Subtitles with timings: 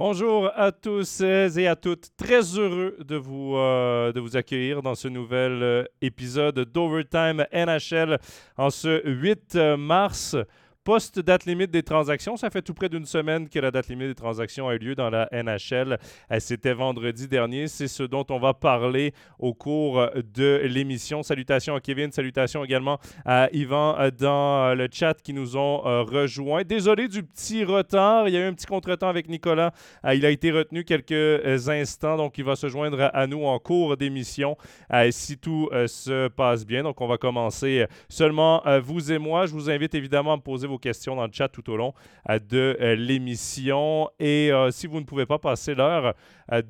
[0.00, 2.10] Bonjour à tous et à toutes.
[2.16, 8.20] Très heureux de vous, euh, accueillir dans ce nouvel euh, épisode d'Overtime NHL
[8.56, 10.36] en ce 8 mars
[10.88, 12.38] post-date limite des transactions.
[12.38, 14.94] Ça fait tout près d'une semaine que la date limite des transactions a eu lieu
[14.94, 15.98] dans la NHL.
[16.32, 17.68] Euh, c'était vendredi dernier.
[17.68, 21.22] C'est ce dont on va parler au cours de l'émission.
[21.22, 26.04] Salutations à Kevin, salutations également à Yvan euh, dans le chat qui nous ont euh,
[26.04, 26.62] rejoints.
[26.62, 28.26] Désolé du petit retard.
[28.26, 29.74] Il y a eu un petit contretemps avec Nicolas.
[30.10, 33.98] Il a été retenu quelques instants, donc il va se joindre à nous en cours
[33.98, 34.56] d'émission
[35.10, 36.82] si tout se passe bien.
[36.82, 39.44] Donc on va commencer seulement vous et moi.
[39.44, 41.94] Je vous invite évidemment à me poser vos questions dans le chat tout au long
[42.28, 44.08] euh, de euh, l'émission.
[44.18, 46.14] Et euh, si vous ne pouvez pas passer l'heure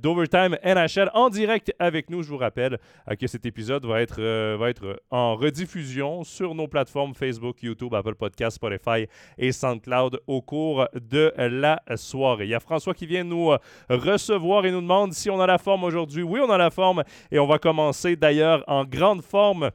[0.03, 2.79] d'Overtime NHL en direct avec nous, je vous rappelle
[3.21, 4.21] que cet épisode va être,
[4.57, 9.07] va être en rediffusion sur nos plateformes Facebook, YouTube, Apple Podcasts, Spotify
[9.39, 12.47] et SoundCloud au cours de la soirée.
[12.47, 13.57] Il y a François qui vient nous
[13.89, 16.25] recevoir et nous demande si on a la forme aujourd'hui.
[16.25, 19.71] Oui, on a la forme et on va commencer d'ailleurs en grande forme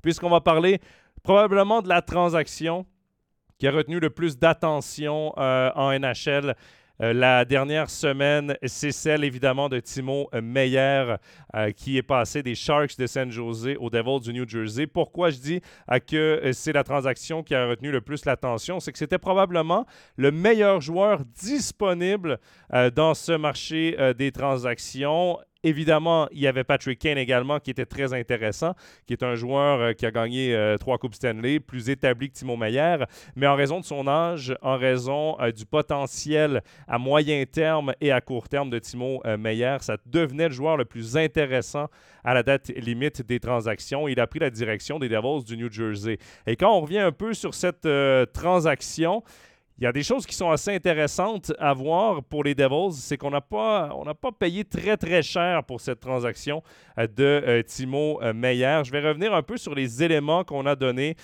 [0.00, 0.80] puisqu'on va parler
[1.22, 2.86] probablement de la transaction
[3.58, 6.54] qui a retenu le plus d'attention euh, en NHL.
[7.02, 11.16] Euh, la dernière semaine, c'est celle évidemment de Timo Meyer
[11.54, 14.86] euh, qui est passé des Sharks de San Jose aux Devils du New Jersey.
[14.86, 15.60] Pourquoi je dis
[16.08, 18.80] que c'est la transaction qui a retenu le plus l'attention?
[18.80, 19.84] C'est que c'était probablement
[20.16, 22.38] le meilleur joueur disponible
[22.94, 28.12] dans ce marché des transactions Évidemment, il y avait Patrick Kane également qui était très
[28.12, 28.74] intéressant,
[29.06, 32.34] qui est un joueur euh, qui a gagné euh, trois Coupes Stanley, plus établi que
[32.34, 32.98] Timo Meyer,
[33.34, 38.12] mais en raison de son âge, en raison euh, du potentiel à moyen terme et
[38.12, 41.88] à court terme de Timo Meyer, ça devenait le joueur le plus intéressant
[42.22, 44.08] à la date limite des transactions.
[44.08, 46.18] Il a pris la direction des Devils du New Jersey.
[46.46, 47.88] Et quand on revient un peu sur cette
[48.32, 49.22] transaction,
[49.78, 53.18] il y a des choses qui sont assez intéressantes à voir pour les Devils, c'est
[53.18, 56.62] qu'on n'a pas, on pas payé très très cher pour cette transaction
[56.98, 58.80] euh, de euh, Timo euh, Meyer.
[58.86, 61.16] Je vais revenir un peu sur les éléments qu'on a donnés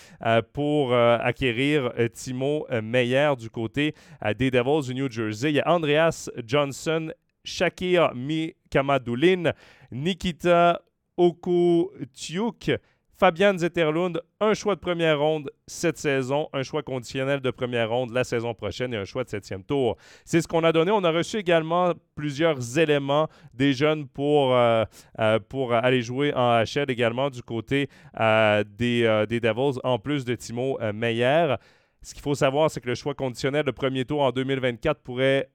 [0.52, 3.94] pour acquérir Timo Meyer du côté
[4.36, 5.50] des Devils du New Jersey.
[5.50, 7.10] Il y a Andreas Johnson,
[7.44, 9.52] Shakir Mikamadoulin,
[9.90, 10.80] Nikita
[11.16, 12.70] Okutiuk,
[13.18, 18.12] Fabian Zetterlund, un choix de première ronde cette saison, un choix conditionnel de première ronde
[18.12, 19.96] la saison prochaine et un choix de septième tour.
[20.24, 20.90] C'est ce qu'on a donné.
[20.90, 24.84] On a reçu également plusieurs éléments des jeunes pour, euh,
[25.20, 25.38] euh,
[25.82, 30.78] aller jouer en HL également du côté euh, des, des, Devils, en plus de Timo
[30.92, 31.54] Meyer.
[32.02, 35.48] Ce qu'il faut savoir, c'est que le choix conditionnel de premier tour en 2024 pourrait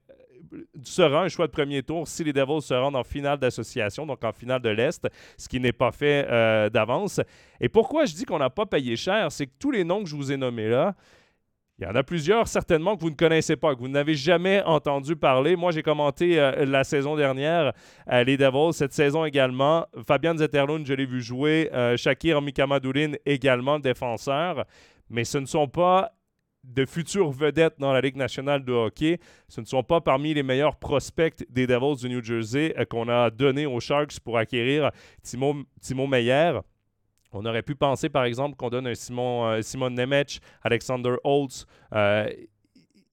[0.82, 4.22] sera un choix de premier tour si les Devils se rendent en finale d'association, donc
[4.24, 5.06] en finale de l'Est,
[5.36, 7.20] ce qui n'est pas fait euh, d'avance.
[7.60, 10.08] Et pourquoi je dis qu'on n'a pas payé cher, c'est que tous les noms que
[10.08, 10.94] je vous ai nommés là,
[11.80, 14.64] il y en a plusieurs certainement que vous ne connaissez pas, que vous n'avez jamais
[14.64, 15.54] entendu parler.
[15.54, 17.72] Moi, j'ai commenté euh, la saison dernière
[18.10, 19.86] euh, les Devils, cette saison également.
[20.06, 21.70] Fabian Zetterlund, je l'ai vu jouer.
[21.96, 24.64] Shakir Mikamadoulin également, défenseur.
[25.08, 26.17] Mais ce ne sont pas
[26.64, 29.18] de futures vedettes dans la Ligue nationale de hockey.
[29.48, 33.08] Ce ne sont pas parmi les meilleurs prospects des Devils du New Jersey euh, qu'on
[33.08, 34.90] a donné aux Sharks pour acquérir
[35.22, 36.60] Timo, Timo Meyer.
[37.32, 41.66] On aurait pu penser, par exemple, qu'on donne un Simon, euh, Simon Nemec, Alexander Holtz.
[41.92, 42.28] Euh,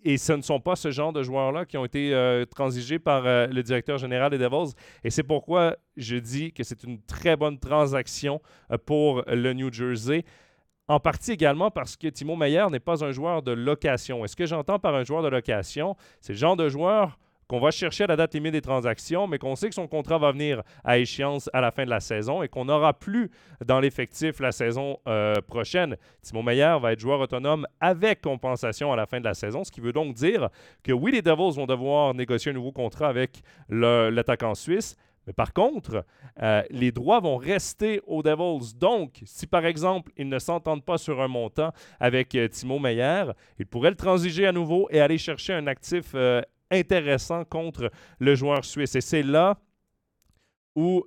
[0.08, 2.14] et ce ne sont pas ce genre de joueurs-là qui ont été
[2.52, 4.76] transigés par le directeur général des Devils.
[5.04, 8.40] Et c'est pourquoi je dis que c'est une très bonne transaction
[8.86, 10.24] pour le New Jersey.
[10.88, 14.23] En partie également parce que Timo Meyer n'est pas un joueur de location.
[14.23, 17.59] Et ce que j'entends par un joueur de location, c'est le genre de joueur qu'on
[17.59, 20.31] va chercher à la date limite des transactions, mais qu'on sait que son contrat va
[20.31, 23.29] venir à échéance à la fin de la saison et qu'on n'aura plus
[23.63, 25.96] dans l'effectif la saison euh, prochaine.
[26.22, 29.72] Timo Meyer va être joueur autonome avec compensation à la fin de la saison, ce
[29.72, 30.50] qui veut donc dire
[30.84, 34.96] que oui, les Devils vont devoir négocier un nouveau contrat avec l'attaquant suisse,
[35.28, 36.06] mais par contre,
[36.41, 38.78] euh, les droits vont rester aux Devils.
[38.78, 43.26] Donc, si par exemple, ils ne s'entendent pas sur un montant avec euh, Timo Meyer,
[43.59, 46.41] ils pourraient le transiger à nouveau et aller chercher un actif euh,
[46.72, 48.96] intéressant contre le joueur suisse.
[48.96, 49.58] Et c'est là
[50.76, 51.05] où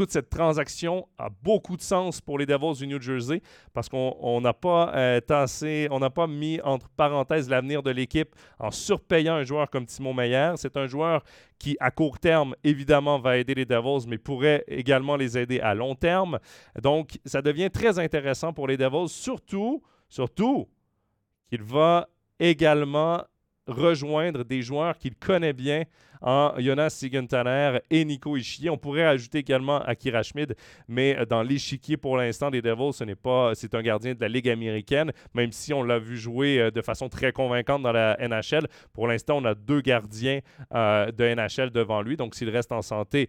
[0.00, 3.42] toute cette transaction a beaucoup de sens pour les Devils du New Jersey
[3.74, 8.34] parce qu'on n'a pas euh, tassé, on n'a pas mis entre parenthèses l'avenir de l'équipe
[8.58, 10.52] en surpayant un joueur comme Timo Meyer.
[10.56, 11.22] C'est un joueur
[11.58, 15.74] qui, à court terme, évidemment, va aider les Devils, mais pourrait également les aider à
[15.74, 16.38] long terme.
[16.80, 20.66] Donc, ça devient très intéressant pour les Devils, surtout, surtout
[21.50, 22.08] qu'il va
[22.38, 23.22] également
[23.70, 25.84] rejoindre des joueurs qu'il connaît bien
[26.22, 28.70] en Jonas Sigenthaler et Nico Ishier.
[28.70, 30.54] On pourrait ajouter également Akira Schmid,
[30.88, 34.28] mais dans l'échiquier pour l'instant des Devils, ce n'est pas, c'est un gardien de la
[34.28, 38.16] Ligue américaine, même si on l'a vu jouer euh, de façon très convaincante dans la
[38.20, 38.66] NHL.
[38.92, 40.40] Pour l'instant, on a deux gardiens
[40.74, 43.28] euh, de NHL devant lui, donc s'il reste en santé,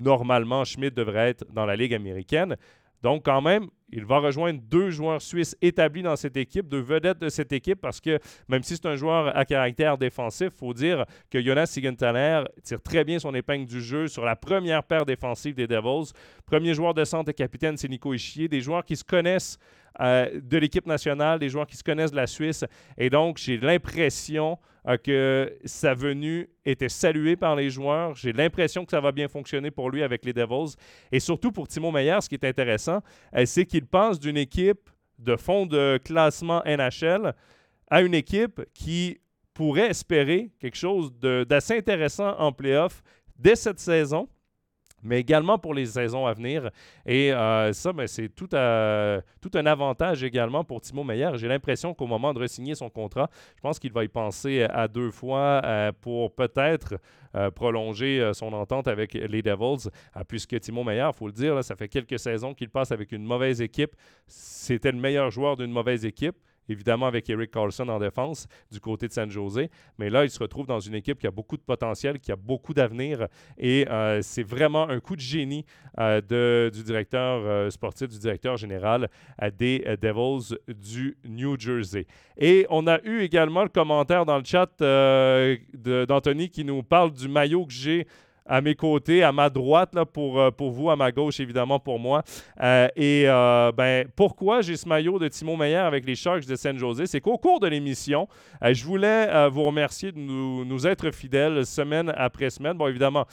[0.00, 2.56] normalement, Schmidt devrait être dans la Ligue américaine.
[3.02, 7.18] Donc, quand même, il va rejoindre deux joueurs suisses établis dans cette équipe, deux vedettes
[7.18, 8.18] de cette équipe, parce que
[8.48, 12.82] même si c'est un joueur à caractère défensif, il faut dire que Jonas Sigenthaler tire
[12.82, 16.12] très bien son épingle du jeu sur la première paire défensive des Devils.
[16.44, 18.48] Premier joueur de centre et capitaine, c'est Nico Ischier.
[18.48, 19.58] Des joueurs qui se connaissent
[20.00, 22.64] euh, de l'équipe nationale, des joueurs qui se connaissent de la Suisse.
[22.96, 28.14] Et donc, j'ai l'impression euh, que sa venue était saluée par les joueurs.
[28.14, 30.76] J'ai l'impression que ça va bien fonctionner pour lui avec les Devils.
[31.12, 33.00] Et surtout pour Timo Meyer, ce qui est intéressant,
[33.34, 34.88] euh, c'est qu'il passe d'une équipe
[35.18, 37.34] de fond de classement NHL
[37.90, 39.18] à une équipe qui
[39.52, 43.02] pourrait espérer quelque chose d'assez intéressant en playoff
[43.36, 44.28] dès cette saison
[45.02, 46.70] mais également pour les saisons à venir.
[47.06, 51.30] Et euh, ça, ben, c'est tout, tout, un avantage également pour Timo Meyer.
[51.34, 54.88] J'ai l'impression qu'au moment de resigner son contrat, je pense qu'il va y penser à
[54.88, 56.96] deux fois euh, pour peut-être
[57.34, 59.90] euh, prolonger son entente avec les Devils,
[60.28, 63.24] puisque Timo Meyer, il faut le dire, ça fait quelques saisons qu'il passe avec une
[63.24, 63.92] mauvaise équipe.
[64.26, 66.36] C'était le meilleur joueur d'une mauvaise équipe
[66.68, 69.68] évidemment avec Eric Carlson en défense du côté de San Jose.
[69.98, 72.36] Mais là, il se retrouve dans une équipe qui a beaucoup de potentiel, qui a
[72.36, 73.26] beaucoup d'avenir.
[73.58, 75.64] Et euh, c'est vraiment un coup de génie
[75.98, 79.08] euh, de, du directeur euh, sportif, du directeur général
[79.58, 82.06] des Devils du New Jersey.
[82.36, 87.28] Et on a eu également le commentaire dans le chat d'Anthony qui nous parle du
[87.28, 88.06] maillot que j'ai
[88.48, 91.78] à mes côtés, à ma droite là, pour, euh, pour vous, à ma gauche évidemment
[91.78, 92.22] pour moi.
[92.62, 96.56] Euh, et euh, ben, pourquoi j'ai ce maillot de Timo Meyer avec les Sharks de
[96.56, 97.04] San Jose?
[97.04, 98.26] C'est qu'au cours de l'émission,
[98.62, 102.76] je voulais vous remercier de nous, être fidèles semaine après semaine.
[102.76, 103.26] Bon, évidemment,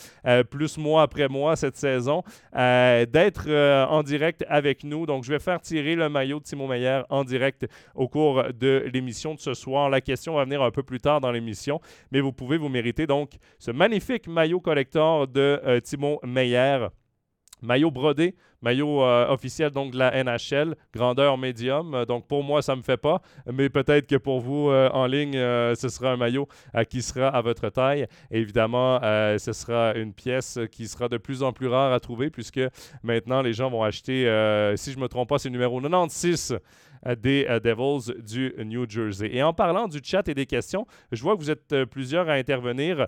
[0.49, 2.23] plus mois après mois cette saison,
[2.53, 3.49] d'être
[3.89, 5.05] en direct avec nous.
[5.05, 8.89] Donc, je vais faire tirer le maillot de Timo Meyer en direct au cours de
[8.91, 9.89] l'émission de ce soir.
[9.89, 11.79] La question va venir un peu plus tard dans l'émission,
[12.11, 16.87] mais vous pouvez vous mériter donc ce magnifique maillot collector de euh, Timon Meyer.
[17.61, 21.95] Maillot brodé, maillot euh, officiel donc de la NHL, grandeur médium.
[21.95, 23.21] Euh, donc pour moi, ça ne me fait pas,
[23.51, 26.47] mais peut-être que pour vous en ligne, ce sera un maillot
[26.89, 28.07] qui sera à votre taille.
[28.29, 32.61] évidemment, ce sera une pièce qui sera de plus en plus rare à trouver puisque
[33.03, 34.23] maintenant les gens vont acheter,
[34.75, 36.59] si je ne me trompe pas, c'est le numéro 96
[37.17, 39.29] des Devils du New Jersey.
[39.31, 42.33] Et en parlant du chat et des questions, je vois que vous êtes plusieurs à
[42.33, 43.07] intervenir.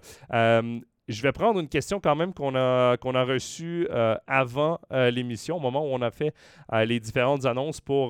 [1.08, 5.56] Je vais prendre une question quand même qu'on a, a reçue euh, avant euh, l'émission,
[5.56, 6.34] au moment où on a fait
[6.74, 8.10] euh, les différentes annonces pour,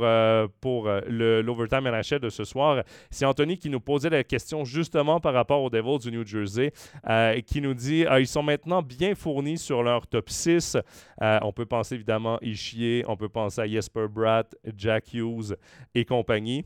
[0.61, 2.83] pour l'Overtime NHL de ce soir.
[3.11, 6.71] C'est Anthony qui nous posait la question justement par rapport aux Devils du New Jersey,
[7.45, 10.77] qui nous dit ils sont maintenant bien fournis sur leur top 6.
[11.21, 15.55] on peut penser évidemment Ishier, on peut penser à Jesper Bratt, Jack Hughes
[15.93, 16.65] et compagnie.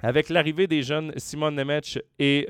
[0.00, 2.46] Avec l'arrivée des jeunes Simon Nemec et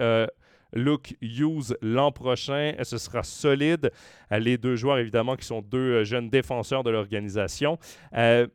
[0.72, 2.74] Luke Hughes l'an prochain.
[2.82, 3.90] Ce sera solide.
[4.32, 7.78] Euh, les deux joueurs, évidemment, qui sont deux euh, jeunes défenseurs de l'organisation.
[8.14, 8.46] Euh,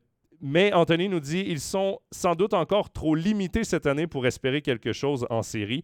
[0.41, 4.61] mais Anthony nous dit ils sont sans doute encore trop limités cette année pour espérer
[4.61, 5.81] quelque chose en série.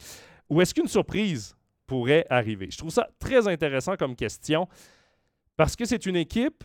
[0.50, 1.56] Ou est-ce qu'une surprise
[1.88, 2.68] pourrait arriver?
[2.70, 4.68] Je trouve ça très intéressant comme question
[5.56, 6.64] parce que c'est une équipe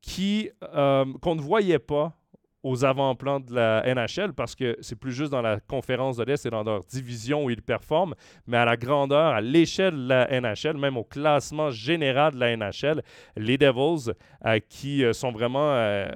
[0.00, 2.16] qui qu'on ne voyait pas
[2.64, 6.46] aux avant-plans de la NHL parce que c'est plus juste dans la conférence de l'Est
[6.46, 8.14] et dans leur division où ils performent,
[8.46, 12.56] mais à la grandeur, à l'échelle de la NHL, même au classement général de la
[12.56, 13.02] NHL,
[13.36, 14.12] les Devils
[14.46, 16.08] euh, qui euh, sont vraiment euh,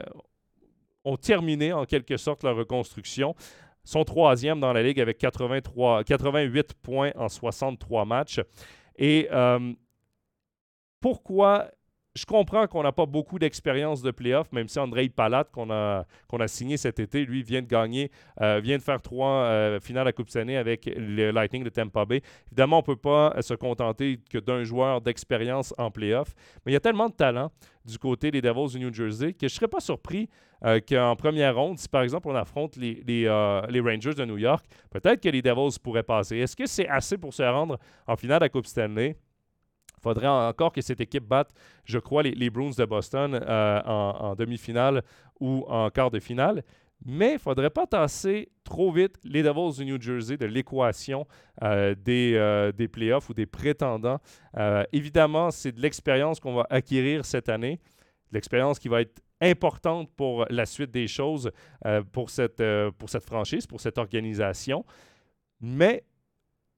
[1.04, 3.34] ont terminé en quelque sorte leur reconstruction
[3.84, 8.40] sont troisième dans la ligue avec 83, 88 points en 63 matchs.
[8.96, 9.28] Et
[11.00, 11.70] pourquoi
[12.18, 16.04] je comprends qu'on n'a pas beaucoup d'expérience de playoff, même si Andrei Palat, qu'on a,
[16.38, 18.10] a signé cet été, lui, vient de gagner,
[18.40, 22.04] euh, vient de faire trois euh, finales à Coupe Stanley avec le Lightning de Tampa
[22.04, 22.20] Bay.
[22.48, 26.34] Évidemment, on ne peut pas se contenter que d'un joueur d'expérience en playoff,
[26.66, 27.50] mais il y a tellement de talent
[27.84, 30.28] du côté des Devils du New Jersey que je ne serais pas surpris
[30.64, 33.22] euh, qu'en première ronde, si par exemple on affronte les, les,
[33.70, 36.38] les Rangers de New York, peut-être que les Devils pourraient passer.
[36.38, 39.16] Est-ce que c'est assez pour se rendre en finale à Coupe Stanley?
[39.98, 41.50] Il faudrait encore que cette équipe batte,
[41.84, 45.02] je crois, les, Bruins de Boston euh, en, demi-finale
[45.40, 46.62] ou en quart de finale.
[47.04, 51.26] Mais il ne faudrait pas tasser trop vite les Devils du New Jersey de l'équation
[51.62, 54.18] euh, des, euh, des, playoffs ou des prétendants.
[54.92, 57.80] évidemment, c'est de l'expérience qu'on va acquérir cette année,
[58.30, 61.52] de l'expérience qui va être importante pour la suite des choses
[62.12, 62.62] pour, cette,
[62.98, 64.84] pour cette franchise, pour cette organisation.
[65.60, 66.04] Mais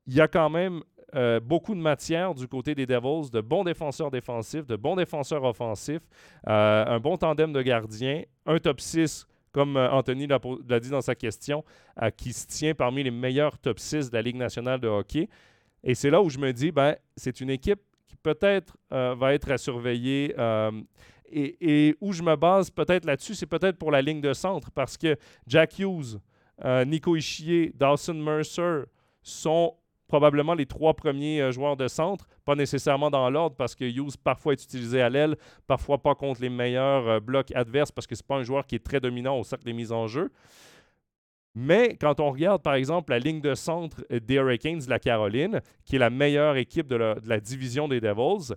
[0.06, 0.82] il y a quand même
[1.14, 5.42] euh, beaucoup de matière du côté des Devils, de bons défenseurs défensifs, de bons défenseurs
[5.44, 6.02] offensifs,
[6.46, 11.00] euh, un bon tandem de gardiens, un top 6, comme euh, Anthony l'a dit dans
[11.00, 11.64] sa question,
[12.16, 15.28] qui se tient parmi les meilleurs top 6 de la Ligue nationale de hockey.
[15.82, 19.50] Et c'est là où je me dis, ben, c'est une équipe qui peut-être va être
[19.50, 20.34] à surveiller.
[21.32, 24.96] Et, où je me base peut-être là-dessus, c'est peut-être pour la ligne de centre, parce
[24.96, 26.18] que Jack Hughes,
[26.86, 28.82] Nico Ischier, Dawson Mercer
[29.22, 29.74] sont
[30.10, 34.16] probablement les trois premiers euh, joueurs de centre, pas nécessairement dans l'ordre parce que Hughes
[34.22, 35.36] parfois est utilisé à l'aile,
[35.68, 38.74] parfois pas contre les meilleurs euh, blocs adverses parce que c'est pas un joueur qui
[38.74, 40.32] est très dominant au cercle des mises en jeu.
[41.54, 45.60] Mais quand on regarde, par exemple, la ligne de centre des Hurricanes de la Caroline,
[45.84, 48.54] qui est la meilleure équipe de la, division des Devils,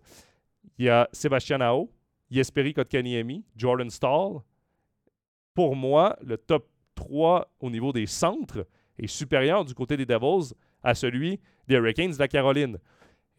[0.80, 1.90] il y a Sébastien Ao,
[2.32, 4.40] Jesperi Kotkaniemi, Jordan Stahl.
[5.54, 8.66] Pour moi, le top 3 au niveau des centres
[8.98, 10.54] est supérieur du côté des Devils
[10.84, 12.78] à celui des Hurricanes de la Caroline.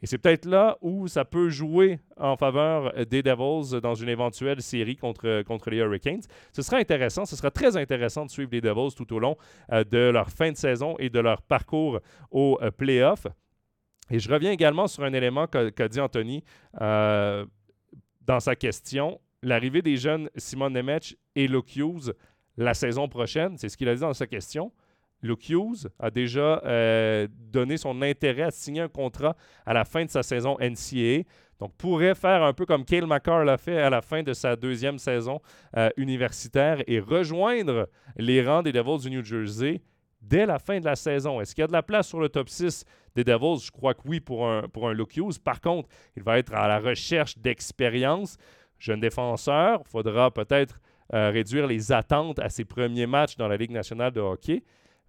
[0.02, 4.60] Et c'est peut-être là où ça peut jouer en faveur des Devils dans une éventuelle
[4.60, 6.20] série contre, les Hurricanes.
[6.52, 9.36] Ce sera intéressant, ce sera très intéressant de suivre les Devils tout au long
[9.72, 13.26] euh, de leur fin de saison et de leur parcours au euh, playoff.
[14.10, 16.44] Et je reviens également sur un élément qu'a dit Anthony
[16.82, 17.46] euh,
[18.20, 19.18] dans sa question.
[19.42, 21.80] L'arrivée des jeunes Simon Nemec et Luke
[22.56, 24.70] la saison prochaine, c'est ce qu'il a dit dans sa question.
[25.24, 30.04] Luke Hughes a déjà euh, donné son intérêt à signer un contrat à la fin
[30.04, 31.22] de sa saison NCAA.
[31.58, 34.54] Donc, pourrait faire un peu comme Cale McCarr l'a fait à la fin de sa
[34.54, 35.40] deuxième saison
[35.78, 39.80] euh, universitaire et rejoindre les rangs des Devils du New Jersey
[40.20, 41.40] dès la fin de la saison.
[41.40, 43.64] Est-ce qu'il y a de la place sur le top 6 des Devils?
[43.64, 45.38] Je crois que oui pour un, pour Luke Hughes.
[45.42, 48.36] Par contre, il va être à la recherche d'expérience.
[48.78, 50.80] Jeune défenseur, il faudra peut-être
[51.14, 54.62] euh, réduire les attentes à ses premiers matchs dans la Ligue nationale de hockey.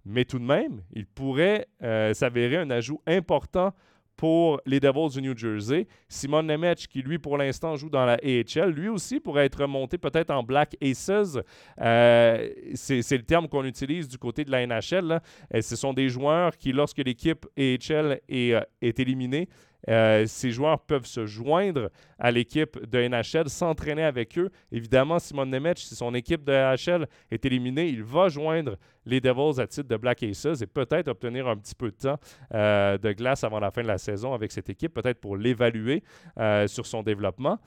[0.08, 3.72] Mais tout de même, il pourrait euh, s'avérer un ajout important
[4.16, 5.88] pour les Devils du New Jersey.
[6.08, 9.98] Simon Nemec, qui lui, pour l'instant, joue dans la AHL, lui aussi pourrait être monté
[9.98, 11.38] peut-être en Black Aces.
[11.80, 15.20] Euh, c'est le terme qu'on utilise du côté de la NHL.
[15.60, 19.48] ce sont des joueurs qui, lorsque l'équipe AHL euh, est éliminée,
[19.88, 24.50] euh, ces joueurs peuvent se joindre à l'équipe de NHL, s'entraîner avec eux.
[24.72, 29.60] Évidemment, Simon Nemec, si son équipe de NHL est éliminée, il va joindre les Devils
[29.60, 32.18] à titre de Black Aces et peut-être obtenir un petit peu de temps
[32.54, 36.02] euh, de glace avant la fin de la saison avec cette équipe, peut-être pour l'évaluer
[36.38, 37.58] euh, sur son développement.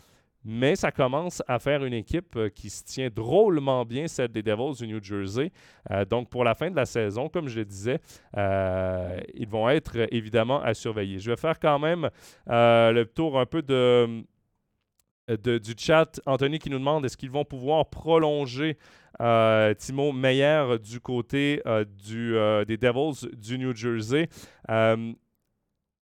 [0.51, 4.41] Mais ça commence à faire une équipe euh, qui se tient drôlement bien, celle des
[4.41, 5.51] Devils du New Jersey.
[5.91, 7.99] Euh, donc, pour la fin de la saison, comme je le disais,
[8.35, 11.19] euh, ils vont être évidemment à surveiller.
[11.19, 12.09] Je vais faire quand même
[12.47, 14.23] le tour un peu de,
[15.27, 16.19] du chat.
[16.25, 18.75] Anthony qui nous demande est-ce qu'ils vont pouvoir prolonger
[19.77, 24.27] Timo Meyer du côté des Devils du New Jersey?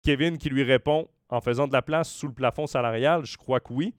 [0.03, 3.25] Kevin qui lui répond en faisant de la place sous le plafond salarial?
[3.25, 3.93] Je crois que oui.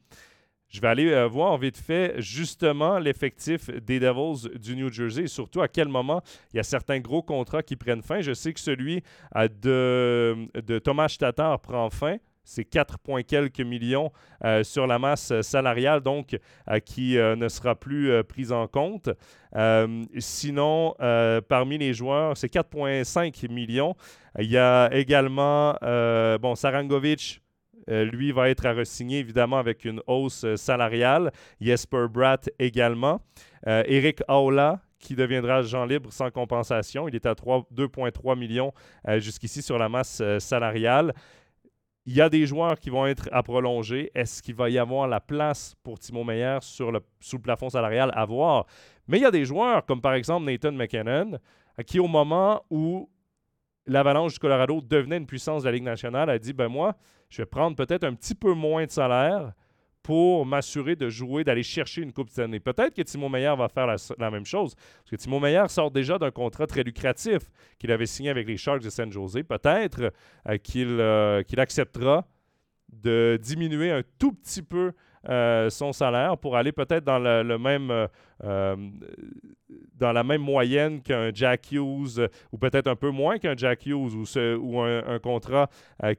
[0.68, 5.28] Je vais aller euh, voir vite fait justement l'effectif des Devils du New Jersey et
[5.28, 8.20] surtout à quel moment il y a certains gros contrats qui prennent fin.
[8.20, 9.02] Je sais que celui
[9.36, 12.16] euh, de, de Thomas Tatar prend fin
[12.46, 14.10] c'est 4 points quelques millions
[14.44, 16.38] euh, sur la masse salariale, donc
[16.86, 19.10] qui ne sera plus prise en compte.
[20.18, 20.94] sinon,
[21.48, 23.94] parmi les joueurs, c'est 4,5 millions.
[24.38, 27.40] Il y a également, euh, bon, Sarangovic,
[27.88, 31.30] euh, lui va être à resigner évidemment avec une hausse euh, salariale.
[31.60, 33.20] Jesper Bratt également.
[33.68, 37.08] Eric Aula, qui deviendra agent libre sans compensation.
[37.08, 38.72] Il est à 2,3 millions
[39.16, 41.12] jusqu'ici sur la masse salariale.
[42.06, 44.12] Il y a des joueurs qui vont être à prolonger.
[44.14, 48.12] Est-ce qu'il va y avoir la place pour Timo Meyer sous le plafond salarial?
[48.14, 48.66] À voir.
[49.08, 51.38] Mais il y a des joueurs, comme par exemple Nathan McKinnon,
[51.84, 53.10] qui au moment où
[53.86, 56.96] l'Avalanche du Colorado devenait une puissance de la Ligue nationale, a dit ben moi,
[57.28, 59.52] je vais prendre peut-être un petit peu moins de salaire
[60.06, 62.60] pour m'assurer de jouer, d'aller chercher une Coupe année.
[62.60, 66.16] Peut-être que Timo Meyer va faire la, même chose, parce que Timo Meyer sort déjà
[66.16, 69.40] d'un contrat très lucratif qu'il avait signé avec les Sharks de San Jose.
[69.48, 70.12] Peut-être
[70.48, 72.24] euh, euh, qu'il acceptera
[72.88, 74.92] de diminuer un tout petit peu
[75.28, 78.06] euh, son salaire pour aller peut-être dans le, même
[79.98, 84.14] dans la même moyenne qu'un Jack Hughes ou peut-être un peu moins qu'un Jack Hughes
[84.14, 84.24] ou,
[84.60, 85.68] ou un, contrat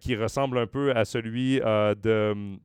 [0.01, 2.60] qui ressemble un peu à celui de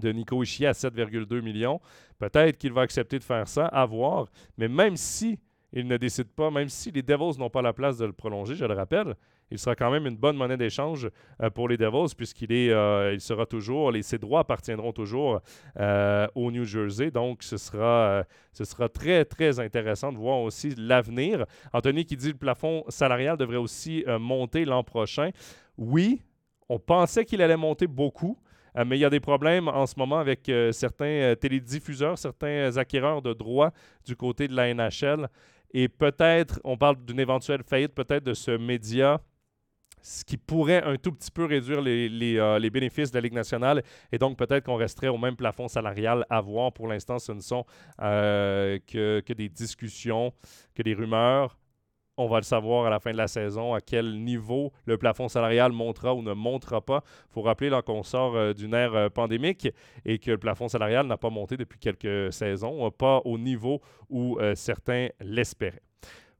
[0.00, 1.80] de Nico Ishii à 7,2 millions.
[2.18, 4.26] Peut-être qu'il va accepter de faire ça, à voir.
[4.58, 5.38] Mais même si
[5.72, 8.54] il ne décide pas, même si les Devils n'ont pas la place de le prolonger,
[8.54, 9.16] je le rappelle,
[9.50, 11.08] il sera quand même une bonne monnaie d'échange
[11.42, 15.40] euh, pour les Devils puisqu'il est, euh, il sera toujours, les, ses droits appartiendront toujours
[15.78, 17.10] euh, au New Jersey.
[17.10, 21.44] Donc, ce sera, ce sera très, très intéressant de voir aussi l'avenir.
[21.72, 25.30] Anthony qui dit que le plafond salarial devrait aussi monter l'an prochain.
[25.76, 26.22] Oui,
[26.68, 28.38] on pensait qu'il allait monter beaucoup.
[28.74, 33.32] Mais il y a des problèmes en ce moment avec certains télédiffuseurs, certains acquéreurs de
[33.32, 33.72] droits
[34.04, 35.28] du côté de la NHL.
[35.72, 39.20] Et peut-être, on parle d'une éventuelle faillite peut-être de ce média
[40.04, 43.82] ce qui pourrait un tout petit peu réduire euh, les, bénéfices de la Ligue nationale.
[44.12, 46.72] Et donc, peut-être qu'on resterait au même plafond salarial à voir.
[46.72, 47.64] Pour l'instant, ce ne sont
[48.02, 50.32] euh, que, que, des discussions,
[50.74, 51.56] que des rumeurs.
[52.16, 55.28] On va le savoir à la fin de la saison à quel niveau le plafond
[55.28, 57.02] salarial montera ou ne montera pas.
[57.30, 59.68] Il faut rappeler qu'on sort euh, d'une ère pandémique
[60.04, 64.38] et que le plafond salarial n'a pas monté depuis quelques saisons, pas au niveau où
[64.54, 65.82] certains l'espéraient.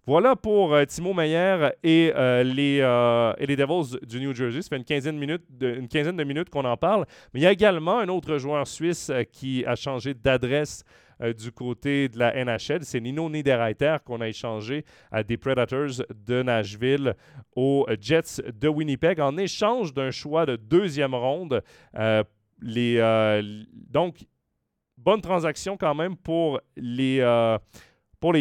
[0.06, 4.60] Voilà pour euh, Timo Meyer et, euh, les, euh, Devils du New Jersey.
[4.60, 7.06] Ça fait une quinzaine de minutes qu'on en parle.
[7.32, 10.84] Mais il y a également un autre joueur suisse qui a changé d'adresse
[11.36, 12.80] du côté de la NHL.
[12.82, 17.14] C'est Nino Niederreiter qu'on a échangé à des Predators de Nashville
[17.54, 21.62] aux Jets de Winnipeg en échange d'un choix de deuxième ronde.
[22.60, 23.42] les,
[23.90, 24.26] donc,
[24.96, 27.20] bonne transaction quand même pour les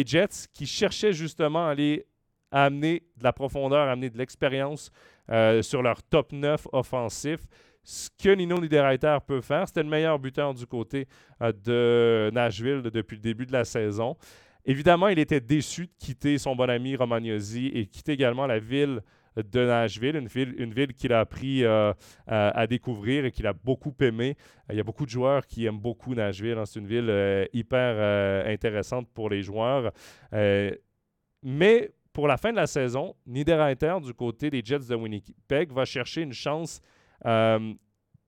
[0.04, 2.06] Jets qui cherchaient justement à aller
[2.54, 4.90] amener de la profondeur, amener de l'expérience
[5.30, 7.40] euh, sur leur top 9 offensif.
[7.84, 11.06] Ce que Nino Niederreiter peut faire, c'était le meilleur buteur du côté
[11.42, 14.16] euh, de Nashville depuis le début de la saison.
[14.64, 19.02] Évidemment, il était déçu de quitter son bon ami Romagnosi et quitter également la ville
[19.36, 20.16] de Nashville,
[20.58, 21.92] une ville, qu'il a appris euh,
[22.26, 24.36] à, découvrir et qu'il a beaucoup aimé.
[24.70, 26.56] Il y a beaucoup de joueurs qui aiment beaucoup Nashville.
[26.56, 26.66] Hein.
[26.66, 29.92] C'est une ville euh, hyper euh, intéressante pour les joueurs.
[31.42, 35.84] mais pour la fin de la saison, Niederreiter, du côté des Jets de Winnipeg, va
[35.84, 36.80] chercher une chance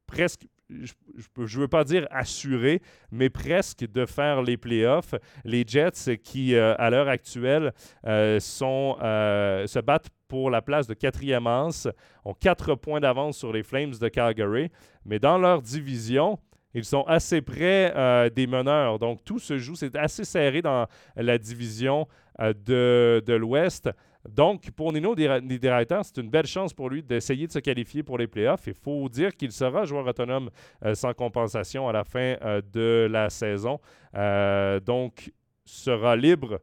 [0.06, 0.92] presque je
[1.38, 5.14] ne veux pas dire assuré, mais presque de faire les playoffs.
[5.44, 11.88] Les Jets qui, à l'heure actuelle, sont, se battent pour la place de quatrième anse,
[12.24, 14.70] ont quatre points d'avance sur les Flames de Calgary,
[15.04, 16.38] mais dans leur division,
[16.74, 18.98] ils sont assez près euh, des meneurs.
[18.98, 22.06] Donc tout se joue, c'est assez serré dans la division
[22.40, 23.88] euh, de, de l'Ouest.
[24.28, 28.18] Donc, pour Nino Niederreiter, c'est une belle chance pour lui d'essayer de se qualifier pour
[28.18, 28.66] les playoffs.
[28.66, 30.50] Il faut dire qu'il sera joueur autonome
[30.84, 32.36] euh, sans compensation à la fin
[32.72, 33.78] de la saison.
[34.84, 35.30] donc,
[35.64, 36.60] sera libre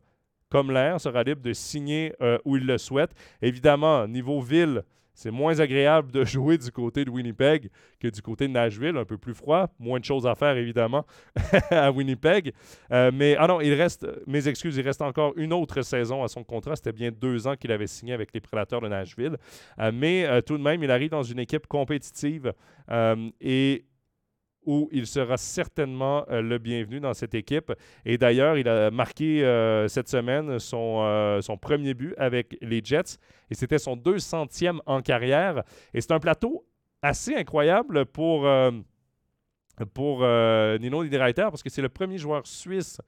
[0.54, 3.10] comme l'air, sera libre de signer euh, où il le souhaite.
[3.42, 4.84] Évidemment, niveau ville,
[5.14, 9.06] c'est moins agréable de jouer du côté de Winnipeg que du côté de Nashville, un
[9.06, 11.06] peu plus froid, moins de choses à faire évidemment
[11.70, 12.54] à Winnipeg.
[12.92, 16.28] Euh, mais ah non, il reste, mes excuses, il reste encore une autre saison à
[16.28, 16.76] son contrat.
[16.76, 19.38] C'était bien deux ans qu'il avait signé avec les Prédateurs de Nashville.
[19.80, 22.54] Euh, mais tout de même, il arrive dans une équipe compétitive
[23.42, 23.86] et
[24.66, 27.72] où il sera certainement euh, le bienvenu dans cette équipe.
[28.06, 32.82] Et d'ailleurs, il a marqué euh, cette semaine son, euh, son, premier but avec les
[32.84, 33.18] Jets
[33.50, 35.64] et c'était son 200e en carrière.
[35.94, 36.66] Et c'est un plateau
[37.02, 38.48] assez incroyable pour,
[39.94, 43.00] pour Nino Niederreiter parce que c'est le premier joueur suisse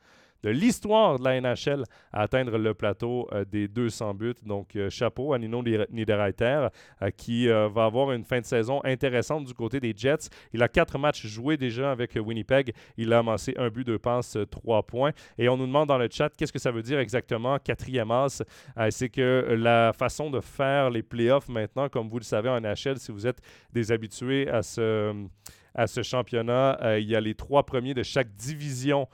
[0.45, 4.35] de l'histoire de la NHL à atteindre le plateau euh, des 200 buts.
[4.45, 6.67] Donc, euh, chapeau à Nino Niederreiter
[7.01, 10.29] euh, qui va avoir une fin de saison intéressante du côté des Jets.
[10.53, 12.73] Il a quatre matchs joués déjà avec Winnipeg.
[12.95, 15.11] Il a amassé un but, deux passes, trois points.
[15.39, 18.43] Et on nous demande dans le chat qu'est-ce que ça veut dire exactement, quatrième as?
[18.91, 22.97] C'est que la façon de faire les playoffs maintenant, comme vous le savez en NHL,
[22.97, 23.39] si vous êtes
[23.73, 25.25] des habitués à ce,
[25.73, 29.07] à ce championnat, il y a les trois premiers de chaque division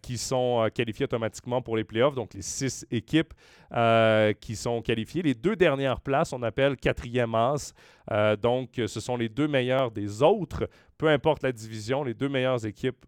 [0.00, 3.34] qui sont euh, qualifiés automatiquement pour les playoffs, donc les six équipes
[3.72, 5.22] euh, qui sont qualifiées.
[5.22, 7.74] Les deux dernières places, on appelle quatrième as.
[8.10, 12.04] Euh, donc, ce sont les deux meilleures des autres, peu importe la division.
[12.04, 13.04] Les deux meilleures équipes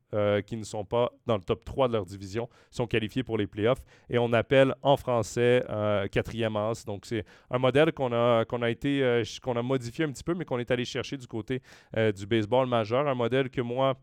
[0.46, 3.46] qui ne sont pas dans le top 3 de leur division sont qualifiées pour les
[3.46, 3.82] playoffs.
[4.08, 5.62] Et on appelle en français
[6.10, 6.84] quatrième as.
[6.86, 10.70] Donc, c'est un modèle qu'on a, qu'on a modifié un petit peu, mais qu'on est
[10.70, 11.60] allé chercher du côté
[11.94, 13.06] du baseball majeur.
[13.06, 13.94] Un modèle que moi,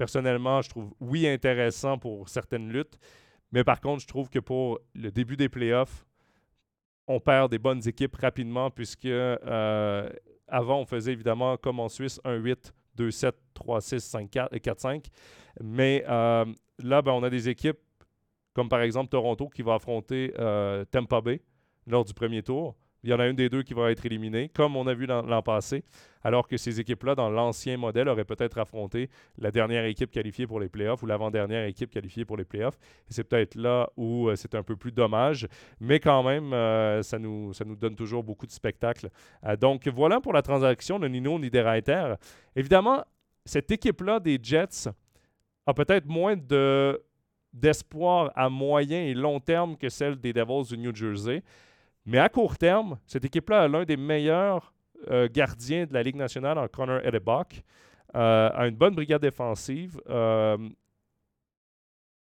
[0.00, 2.98] personnellement, je trouve, oui, intéressant pour certaines luttes.
[3.52, 6.06] Mais par contre, je trouve que pour le début des playoffs,
[7.06, 10.08] on perd des bonnes équipes rapidement puisque euh,
[10.48, 15.04] avant, on faisait évidemment comme en Suisse 1-8, 2-7, 3-6, 5-4 et 4-5.
[15.62, 16.46] Mais euh,
[16.78, 17.80] là, ben, on a des équipes
[18.54, 21.42] comme par exemple Toronto qui va affronter euh, Tampa Bay
[21.86, 22.74] lors du premier tour.
[23.02, 25.06] Il y en a une des deux qui va être éliminée, comme on a vu
[25.06, 25.84] l'an passé,
[26.22, 29.08] alors que ces équipes-là, dans l'ancien modèle, auraient peut-être affronté
[29.38, 32.78] la dernière équipe qualifiée pour les playoffs ou l'avant-dernière équipe qualifiée pour les playoffs.
[33.08, 35.48] C'est peut-être là où euh, c'est un peu plus dommage,
[35.80, 39.08] mais quand même, euh, ça, nous, donne toujours beaucoup de spectacles.
[39.44, 42.14] Euh, donc voilà pour la transaction de Nino Niederreiter.
[42.54, 43.02] Évidemment,
[43.44, 44.90] cette équipe-là des Jets
[45.66, 47.00] a peut-être moins de
[47.52, 51.42] d'espoir à moyen et long terme que celle des Devils du New Jersey.
[52.06, 54.72] Mais à court terme, cette équipe-là a l'un des meilleurs
[55.10, 57.62] euh, gardiens de la Ligue nationale en Connor Edebach,
[58.14, 60.00] euh, a une bonne brigade défensive.
[60.08, 60.58] Euh,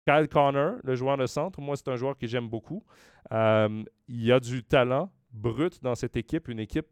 [0.05, 2.83] Kyle Connor, le joueur de centre, moi, c'est un joueur que j'aime beaucoup.
[3.31, 6.87] il y a du talent brut dans cette équipe, une équipe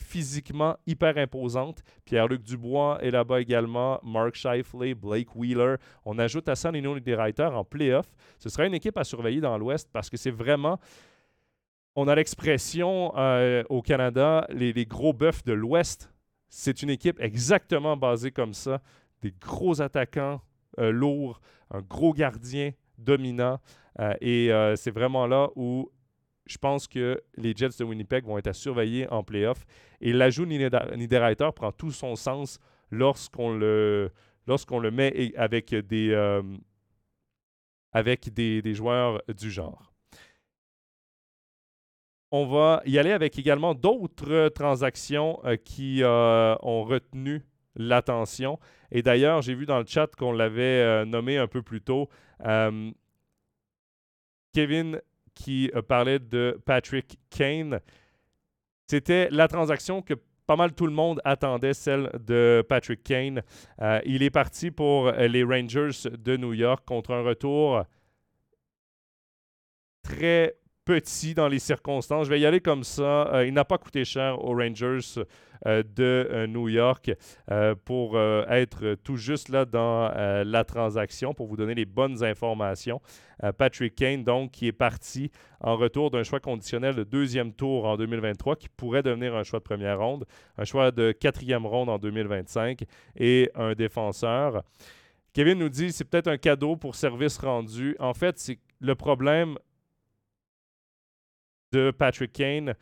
[0.00, 1.84] physiquement hyper imposante.
[2.04, 5.76] Pierre-Luc Dubois est là-bas également, Mark Shifley, Blake Wheeler.
[6.04, 8.06] On ajoute à ça les des writers en playoff.
[8.40, 10.80] Ce sera une équipe à surveiller dans l'Ouest parce que c'est vraiment
[12.00, 16.10] on a l'expression euh, au Canada, les, gros bœufs de l'Ouest.
[16.48, 18.80] C'est une équipe exactement basée comme ça.
[19.20, 20.40] Des gros attaquants
[20.78, 23.60] euh, lourds, un gros gardien dominant.
[23.98, 25.90] Euh, et c'est vraiment là où
[26.46, 29.66] je pense que les Jets de Winnipeg vont être à surveiller en playoff.
[30.00, 32.58] Et l'ajout Niederreiter prend tout son sens
[32.90, 34.10] lorsqu'on le,
[34.46, 36.40] lorsqu'on le met avec des,
[37.92, 39.89] avec des joueurs du genre.
[42.32, 48.60] On va y aller avec également d'autres transactions euh, qui euh, ont retenu l'attention.
[48.92, 52.08] Et d'ailleurs, j'ai vu dans le chat qu'on l'avait euh, nommé un peu plus tôt.
[54.52, 55.00] Kevin
[55.34, 57.80] qui parlait de Patrick Kane.
[58.86, 60.14] C'était la transaction que
[60.46, 63.42] pas mal tout le monde attendait, celle de Patrick Kane.
[64.04, 67.84] il est parti pour les Rangers de New York contre un retour
[70.02, 70.59] très
[70.90, 72.26] petit dans les circonstances.
[72.26, 73.32] Je vais y aller comme ça.
[73.32, 75.22] Euh, il n'a pas coûté cher aux Rangers
[75.64, 77.12] euh, de euh, New York
[77.84, 80.10] pour être tout juste là dans
[80.44, 83.00] la transaction, pour vous donner les bonnes informations.
[83.56, 87.96] Patrick Kane, donc, qui est parti en retour d'un choix conditionnel de deuxième tour en
[87.96, 90.24] 2023, qui pourrait devenir un choix de première ronde,
[90.58, 92.84] un choix de quatrième ronde en 2025
[93.16, 94.62] et un défenseur.
[95.32, 97.96] Kevin nous dit c'est peut-être un cadeau pour service rendu.
[98.00, 99.56] En fait, c'est le problème
[101.72, 102.74] de Patrick Kane,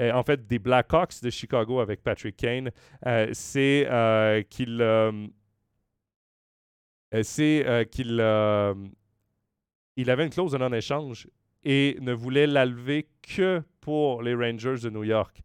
[0.00, 2.70] euh, en fait des Blackhawks de Chicago avec Patrick Kane,
[3.06, 4.78] euh, c'est euh, qu'il
[7.22, 8.20] c'est qu'il
[9.98, 11.28] il avait une clause de non-échange
[11.64, 15.40] et ne voulait la lever que pour les Rangers de New York.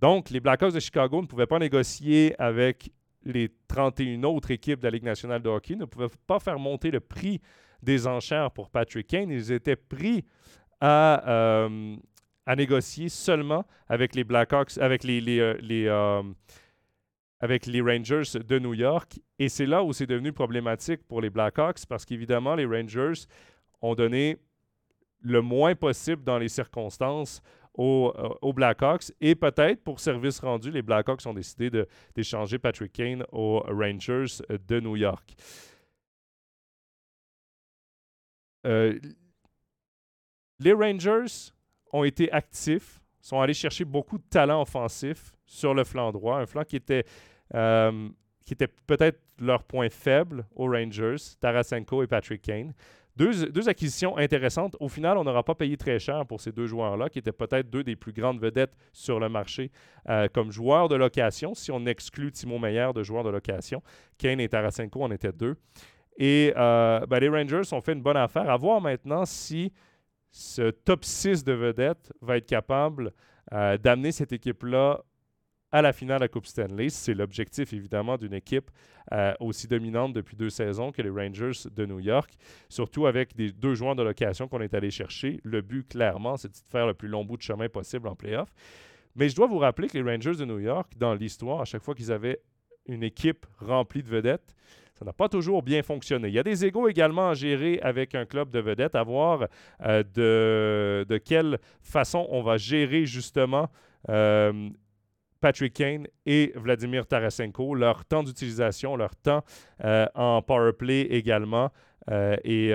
[0.00, 2.90] Donc, les Blackhawks de Chicago ne pouvaient pas négocier avec
[3.24, 6.90] les 31 autres équipes de la Ligue nationale de hockey, ne pouvaient pas faire monter
[6.90, 7.40] le prix
[7.82, 9.30] des enchères pour Patrick Kane.
[9.30, 10.24] Ils étaient pris
[10.80, 11.68] à,
[12.46, 16.22] à négocier seulement avec les Blackhawks, avec les, euh, euh,
[17.40, 19.18] avec les Rangers de New York.
[19.38, 23.26] Et c'est là où c'est devenu problématique pour les Blackhawks parce qu'évidemment, les Rangers
[23.80, 24.36] ont donné
[25.20, 29.12] le moins possible dans les circonstances aux, euh, aux Blackhawks.
[29.20, 31.70] Et peut-être pour service rendu, les Blackhawks ont décidé
[32.14, 35.34] d'échanger Patrick Kane aux Rangers de New York.
[40.60, 41.52] les Rangers
[41.94, 46.46] ont été actifs, sont allés chercher beaucoup de talent offensif sur le flanc droit, un
[46.46, 47.04] flanc qui était,
[47.54, 48.08] euh,
[48.44, 52.74] qui était peut-être leur point faible aux Rangers, Tarasenko et Patrick Kane.
[53.16, 54.76] Deux, deux, acquisitions intéressantes.
[54.80, 57.70] Au final, on n'aura pas payé très cher pour ces deux joueurs-là, qui étaient peut-être
[57.70, 59.70] deux des plus grandes vedettes sur le marché
[60.08, 63.84] euh, comme joueurs de location, si on exclut Timo Meyer de joueurs de location.
[64.18, 65.54] Kane et Tarasenko en étaient deux.
[66.16, 68.50] Et euh, ben, les Rangers ont fait une bonne affaire.
[68.50, 69.72] À voir maintenant si
[70.34, 73.12] ce top 6 de vedettes va être capable
[73.52, 75.04] euh, d'amener cette équipe-là
[75.70, 76.88] à la finale de la Coupe Stanley.
[76.88, 78.68] C'est l'objectif, évidemment, d'une équipe
[79.12, 82.32] euh, aussi dominante depuis deux saisons que les Rangers de New York,
[82.68, 85.40] surtout avec des deux joueurs de location qu'on est allé chercher.
[85.44, 88.52] Le but, clairement, c'est de faire le plus long bout de chemin possible en playoff.
[89.14, 91.82] Mais je dois vous rappeler que les Rangers de New York, dans l'histoire, à chaque
[91.82, 92.40] fois qu'ils avaient
[92.86, 94.56] une équipe remplie de vedettes,
[94.98, 96.28] ça n'a pas toujours bien fonctionné.
[96.28, 99.48] Il y a des égaux également à gérer avec un club de vedettes, à voir
[99.84, 103.68] euh, de, de, quelle façon on va gérer justement
[104.08, 104.70] euh,
[105.40, 109.42] Patrick Kane et Vladimir Tarasenko, leur temps d'utilisation, leur temps
[109.84, 111.70] euh, en power play également.
[112.44, 112.68] et,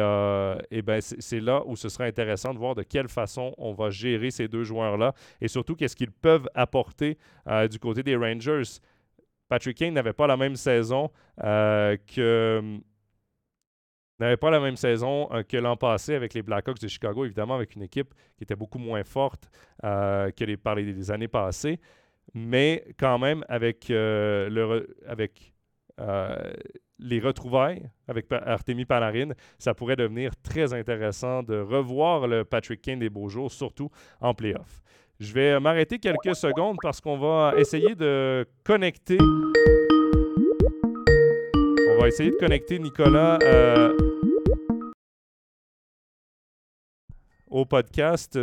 [0.72, 3.92] et ben c'est là où ce sera intéressant de voir de quelle façon on va
[3.92, 7.18] gérer ces deux joueurs-là et surtout qu'est-ce qu'ils peuvent apporter
[7.70, 8.82] du côté des Rangers.
[9.50, 11.12] Patrick Kane n'avait pas la même saison
[11.44, 12.80] euh, que,
[14.20, 17.76] n'avait pas la même saison que l'an passé avec les Blackhawks de Chicago, évidemment, avec
[17.76, 19.50] une équipe qui était beaucoup moins forte
[19.82, 21.80] que les, par les, années passées.
[22.34, 23.92] Mais quand même, avec
[27.00, 33.00] les retrouvailles avec Artemi Panarin, ça pourrait devenir très intéressant de revoir le Patrick Kane
[33.00, 34.84] des beaux jours, surtout en playoff.
[35.20, 39.18] Je vais m'arrêter quelques secondes parce qu'on va essayer de connecter.
[41.90, 43.98] On va essayer de connecter Nicolas euh,
[47.48, 48.40] au podcast.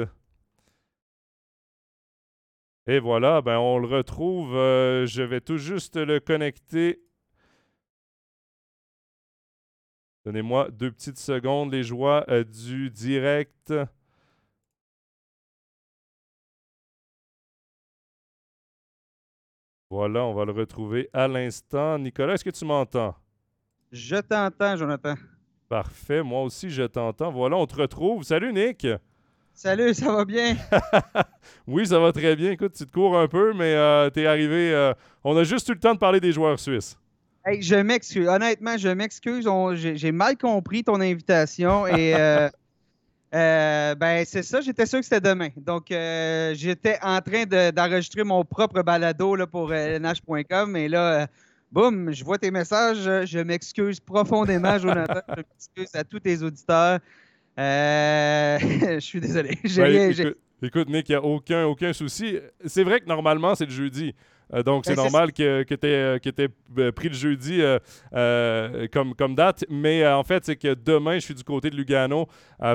[2.87, 4.55] Et voilà, ben on le retrouve.
[4.55, 7.01] Euh, je vais tout juste le connecter
[10.27, 13.73] Donnez-moi deux petites secondes, les joies euh, du direct.
[19.91, 21.99] Voilà, on va le retrouver à l'instant.
[21.99, 23.15] Nicolas, est-ce que tu m'entends?
[23.93, 25.15] Je t'entends, Jonathan.
[25.69, 27.31] Parfait, moi aussi je t'entends.
[27.31, 28.23] Voilà, on te retrouve.
[28.23, 28.87] Salut Nick!
[29.55, 30.55] Salut, ça va bien?
[31.67, 32.51] oui, ça va très bien.
[32.51, 34.73] Écoute, tu te cours un peu, mais euh, tu es arrivé.
[34.75, 34.93] Euh,
[35.25, 36.99] on a juste eu le temps de parler des joueurs suisses
[37.61, 38.29] je m'excuse.
[38.29, 39.49] Honnêtement, je m'excuse.
[39.75, 42.49] J'ai mal compris ton invitation et euh,
[43.37, 44.61] euh, ben c'est ça.
[44.61, 45.51] J'étais sûr que c'était demain.
[45.57, 51.27] Donc euh, j'étais en train d'enregistrer mon propre balado là, pour lnh.com et là.
[51.71, 53.27] Boum, je vois tes messages.
[53.27, 55.21] Je m'excuse profondément, Jonathan.
[55.29, 57.01] je m'excuse à tous tes auditeurs.
[57.59, 59.59] je suis désolé.
[60.63, 62.39] écoute, Nick, il n'y a aucun, aucun souci.
[62.65, 64.15] C'est vrai que normalement, c'est le jeudi.
[64.55, 69.15] Euh, donc, c'est ben, normal que, que tu aies, euh, pris le jeudi euh, comme,
[69.15, 69.65] comme date.
[69.69, 72.29] Mais en fait, c'est que demain, je suis du côté de Lugano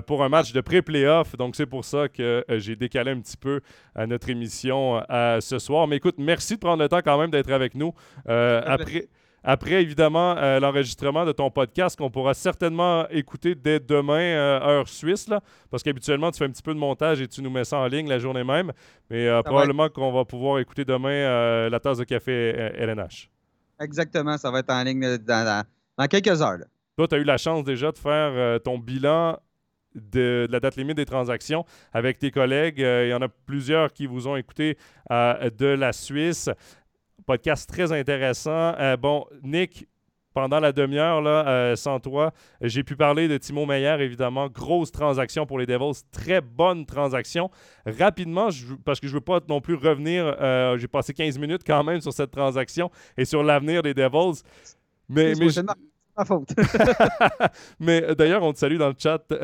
[0.06, 1.36] pour un match de pré-playoff.
[1.38, 3.62] Donc, c'est pour ça que j'ai décalé un petit peu
[3.98, 5.88] notre émission ce soir.
[5.88, 7.94] Mais écoute, merci de prendre le temps quand même d'être avec nous.
[8.26, 9.08] après.
[9.44, 14.88] Après, évidemment, euh, l'enregistrement de ton podcast qu'on pourra certainement écouter dès demain, euh, heure
[14.88, 17.64] suisse, là, parce qu'habituellement, tu fais un petit peu de montage et tu nous mets
[17.64, 18.72] ça en ligne la journée même.
[19.10, 23.32] Mais euh, probablement qu'on va pouvoir écouter demain la tasse de café LNH.
[23.80, 25.66] Exactement, ça va être en ligne dans,
[26.08, 26.60] quelques heures.
[26.96, 29.40] Toi, tu as eu la chance déjà de faire ton bilan
[29.96, 32.78] de, la date limite des transactions avec tes collègues.
[32.78, 34.78] il y en a plusieurs qui vous ont écouté
[35.10, 36.50] de la Suisse.
[37.32, 38.76] Podcast très intéressant.
[38.78, 39.88] Euh, bon, Nick,
[40.34, 44.50] pendant la demi-heure, là, euh, sans toi, j'ai pu parler de Timo Meyer, évidemment.
[44.50, 46.02] Grosse transaction pour les Devils.
[46.12, 47.50] Très bonne transaction.
[47.86, 48.50] Rapidement,
[48.84, 51.86] parce que je ne veux pas non plus revenir, euh, j'ai passé 15 minutes quand
[51.86, 54.42] même sur cette transaction et sur l'avenir des Devils.
[55.08, 55.48] Mais, mais
[56.26, 56.50] faute.
[57.80, 59.24] mais euh, d'ailleurs, on te salue dans le chat.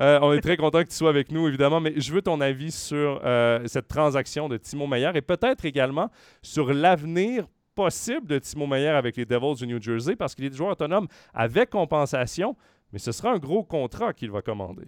[0.00, 1.80] Euh, on est très content que tu sois avec nous, évidemment.
[1.80, 6.10] Mais je veux ton avis sur euh, cette transaction de Timo Meyer et peut-être également
[6.42, 10.54] sur l'avenir possible de Timo Meyer avec les Devils du New Jersey parce qu'il est
[10.54, 12.56] joueur autonome avec compensation,
[12.92, 14.86] mais ce sera un gros contrat qu'il va commander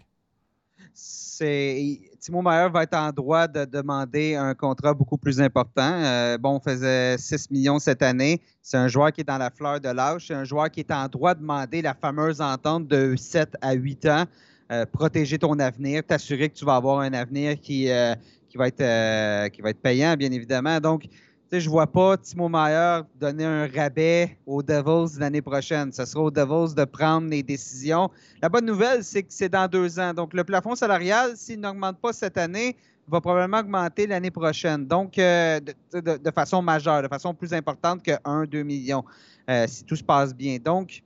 [0.97, 5.93] c'est Timo Meyer va être en droit de demander un contrat beaucoup plus important.
[6.03, 8.41] Euh, bon, on faisait 6 millions cette année.
[8.63, 10.29] C'est un joueur qui est dans la fleur de l'âge.
[10.29, 13.75] C'est un joueur qui est en droit de demander la fameuse entente de 7 à
[13.75, 14.25] 8 ans.
[14.73, 18.15] Euh, protéger ton avenir, t'assurer que tu vas avoir un avenir qui, euh,
[18.55, 20.81] va être, qui va être payant, bien évidemment.
[20.81, 21.05] Donc,
[21.53, 25.93] je je vois pas Timo Meyer donner un rabais aux Devils l'année prochaine.
[25.93, 28.11] Ce sera aux Devils de prendre les décisions.
[28.43, 30.13] La bonne nouvelle, c'est que c'est dans deux ans.
[30.13, 32.77] Donc, le plafond salarial, s'il n'augmente pas cette année,
[33.09, 34.87] va probablement augmenter l'année prochaine.
[34.87, 35.61] Donc, euh,
[35.93, 39.05] de, façon majeure, de façon plus importante que 1-2 millions,
[39.49, 40.59] euh, si tout se passe bien.
[40.59, 41.03] Donc,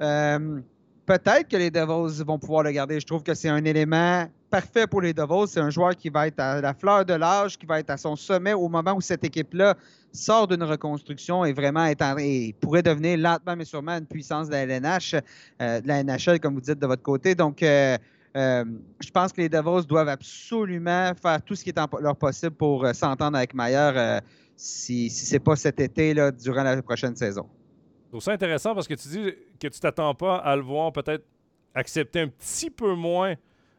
[0.00, 0.60] euh,
[1.04, 2.98] peut-être que les Devils vont pouvoir le garder.
[2.98, 5.46] Je trouve que c'est un élément parfait pour les Devils.
[5.48, 7.96] C'est un joueur qui va être à la fleur de l'âge, qui va être à
[7.96, 9.76] son sommet au moment où cette équipe-là
[10.12, 14.54] sort d'une reconstruction et vraiment est et pourrait devenir lentement mais sûrement une puissance de
[14.54, 14.98] la
[15.62, 17.34] euh, de la NHL, comme vous dites de votre côté.
[17.34, 17.96] Donc, euh,
[18.36, 18.64] euh,
[19.00, 22.56] je pense que les Devils doivent absolument faire tout ce qui est en leur possible
[22.56, 24.20] pour s'entendre avec Mayer
[24.56, 27.48] si, ce n'est pas cet été, là, durant la prochaine saison.
[28.10, 31.24] Trouve ça intéressant parce que tu dis que tu t'attends pas à le voir peut-être
[31.74, 33.36] accepter un petit peu moins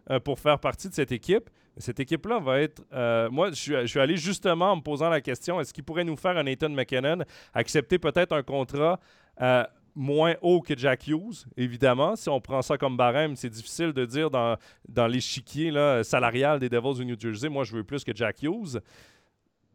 [0.10, 1.50] euh, pour faire partie de cette équipe.
[1.78, 2.84] Cette équipe-là va être.
[2.92, 6.16] Euh, moi, je suis, allé justement en me posant la question est-ce qu'il pourrait nous
[6.16, 7.20] faire un Nathan McKinnon
[7.54, 9.00] accepter peut-être un contrat
[9.42, 9.64] euh,
[9.96, 12.16] moins haut que Jack Hughes, évidemment.
[12.16, 15.72] Si on prend ça comme barème, c'est difficile de dire dans, dans l'échiquier
[16.04, 18.80] salarial des Devils du New Jersey moi, je veux plus que Jack Hughes.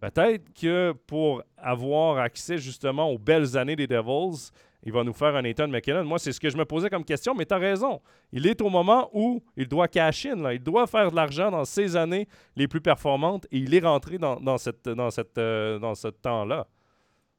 [0.00, 4.50] Peut-être que pour avoir accès justement aux belles années des Devils,
[4.86, 6.04] il va nous faire un Nathan McKinnon.
[6.04, 8.00] Moi, c'est ce que je me posais comme question, mais tu as raison.
[8.30, 10.26] Il est au moment où il doit cash.
[10.26, 14.16] Il doit faire de l'argent dans ses années les plus performantes et il est rentré
[14.16, 16.68] dans, euh, ce temps-là.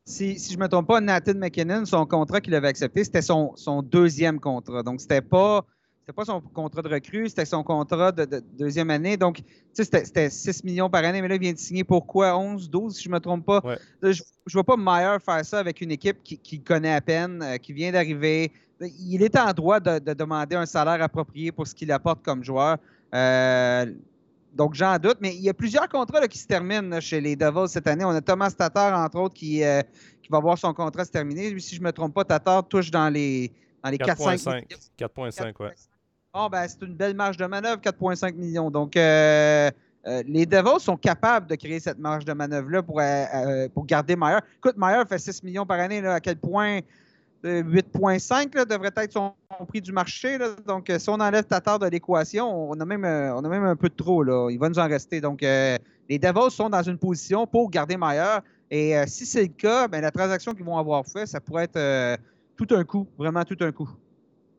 [0.04, 3.22] si, si je ne me trompe pas, Nathan McKinnon, son contrat qu'il avait accepté, c'était
[3.22, 4.84] son, son deuxième contrat.
[4.84, 5.66] Donc, c'était pas
[6.08, 9.18] c'était pas son contrat de recrue, c'était son contrat de, deuxième année.
[9.18, 9.44] Donc, tu
[9.74, 12.96] sais, c'était 6 millions par année, mais là, il vient de signer pourquoi 11, 12,
[12.96, 13.62] si je ne me trompe pas.
[14.02, 17.42] je ne vois pas Meyer faire ça avec une équipe qui, qui connaît à peine,
[17.44, 18.54] euh, qui vient d'arriver.
[18.80, 22.78] Il est en droit de, demander un salaire approprié pour ce qu'il apporte comme joueur.
[23.14, 23.92] Euh,
[24.54, 27.68] donc, j'en doute, mais il y a plusieurs contrats qui se terminent chez les Devils
[27.68, 28.06] cette année.
[28.06, 29.82] On a Thomas Tatar, entre autres, qui, euh,
[30.24, 31.50] qui va voir son contrat se terminer.
[31.50, 33.52] Lui, si je ne me trompe pas, Tatar touche dans les,
[33.84, 34.64] dans les 4,5
[34.98, 35.68] 4,5, oui.
[36.38, 38.70] Bon, ben, c'est une belle marge de manœuvre, 4,5 millions.
[38.70, 39.72] Donc, euh,
[40.06, 44.16] euh, les Devils sont capables de créer cette marge de manœuvre-là pour, euh, pour garder
[44.16, 44.38] Meyer.
[44.58, 46.06] Écoute, Meyer fait 6 millions par année.
[46.06, 46.82] à quel point
[47.44, 49.34] 8,5 devrait être son,
[49.68, 50.38] prix du marché.
[50.68, 53.90] Donc, si on enlève Tatar de l'équation, on, a même, on a même un peu
[53.90, 54.22] de trop.
[54.22, 54.52] Là.
[54.52, 55.20] Il va nous en rester.
[55.20, 58.42] Donc, les Devils sont dans une position pour garder Meyer.
[58.70, 62.20] Et si c'est le cas, ben, la transaction qu'ils vont avoir fait, ça pourrait être
[62.56, 63.90] tout un coup, vraiment tout un coup.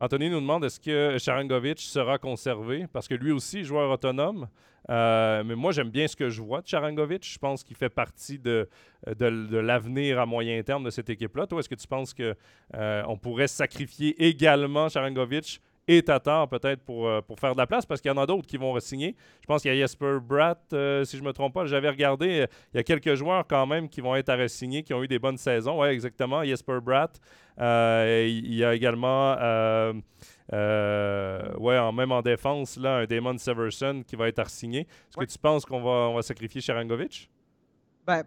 [0.01, 2.87] Anthony nous demande est-ce que Charangovic sera conservé?
[2.93, 4.47] Parce que lui aussi joueur autonome.
[4.89, 7.25] Euh, mais moi j'aime bien ce que je vois de Charangovic.
[7.25, 8.67] Je pense qu'il fait partie de,
[9.05, 11.47] l'avenir à moyen terme de cette équipe-là.
[11.47, 12.33] Toi, est-ce que tu penses qu'on
[12.75, 17.83] euh, pourrait sacrifier également Charangovic et Tatar peut-être pour, euh, pour faire de la place
[17.83, 19.15] parce qu'il y en a d'autres qui vont signer.
[19.41, 21.65] Je pense qu'il y a Jesper Bratt, euh, si je ne me trompe pas.
[21.65, 24.83] J'avais regardé, euh, il y a quelques joueurs quand même qui vont être à signer,
[24.83, 25.81] qui ont eu des bonnes saisons.
[25.81, 26.43] Oui, exactement.
[26.43, 27.19] Jesper Bratt.
[27.57, 29.35] il y a également,
[30.51, 34.81] ouais, même en défense, là, un Damon Severson qui va être à signer.
[34.81, 37.31] Est-ce que tu penses qu'on va, on va sacrifier Sharangovic?
[38.05, 38.23] Ben,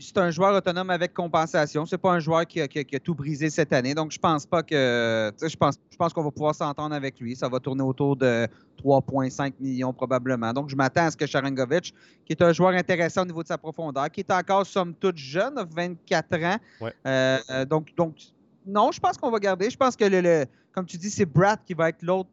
[0.00, 1.86] c'est un joueur autonome avec compensation.
[1.86, 2.68] C'est pas un joueur qui a,
[3.02, 3.94] tout brisé cette année.
[3.94, 5.32] Donc, je pense pas que.
[5.40, 7.36] Je pense, je pense qu'on va pouvoir s'entendre avec lui.
[7.36, 8.48] Ça va tourner autour de
[8.82, 10.52] 3,5 millions probablement.
[10.52, 13.48] Donc, je m'attends à ce que Sharangovic, qui est un joueur intéressant au niveau de
[13.48, 16.56] sa profondeur, qui est encore, somme toute, jeune, 24 ans.
[17.06, 18.16] Euh, donc, donc,
[18.66, 19.70] non, je pense qu'on va garder.
[19.70, 22.30] Je pense que, le, comme tu dis, c'est Brad qui va être l'autre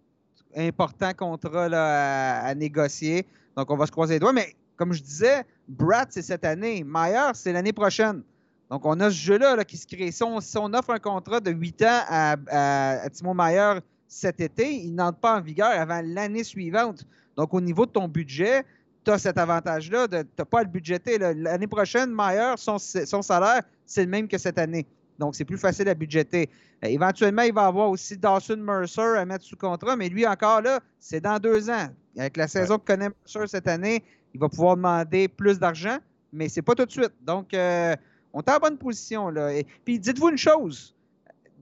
[0.56, 3.25] important contrat à, à, négocier.
[3.56, 4.34] Donc, on va se croiser les doigts.
[4.34, 6.84] Mais comme je disais, Brad, c'est cette année.
[6.86, 8.22] Meyer, c'est l'année prochaine.
[8.70, 10.12] Donc, on a ce jeu-là qui se crée.
[10.12, 15.20] Si on, offre un contrat de 8 ans à, Timo Meyer cet été, il n'entre
[15.20, 17.06] pas en vigueur avant l'année suivante.
[17.36, 18.63] Donc, au niveau de ton budget,
[19.04, 20.08] tu as cet avantage-là.
[20.08, 21.18] Tu n'as pas à le budgéter.
[21.18, 24.86] L'année prochaine, Meyer, son, son salaire, c'est le même que cette année.
[25.18, 26.50] Donc, c'est plus facile à budgéter.
[26.84, 30.62] Euh, éventuellement, il va avoir aussi Dawson Mercer à mettre sous contrat, mais lui, encore
[30.62, 31.88] là, c'est dans deux ans.
[32.18, 34.04] Avec la saison que connaît Mercer cette année,
[34.38, 35.97] il va pouvoir demander plus d'argent,
[36.32, 37.13] mais c'est pas tout de suite.
[37.26, 37.95] Donc, euh,
[38.34, 39.30] on est en bonne position.
[39.30, 39.52] Là.
[39.52, 40.95] Et, puis, dites-vous une chose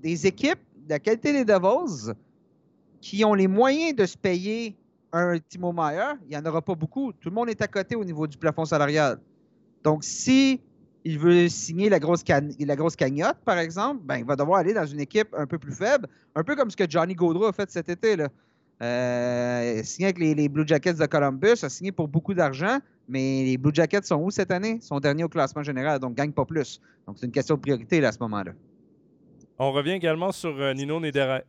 [0.01, 2.13] des équipes de la qualité des Devils
[2.99, 4.75] qui ont les moyens de se payer
[5.13, 7.13] un Timo Meyer, il n'y en aura pas beaucoup.
[7.13, 9.19] Tout le monde est à côté au niveau du plafond salarial.
[9.81, 10.59] Donc, si
[11.05, 14.73] il veut signer la grosse, la grosse cagnotte, par exemple, ben, il va devoir aller
[14.73, 17.53] dans une équipe un peu plus faible, un peu comme ce que Johnny Gaudreau a
[17.53, 18.17] fait cet été.
[18.17, 18.27] Là.
[18.81, 23.57] Euh, signé avec les, Blue Jackets de Columbus, a signé pour beaucoup d'argent, mais les
[23.57, 24.79] Blue Jackets sont où cette année?
[24.81, 26.81] Ils sont derniers au classement général, donc ne gagnent pas plus.
[27.07, 28.51] Donc c'est une question de priorité là, à ce moment-là.
[29.57, 31.45] On revient également sur euh, Nino Niederreiter.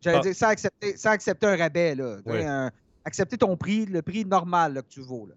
[0.00, 0.20] J'allais ah.
[0.20, 2.70] dire, sans accepter, accepter, un rabais, là.
[3.04, 5.28] accepter ton prix, le prix normal que tu vaux.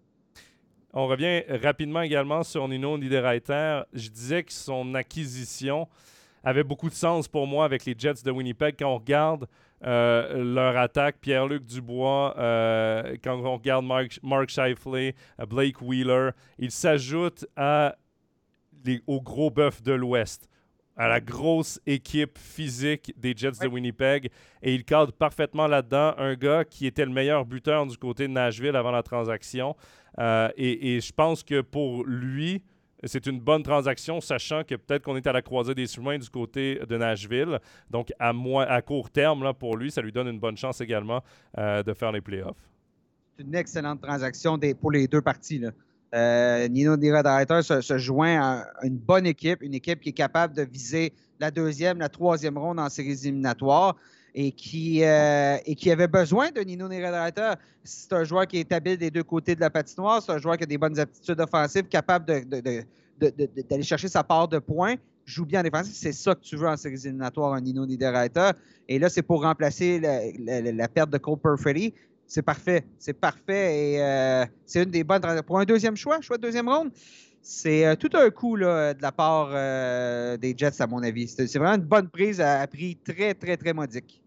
[0.93, 3.81] On revient rapidement également sur Nino Niederreiter.
[3.93, 5.87] Je disais que son acquisition
[6.43, 8.75] avait beaucoup de sens pour moi avec les Jets de Winnipeg.
[8.77, 9.47] Quand on regarde
[9.85, 16.31] euh, leur attaque, Pierre-Luc Dubois, euh, quand on regarde Mark, Mark Shifley, euh, Blake Wheeler,
[16.57, 17.95] ils s'ajoutent à
[19.05, 20.49] au gros bœuf de l'Ouest,
[20.95, 24.31] à la grosse équipe physique des Jets de Winnipeg.
[24.61, 28.33] Et il cadre parfaitement là-dedans un gars qui était le meilleur buteur du côté de
[28.33, 29.75] Nashville avant la transaction.
[30.17, 32.63] et, et je pense que pour lui,
[33.03, 36.29] c'est une bonne transaction, sachant que peut-être qu'on est à la croisée des chemins du
[36.29, 37.59] côté de Nashville.
[37.89, 38.33] Donc, à,
[38.67, 41.23] à court terme, là, pour lui, ça lui donne une bonne chance également
[41.57, 42.57] euh, de faire les playoffs.
[43.37, 45.63] C'est une excellente transaction pour les deux parties.
[46.15, 50.55] Euh, Nino Niederreiter se, se, joint à une bonne équipe, une équipe qui est capable
[50.55, 53.95] de viser la deuxième, la troisième ronde en séries éliminatoires
[54.39, 57.53] et qui, euh, et qui avait besoin de Nino Niederreiter.
[57.83, 60.21] C'est un joueur qui est habile des deux côtés de la patinoire.
[60.21, 62.45] C'est un joueur qui a des bonnes aptitudes offensives, capable
[63.19, 64.93] d'aller chercher sa part de points.
[65.25, 65.87] Joue bien en défense.
[65.91, 68.51] C'est ça que tu veux en séries éliminatoires, un Nino Niederreiter.
[68.87, 71.95] Et là, c'est pour remplacer la, perte de Cole Perfetti.
[72.27, 72.85] C'est parfait.
[72.99, 73.93] C'est parfait.
[73.95, 75.23] Et euh, c'est une des bonnes.
[75.47, 76.91] Pour un deuxième choix, choix de deuxième ronde,
[77.41, 79.49] c'est euh, tout un coup là, de la part
[80.37, 81.27] des Jets, à mon avis.
[81.27, 84.21] C'est vraiment une bonne prise à prix très, très, très modique.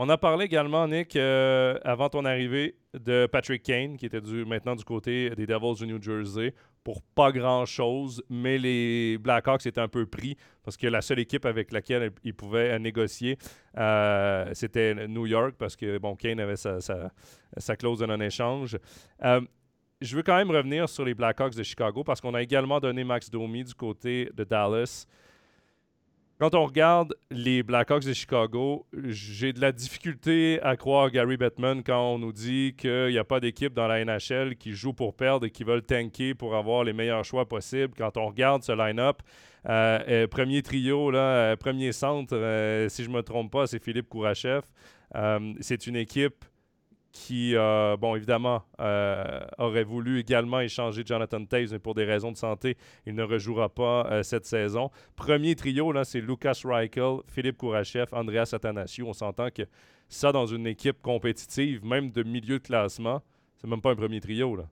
[0.00, 4.76] On a parlé également, Nick, euh, avant ton arrivée, de Patrick Kane, qui était maintenant
[4.76, 9.88] du côté des Devils du New Jersey, pour pas grand-chose, mais les Blackhawks étaient un
[9.88, 13.38] peu pris parce que la seule équipe avec laquelle ils pouvaient négocier,
[13.76, 18.78] euh, c'était New York, parce que bon, Kane avait sa, sa, clause de non-échange.
[19.24, 19.40] Euh,
[20.00, 23.02] je veux quand même revenir sur les Blackhawks de Chicago parce qu'on a également donné
[23.02, 25.08] Max Domi du côté de Dallas.
[26.38, 31.82] Quand on regarde les Blackhawks de Chicago, j'ai de la difficulté à croire Gary Bettman
[31.82, 35.16] quand on nous dit qu'il n'y a pas d'équipe dans la NHL qui joue pour
[35.16, 37.92] perdre et qui veulent tanker pour avoir les meilleurs choix possibles.
[37.98, 39.20] Quand on regarde ce line-up,
[39.68, 42.36] euh, euh, premier trio, là, euh, premier centre,
[42.88, 44.62] si je ne me trompe pas, c'est Philippe Kourachev.
[45.58, 46.44] c'est une équipe
[47.12, 52.32] qui, euh, bon, évidemment, euh, aurait voulu également échanger Jonathan Taves, mais pour des raisons
[52.32, 54.90] de santé, il ne rejouera pas euh, cette saison.
[55.16, 59.06] Premier trio, là, c'est Lucas Reichel, Philippe Kourachev, Andreas Athanasiou.
[59.06, 59.62] On s'entend que
[60.08, 63.22] ça, dans une équipe compétitive, même de milieu de classement,
[63.56, 64.64] c'est même pas un premier trio, là.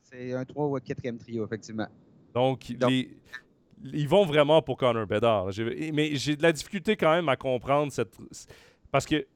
[0.00, 1.86] C'est un 3 ou un 4e trio, effectivement.
[2.34, 5.50] Donc, ils vont vraiment pour Connor Bedard.
[5.92, 8.14] Mais j'ai de la difficulté quand même à comprendre cette...
[8.90, 9.26] Parce que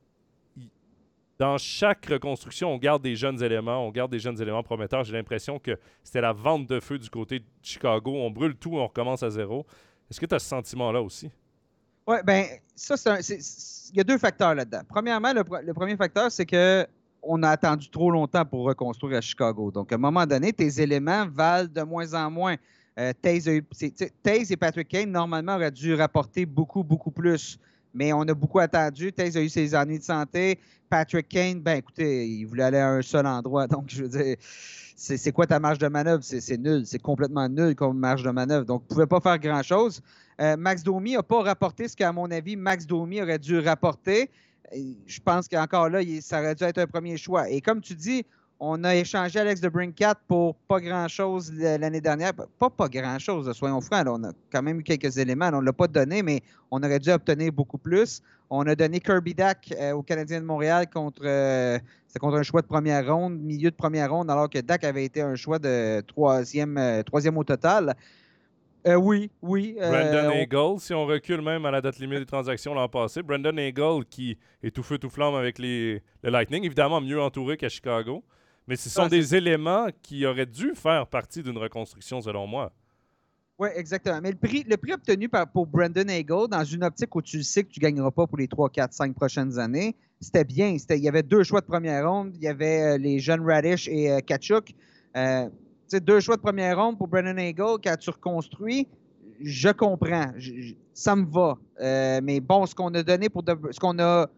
[1.38, 5.04] dans chaque reconstruction, on garde des jeunes éléments, on garde des jeunes éléments prometteurs.
[5.04, 8.14] J'ai l'impression que c'était la vente de feu du côté de Chicago.
[8.14, 9.66] On brûle tout, on recommence à zéro.
[10.10, 11.30] Est-ce que tu as ce sentiment-là aussi?
[12.06, 14.82] Oui, bien, ça, Il y a deux facteurs là-dedans.
[14.88, 16.86] Premièrement, le, premier facteur, c'est que
[17.22, 19.72] on a attendu trop longtemps pour reconstruire à Chicago.
[19.72, 22.54] Donc, à un moment donné, tes éléments valent de moins en moins.
[22.98, 27.58] Euh, Taze, et Patrick Kane, normalement, auraient dû rapporter beaucoup, beaucoup plus
[27.96, 29.12] mais on a beaucoup attendu.
[29.12, 30.58] Taze a eu ses ennuis de santé.
[30.88, 33.66] Patrick Kane, ben écoutez, il voulait aller à un seul endroit.
[33.66, 34.36] Donc, je veux dire,
[34.96, 36.22] c'est quoi ta marge de manœuvre?
[36.22, 36.86] C'est nul.
[36.86, 38.64] C'est complètement nul comme marge de manœuvre.
[38.64, 40.00] Donc, ne pouvez pas faire grand-chose.
[40.40, 44.30] Euh, Max Domi n'a pas rapporté ce qu'à mon avis, Max Domi aurait dû rapporter.
[44.72, 47.48] Je pense qu'encore là, ça aurait dû être un premier choix.
[47.48, 48.24] Et comme tu dis,
[48.58, 52.32] on a échangé Alex de Brinkat pour pas grand-chose l'année dernière.
[52.34, 54.06] Pas pas grand-chose, soyons francs.
[54.08, 55.50] on a quand même eu quelques éléments.
[55.52, 58.22] On ne l'a pas donné, mais on aurait dû obtenir beaucoup plus.
[58.48, 61.78] On a donné Kirby Dack euh, au Canadien de Montréal contre, euh,
[62.20, 65.20] contre un choix de première ronde, milieu de première ronde, alors que Dack avait été
[65.20, 67.94] un choix de troisième, euh, troisième au total.
[68.86, 69.76] oui, oui.
[69.78, 73.56] Brandon Eagle, si on recule même à la date limite des transactions l'an passé, Brandon
[73.58, 77.68] Eagle qui est tout feu tout flamme avec les, le Lightning, évidemment mieux entouré qu'à
[77.68, 78.22] Chicago.
[78.66, 82.72] Mais ce sont des éléments qui auraient dû faire partie d'une reconstruction, selon moi.
[83.58, 84.20] Oui, exactement.
[84.20, 87.42] Mais le prix, le prix obtenu par, pour Brandon Hagel, dans une optique où tu
[87.42, 90.76] sais que tu ne gagneras pas pour les 3, 4, 5 prochaines années, c'était bien.
[90.90, 92.32] Il y avait deux choix de première ronde.
[92.34, 94.74] Il y avait euh, les jeunes Radish et euh, Kachuk.
[95.16, 95.48] Euh,
[96.02, 97.78] deux choix de première ronde pour Brandon Hagel.
[97.82, 98.88] Quand tu reconstruis,
[99.40, 100.32] je comprends.
[100.92, 101.58] ça me va.
[101.80, 104.28] Euh, mais bon, ce qu'on a donné pour ce qu'on a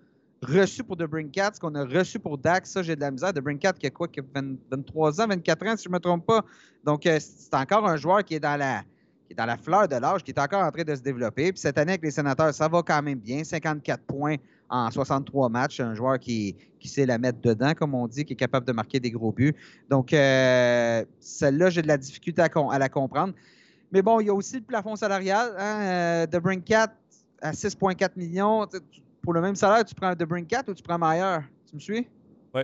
[0.43, 3.33] reçu pour The Brinkat, ce qu'on a reçu pour Dax, ça, j'ai de la misère.
[3.33, 4.23] The Brinkat, qui a quoi, qui a
[4.71, 6.45] 23 ans, 24 ans, si je ne me trompe pas.
[6.85, 8.83] Donc, euh, c'est encore un joueur qui est dans la
[9.29, 11.53] qui est dans la fleur de l'âge, qui est encore en train de se développer.
[11.53, 13.45] Puis cette année, avec les sénateurs, ça va quand même bien.
[13.45, 14.37] 54 points
[14.71, 15.81] en 63 matchs.
[15.81, 18.73] Un joueur qui, qui sait la mettre dedans, comme on dit, qui est capable de
[18.73, 19.55] marquer des gros buts.
[19.91, 23.35] Donc, euh, celle-là, j'ai de la difficulté à, la comprendre.
[23.93, 25.55] Mais bon, il y a aussi le plafond salarial.
[25.59, 25.81] Hein?
[25.83, 26.95] Euh, The Brinkat
[27.43, 28.67] à 6,4 millions
[29.29, 31.41] pour le même salaire, tu prends De 4 ou tu prends Mayer?
[31.67, 32.09] Tu me suis?
[32.55, 32.63] Oui.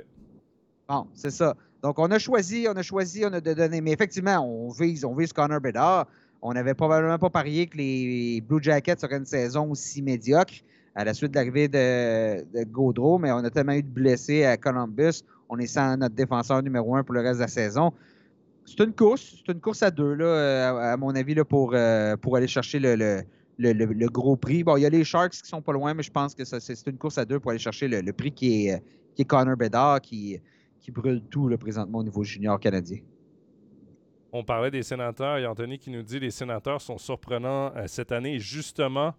[0.89, 1.55] Bon, c'est ça.
[1.83, 3.83] Donc, on a choisi, on a choisi, on a donné.
[3.83, 6.07] Mais effectivement, on vise, on vise Connor Bedard.
[6.41, 10.55] On n'avait probablement pas parié que les Blue Jackets auraient une saison aussi médiocre
[10.95, 14.47] à la suite de l'arrivée de, de, Gaudreau, mais on a tellement eu de blessés
[14.47, 15.21] à Columbus.
[15.51, 17.93] On est sans notre défenseur numéro un pour le reste de la saison.
[18.65, 22.17] C'est une course, c'est une course à deux, là, à, mon avis, là, pour, euh,
[22.17, 23.23] pour aller chercher le, le,
[23.59, 24.65] gros prix.
[24.65, 26.87] Bon, il y a les Sharks qui sont pas loin, mais je pense que c'est
[26.87, 28.83] une course à deux pour aller chercher le, prix qui est,
[29.15, 30.41] qui est Connor Bedard, qui,
[30.81, 32.99] qui brûle tout le présentement au niveau junior canadien.
[34.33, 35.37] On parlait des sénateurs.
[35.37, 38.41] A Anthony qui nous dit que les sénateurs sont surprenants euh, cette année.
[38.41, 39.15] justement,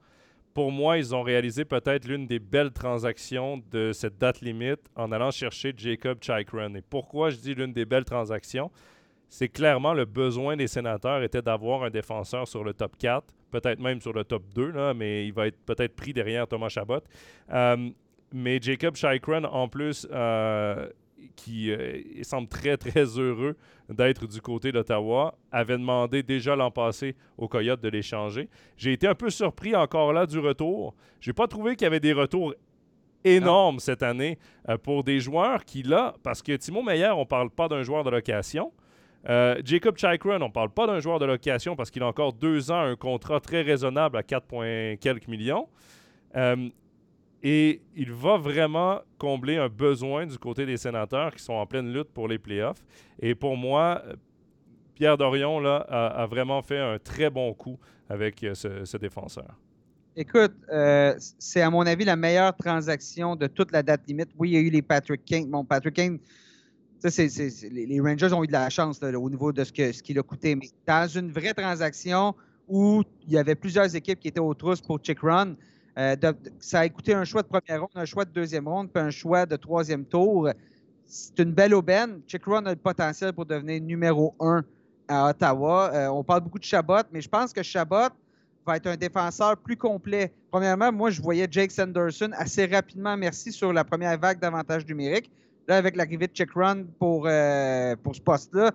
[0.53, 5.11] pour moi, ils ont réalisé peut-être l'une des belles transactions de cette date limite en
[5.11, 6.73] allant chercher Jacob Chikrin.
[6.75, 8.69] Et pourquoi je dis l'une des belles transactions?
[9.29, 13.79] C'est clairement le besoin des sénateurs était d'avoir un défenseur sur le top 4 peut-être
[13.79, 16.99] même sur le top 2, là, mais il va être peut-être pris derrière Thomas Chabot.
[17.51, 17.89] Euh,
[18.33, 20.89] mais Jacob Chikron, en plus, euh,
[21.35, 23.55] qui euh, semble très, très heureux
[23.89, 28.49] d'être du côté d'Ottawa, avait demandé déjà l'an passé aux Coyotes de l'échanger.
[28.77, 30.93] J'ai été un peu surpris encore là du retour.
[31.21, 32.53] J'ai pas trouvé qu'il y avait des retours
[33.23, 34.37] énormes cette année
[34.83, 38.09] pour des joueurs qui, là, parce que Timo Meyer, on parle pas d'un joueur de
[38.11, 38.71] location,
[39.27, 42.33] euh, Jacob Chikron, on ne parle pas d'un joueur de location parce qu'il a encore
[42.33, 45.67] deux ans, un contrat très raisonnable à 4, quelques millions.
[46.35, 46.69] Euh,
[47.41, 51.91] Et il va vraiment combler un besoin du côté des sénateurs qui sont en pleine
[51.91, 52.83] lutte pour les playoffs.
[53.19, 54.03] Et pour moi,
[54.95, 59.59] Pierre Dorion a, vraiment fait un très bon coup avec euh, ce, défenseur.
[60.15, 60.53] Écoute,
[61.39, 64.29] c'est à mon avis la meilleure transaction de toute la date limite.
[64.37, 65.51] Oui, il y a eu les Patrick King.
[65.67, 66.19] Patrick King,
[67.03, 70.55] les, Rangers ont eu de la chance au niveau de ce qu'il a coûté.
[70.55, 72.35] Mais dans une vraie transaction
[72.67, 75.55] où il y avait plusieurs équipes qui étaient aux trousses pour Chick Run,
[75.97, 76.15] euh,
[76.59, 79.11] ça a coûté un choix de première ronde, un choix de deuxième ronde, puis un
[79.11, 80.49] choix de troisième tour.
[81.05, 82.21] C'est une belle aubaine.
[82.27, 84.63] Chick Run a le potentiel pour devenir numéro un
[85.07, 85.91] à Ottawa.
[85.93, 88.09] Euh, on parle beaucoup de Chabot, mais je pense que Chabot
[88.65, 90.33] va être un défenseur plus complet.
[90.51, 95.29] Premièrement, moi, je voyais Jake Sanderson assez rapidement, merci, sur la première vague d'avantages numériques.
[95.67, 98.71] Là, avec l'arrivée de Check Run pour, euh, pour ce poste-là,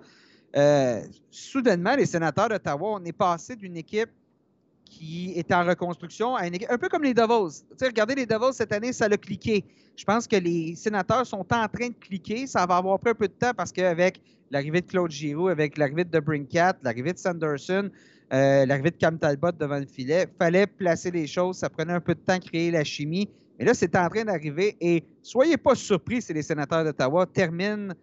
[0.55, 4.09] euh, soudainement, les sénateurs d'Ottawa, on est passé d'une équipe
[4.85, 7.63] qui est en reconstruction à une équipe, un peu comme les Devils.
[7.81, 9.63] Regardez les Devils cette année, ça l'a cliqué.
[9.95, 12.45] Je pense que les sénateurs sont en train de cliquer.
[12.45, 15.77] Ça va avoir pris un peu de temps parce qu'avec l'arrivée de Claude Giroux, avec
[15.77, 17.89] l'arrivée de Brinkat, l'arrivée de Sanderson,
[18.33, 21.57] euh, l'arrivée de Cam Talbot devant le filet, fallait placer les choses.
[21.57, 23.29] Ça prenait un peu de temps à créer la chimie.
[23.61, 27.93] Mais là, c'est en train d'arriver et soyez pas surpris si les sénateurs d'Ottawa terminent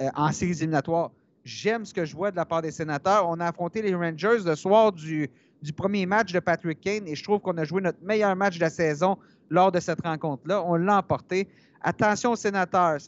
[0.00, 1.10] euh, en séries éliminatoires.
[1.44, 3.28] J'aime ce que je vois de la part des sénateurs.
[3.28, 5.28] On a affronté les Rangers le soir du,
[5.76, 8.60] premier match de Patrick Kane et je trouve qu'on a joué notre meilleur match de
[8.60, 9.18] la saison
[9.50, 10.62] lors de cette rencontre-là.
[10.64, 11.48] On l'a emporté.
[11.80, 12.98] Attention aux sénateurs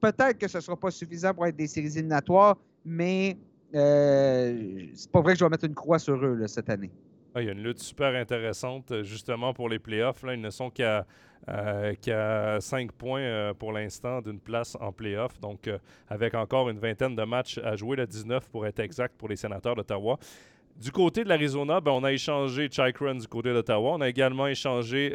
[0.00, 3.38] peut-être que ce ne sera pas suffisant pour être des séries éliminatoires, mais
[3.76, 6.90] euh, c'est pas vrai que je vais mettre une croix sur eux cette année.
[7.36, 10.22] Ah, il y a une lutte super intéressante euh, justement pour les playoffs.
[10.22, 11.04] Ils ne sont qu'à
[11.48, 15.40] euh, 5 points euh, pour l'instant d'une place en playoffs.
[15.40, 15.68] Donc,
[16.08, 19.36] avec encore une vingtaine de matchs à jouer, le 19 pour être exact pour les
[19.36, 20.16] sénateurs d'Ottawa.
[20.76, 23.94] Du côté de l'Arizona, ben, on a échangé Chikron du côté d'Ottawa.
[23.94, 25.10] On a également échangé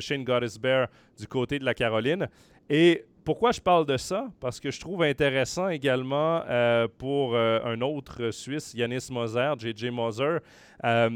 [0.00, 0.88] Shane Goddess-Bear
[1.18, 2.28] du côté de la Caroline.
[2.70, 4.30] Et pourquoi je parle de ça?
[4.40, 9.90] Parce que je trouve intéressant également euh, pour euh, un autre Suisse, Yanis Moser, JJ
[9.90, 10.38] Moser,
[10.84, 11.10] euh,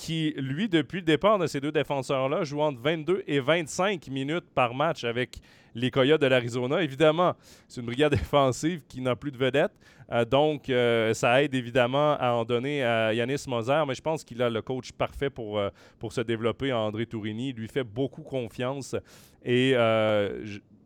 [0.00, 4.44] qui, lui, depuis le départ de ces deux défenseurs-là, joue entre 22 et 25 minutes
[4.54, 5.38] par match avec
[5.74, 6.80] les Coyotes de l'Arizona.
[6.82, 7.34] Évidemment,
[7.66, 9.72] c'est une brigade défensive qui n'a plus de vedette.
[10.30, 10.72] donc,
[11.14, 14.62] ça aide évidemment à en donner à Yanis Moser, mais je pense qu'il a le
[14.62, 15.60] coach parfait pour,
[15.98, 16.72] pour se développer.
[16.72, 18.94] André Tourini Il lui fait beaucoup confiance.
[19.44, 19.74] Et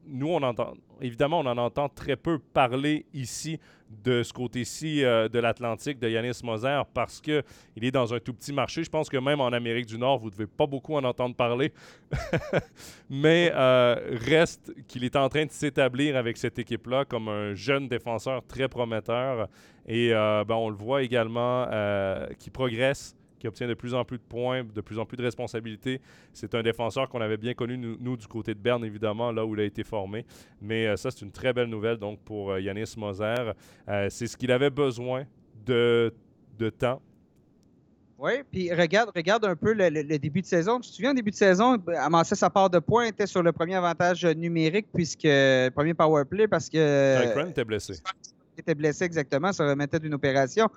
[0.07, 3.61] nous, on entend, évidemment, on en entend très peu parler ici
[4.05, 7.43] de ce côté-ci euh, de l'Atlantique de Yanis Moser parce qu'il
[7.81, 8.85] est dans un tout petit marché.
[8.85, 11.35] Je pense que même en Amérique du Nord, vous ne devez pas beaucoup en entendre
[11.35, 11.73] parler.
[13.11, 17.89] Mais euh, reste qu'il est en train de s'établir avec cette équipe-là comme un jeune
[17.89, 19.49] défenseur très prometteur.
[19.87, 21.67] Et euh, ben, on le voit également
[22.39, 25.23] qui progresse qui obtient de plus en plus de points, de plus en plus de
[25.25, 26.01] responsabilités.
[26.33, 29.55] C'est un défenseur qu'on avait bien connu, nous, du côté de Berne, évidemment, là où
[29.55, 30.25] il a été formé.
[30.61, 33.53] Mais euh, ça, c'est une très belle nouvelle donc pour euh, Yanis Moser.
[33.89, 35.25] Euh, c'est ce qu'il avait besoin
[35.67, 36.15] de,
[36.57, 37.03] de temps.
[38.17, 40.79] Oui, puis regarde, regarde un peu le, début de saison.
[40.79, 43.75] Tu te souviens, début de saison, amassait sa part de points, était sur le premier
[43.75, 45.27] avantage numérique, puisque
[45.75, 47.33] premier power play, parce que.
[47.33, 47.95] Tyron était blessé.
[48.57, 50.69] Il était blessé exactement, ça remettait d'une opération.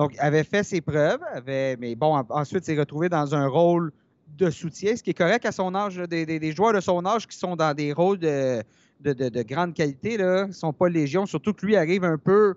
[0.00, 3.92] Donc, avait fait ses preuves, avait, mais bon, ensuite s'est retrouvé dans un rôle
[4.38, 5.96] de soutien, ce qui est correct à son âge.
[5.96, 8.62] Des, joueurs de son âge qui sont dans des rôles de,
[9.02, 12.54] de, grande qualité ne sont pas légion, surtout que lui arrive un peu.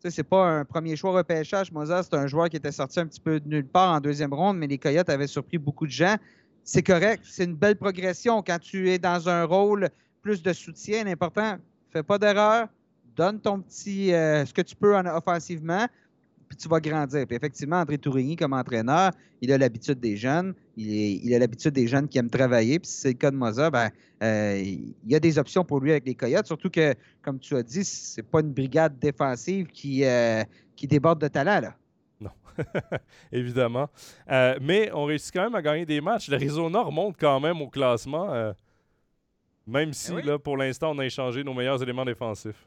[0.00, 1.72] Tu sais, c'est pas un premier choix repêchage.
[1.72, 4.32] Mozart, c'est un joueur qui était sorti un petit peu de nulle part en deuxième
[4.32, 6.14] ronde, mais les Coyotes avaient surpris beaucoup de gens.
[6.62, 9.88] C'est correct, c'est une belle progression quand tu es dans un rôle
[10.22, 11.02] plus de soutien.
[11.02, 11.56] L'important,
[11.90, 12.68] fais pas d'erreur,
[13.16, 15.88] donne ton petit euh, ce que tu peux offensivement,
[16.48, 17.26] puis tu vas grandir.
[17.26, 20.54] Puis effectivement, André Tourigny, comme entraîneur, il a l'habitude des jeunes.
[20.76, 22.78] Il, a l'habitude des jeunes qui aiment travailler.
[22.78, 23.90] Puis si c'est le cas de Moza, ben,
[24.22, 26.46] euh, il y a des options pour lui avec les Coyotes.
[26.46, 30.42] Surtout que, comme tu as dit, c'est pas une brigade défensive qui, euh,
[30.74, 31.60] qui déborde de talent.
[31.60, 31.74] Là.
[32.20, 32.30] Non,
[33.32, 33.88] évidemment.
[34.30, 36.28] Euh, mais on réussit quand même à gagner des matchs.
[36.28, 38.54] L'Arizona remonte quand même au classement.
[39.66, 42.66] même si, eh là, pour l'instant, on a échangé nos meilleurs éléments défensifs.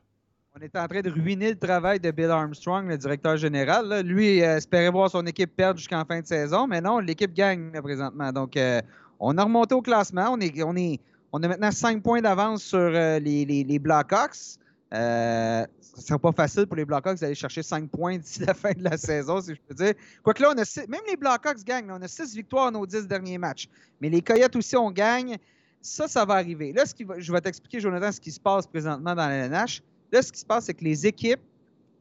[0.53, 4.01] On est en train de ruiner le travail de Bill Armstrong, le directeur général.
[4.05, 7.71] Lui euh, espérait voir son équipe perdre jusqu'en fin de saison, mais non, l'équipe gagne
[7.81, 8.33] présentement.
[8.33, 8.81] Donc, euh,
[9.21, 10.27] on a remonté au classement.
[10.31, 10.99] On, est, on, est,
[11.31, 14.57] on a maintenant cinq points d'avance sur euh, les, les, Blackhawks.
[14.91, 18.73] ce ne sera pas facile pour les Blackhawks d'aller chercher cinq points d'ici la fin
[18.73, 19.93] de la saison, si je peux dire.
[20.21, 21.91] Quoique là, on a même les Blackhawks gagnent.
[21.91, 23.69] on a six victoires dans nos dix derniers matchs.
[24.01, 25.37] Mais les Coyotes aussi, on gagne.
[25.81, 26.73] Ça, ça va arriver.
[26.73, 29.81] Là, ce qui je vais t'expliquer, Jonathan, ce qui se passe présentement dans la LNH.
[30.11, 31.41] Là, ce qui se passe, c'est que les équipes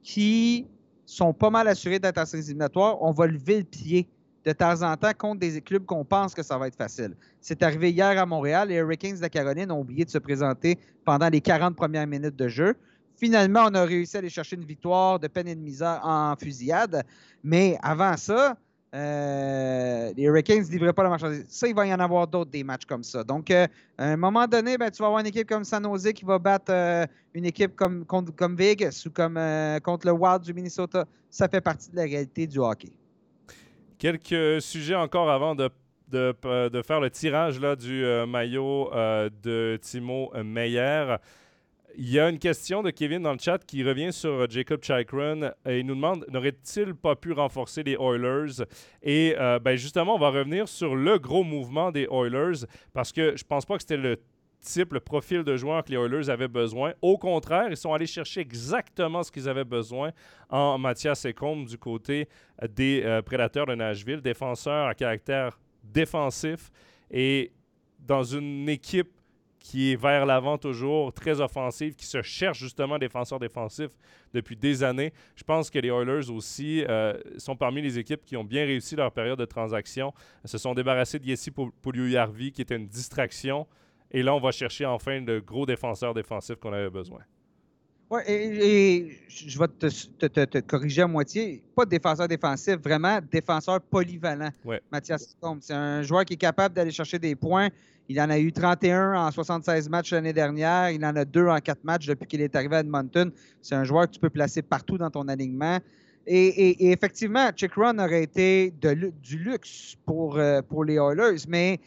[0.03, 0.67] qui
[1.07, 4.09] sont pas mal assurées d'être en séries éliminatoires, on va lever le pied
[4.45, 7.15] de temps en temps contre des clubs qu'on pense que ça va être facile.
[7.41, 8.69] C'est arrivé hier à Montréal.
[8.69, 12.49] Les Hurricanes de Caroline ont oublié de se présenter pendant les 40 premières minutes de
[12.49, 12.75] jeu.
[13.17, 16.35] Finalement, on a réussi à aller chercher une victoire de peine et de misère en
[16.37, 17.05] fusillade.
[17.45, 18.57] Mais avant ça,
[18.93, 21.45] euh, les Hurricanes ne livraient pas la marchandise.
[21.49, 23.23] Ça, il va y en avoir d'autres des matchs comme ça.
[23.23, 23.67] Donc, euh,
[23.97, 26.39] à un moment donné, ben, tu vas avoir une équipe comme San Jose qui va
[26.39, 29.39] battre euh, une équipe comme, comme Vegas ou comme
[29.85, 31.05] contre le Wild du Minnesota.
[31.31, 32.91] Ça fait partie de la réalité du hockey.
[33.99, 35.71] Quelques sujets encore avant de,
[36.09, 38.91] de, de faire le tirage là, du maillot
[39.43, 41.17] de Timo Meyer.
[42.03, 45.53] Il y a une question de Kevin dans le chat qui revient sur Jacob Chikron
[45.67, 48.65] et il nous demande n'aurait-il pas pu renforcer les Oilers?
[49.03, 53.37] Et euh, ben justement, on va revenir sur le gros mouvement des Oilers parce que
[53.37, 54.17] je pense pas que c'était le
[54.63, 56.95] type, le profil de joueur que les Oilers avaient besoin.
[57.03, 60.13] Au contraire, ils sont allés chercher exactement ce qu'ils avaient besoin
[60.49, 62.31] en Mathias Ecombe du côté
[62.67, 66.71] des euh, Prédateurs de Nashville, défenseur à caractère défensif
[67.11, 67.53] et
[67.99, 69.20] dans une équipe
[69.61, 73.91] qui est vers l'avant toujours, très offensive, qui se cherche justement défenseur défensif
[74.33, 75.13] depuis des années.
[75.37, 78.97] Je pense que les Oilers aussi euh, sont parmi les équipes qui ont bien réussi
[78.97, 80.13] leur période de transaction.
[80.45, 81.53] Se sont débarrassés de Yessi
[81.95, 83.67] Yarvi, qui était une distraction.
[84.11, 87.21] Et là, on va chercher enfin le gros défenseur défensif qu'on avait besoin.
[88.11, 91.63] Oui, et, je vais te, corriger à moitié.
[91.77, 94.51] Pas défenseur défensif, vraiment défenseur polyvalent.
[94.65, 94.81] Ouais.
[94.91, 97.69] Mathias Combe, c'est un joueur qui est capable d'aller chercher des points.
[98.09, 100.91] Il en a eu 31 en 76 matchs l'année dernière.
[100.91, 103.31] Il en a deux en quatre matchs depuis qu'il est arrivé à Edmonton.
[103.63, 105.79] C'est un joueur que tu peux placer partout dans ton alignement.
[106.27, 108.73] Et, effectivement, Chick Run aurait été
[109.23, 111.81] du luxe pour, euh, pour les Oilers, mais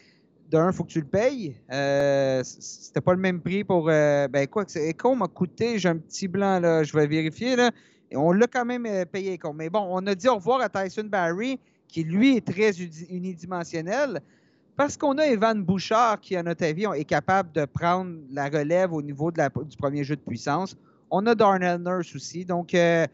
[0.50, 1.56] d'un, il faut que tu le payes.
[1.72, 3.88] Euh, C'était pas le même prix pour.
[3.88, 7.56] Euh, ben quoi, Ecom m'a coûté, j'ai un petit blanc là, je vais vérifier.
[7.56, 7.70] Là.
[8.14, 9.56] on l'a quand même euh, payé Ecom.
[9.56, 11.58] Mais bon, on a dit au revoir à Tyson Barry,
[11.88, 12.72] qui lui est très
[13.10, 14.20] unidimensionnel.
[14.76, 18.92] Parce qu'on a Evan Bouchard qui, à notre avis, est capable de prendre la relève
[18.92, 20.76] au niveau du premier jeu de puissance.
[21.10, 22.44] On a Darnell Nurse aussi.
[22.44, 23.06] Donc, euh,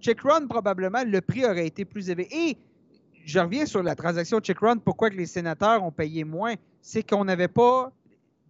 [0.00, 2.28] Check Run, probablement, le prix aurait été plus élevé.
[2.30, 2.56] Et
[3.24, 4.76] je reviens sur la transaction Check Run.
[4.76, 6.54] Pourquoi que les sénateurs ont payé moins?
[6.82, 7.90] C'est qu'on n'avait pas,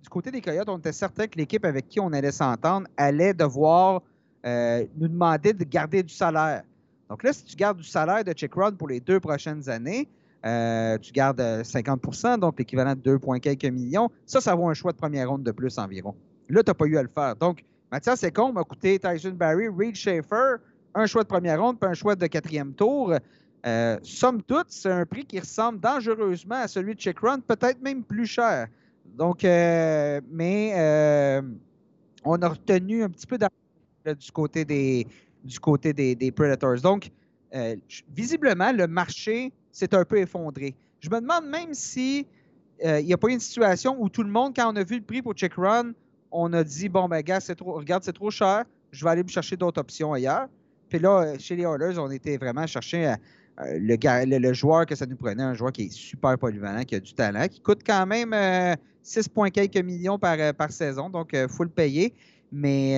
[0.03, 3.33] du côté des Coyotes, on était certain que l'équipe avec qui on allait s'entendre allait
[3.33, 4.03] devoir
[4.45, 6.63] euh, nous demander de garder du salaire.
[7.09, 10.09] Donc là, si tu gardes du salaire de Check Run pour les deux prochaines années,
[10.47, 14.09] euh, tu gardes 50% euh, donc l'équivalent de 2, quelques millions.
[14.25, 16.15] Ça, ça vaut un choix de première ronde de plus environ.
[16.49, 17.35] Là, tu n'as pas eu à le faire.
[17.37, 20.57] Donc, Mathias con, m'a coûté Tyson Barry, Reed Schaefer,
[20.95, 23.15] un choix de première ronde, puis un choix de quatrième tour.
[23.67, 27.83] Euh, somme toute, c'est un prix qui ressemble dangereusement à celui de Check Run, peut-être
[27.83, 28.69] même plus cher.
[29.17, 31.43] Donc, mais
[32.25, 35.07] on a retenu un petit peu du côté des,
[35.43, 36.81] du côté des, Predators.
[36.81, 37.11] Donc,
[38.15, 40.75] visiblement, le marché s'est un peu effondré.
[41.01, 42.27] Je me demande même si
[42.83, 44.97] il n'y a pas eu une situation où tout le monde, quand on a vu
[44.97, 45.93] le prix pour Check Run,
[46.31, 49.29] on a dit bon ben gars, trop, regarde, c'est trop cher, je vais aller me
[49.29, 50.49] chercher d'autres options ailleurs.
[50.89, 53.15] Puis là, chez les Oilers, on était vraiment chercher
[53.61, 57.01] euh, le, joueur que ça nous prenait, un joueur qui est super polyvalent, qui a
[57.01, 58.35] du talent, qui coûte quand même
[59.03, 62.15] 6, euh, quelques millions par, euh, par saison, donc il faut le payer.
[62.51, 62.97] Mais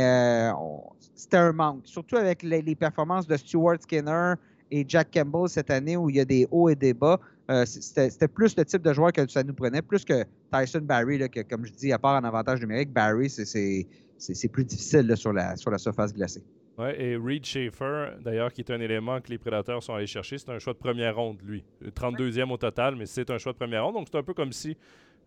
[1.15, 4.35] c'était un manque, surtout avec les, performances de Stuart Skinner
[4.71, 7.19] et Jack Campbell cette année où il y a des hauts et des bas.
[7.65, 11.29] c'était plus le type de joueur que ça nous prenait, plus que Tyson Barry, là,
[11.29, 15.57] que, comme je dis, à part en avantage numérique, Barry, c'est plus difficile sur, la,
[15.57, 16.43] sur la surface glacée.
[16.81, 20.39] Ouais, et Reed Schaefer, d'ailleurs, qui est un élément que les prédateurs sont allés chercher,
[20.39, 21.63] c'est un choix de première ronde, lui.
[21.85, 23.97] 32e au total, mais c'est un choix de première ronde.
[23.97, 24.77] Donc, c'est un peu comme si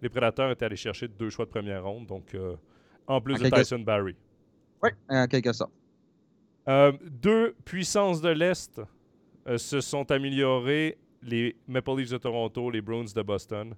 [0.01, 2.07] les prédateurs étaient allés chercher deux choix de première ronde.
[2.07, 2.55] Donc, euh,
[3.05, 4.15] en plus de Tyson Barry.
[4.81, 5.71] Oui, en quelque sorte.
[6.67, 8.81] Euh, deux puissances de l'Est
[9.47, 13.73] euh, se sont améliorées les Maple Leafs de Toronto, les Bruins de Boston.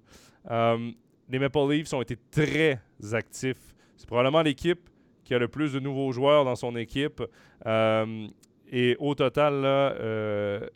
[0.48, 2.80] les Maple Leafs ont été très
[3.12, 3.74] actifs.
[3.96, 4.90] C'est probablement l'équipe
[5.26, 7.22] qui a le plus de nouveaux joueurs dans son équipe.
[7.66, 8.28] Euh,
[8.70, 10.66] et au total, là, euh,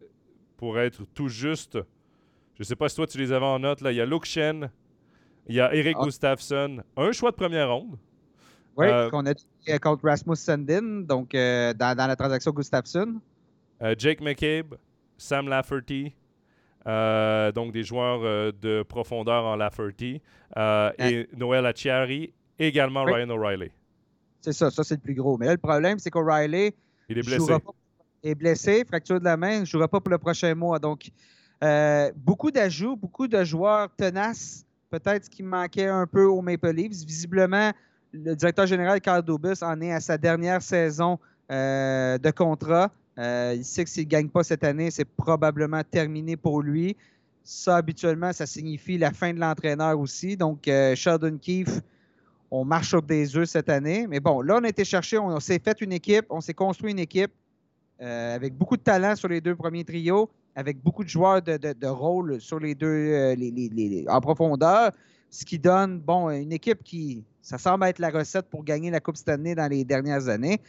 [0.57, 1.75] pour être tout juste,
[2.55, 4.07] je ne sais pas si toi tu les avais en note, là, il y a
[4.07, 4.71] Luke Shen,
[5.47, 6.05] il y a Eric ah.
[6.05, 7.97] Gustafsson, un choix de première ronde.
[8.77, 9.35] Oui, euh, qu'on a
[9.79, 13.21] contre Rasmus Sandin, donc dans, la transaction Gustafsson.
[13.99, 14.77] Jake McCabe,
[15.17, 16.15] Sam Lafferty,
[16.87, 20.21] donc des joueurs de profondeur en Lafferty,
[20.99, 23.71] et Noël Acciari, également Ryan O'Reilly.
[24.41, 25.37] C'est ça, ça c'est le plus gros.
[25.37, 26.75] Mais là, le problème, c'est qu'O'Reilly
[27.11, 27.53] il est blessé.
[28.23, 30.79] est blessé, fracture de la main, ne jouera pas pour le prochain mois.
[30.79, 31.11] Donc,
[31.63, 34.65] euh, beaucoup d'ajouts, beaucoup de joueurs tenaces.
[34.91, 37.05] Peut-être ce qui manquait un peu au Maple Leafs.
[37.05, 37.73] Visiblement,
[38.13, 41.19] le directeur général Carl Dubus en est à sa dernière saison
[41.51, 42.91] euh, de contrat.
[43.21, 46.97] Euh, il sait que s'il ne gagne pas cette année, c'est probablement terminé pour lui.
[47.43, 50.37] Ça, habituellement, ça signifie la fin de l'entraîneur aussi.
[50.37, 51.81] Donc, euh, Sheldon Keefe,
[52.51, 54.07] on marche sur des cette année.
[54.09, 56.93] Mais bon, là, on a été chercher, on, s'est fait une équipe, on s'est construit
[56.93, 57.33] une équipe
[58.01, 61.87] euh, avec beaucoup de talent sur les deux premiers trios, avec beaucoup de joueurs de,
[61.87, 63.35] rôle sur les deux
[64.09, 64.93] en profondeur,
[65.29, 69.01] ce qui donne, bon, une équipe qui, ça semble être la recette pour gagner la
[69.01, 70.61] Coupe Stanley dans les dernières années.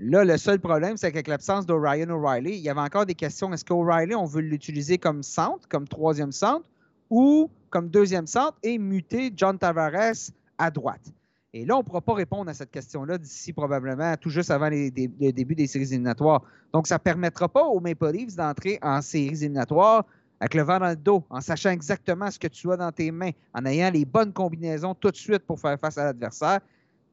[0.00, 3.52] Là, le seul problème, c'est qu'avec l'absence d'Orion O'Reilly, il y avait encore des questions.
[3.52, 6.68] Est-ce qu'O'Reilly, on veut l'utiliser comme centre, comme troisième centre,
[7.10, 11.12] ou comme deuxième centre et muter John Tavares à droite?
[11.52, 14.68] Et là, on ne pourra pas répondre à cette question-là d'ici probablement tout juste avant
[14.68, 14.90] le
[15.32, 16.42] début des séries éliminatoires.
[16.72, 20.04] Donc, ça ne permettra pas aux Maple Leafs d'entrer en séries éliminatoires
[20.40, 23.10] avec le vent dans le dos, en sachant exactement ce que tu as dans tes
[23.10, 26.60] mains, en ayant les bonnes combinaisons tout de suite pour faire face à l'adversaire.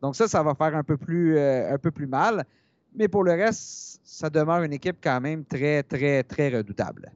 [0.01, 2.45] Donc ça, ça va faire un peu plus, euh, un peu plus mal.
[2.95, 7.11] Mais pour le reste, ça demeure une équipe quand même très, très, très redoutable.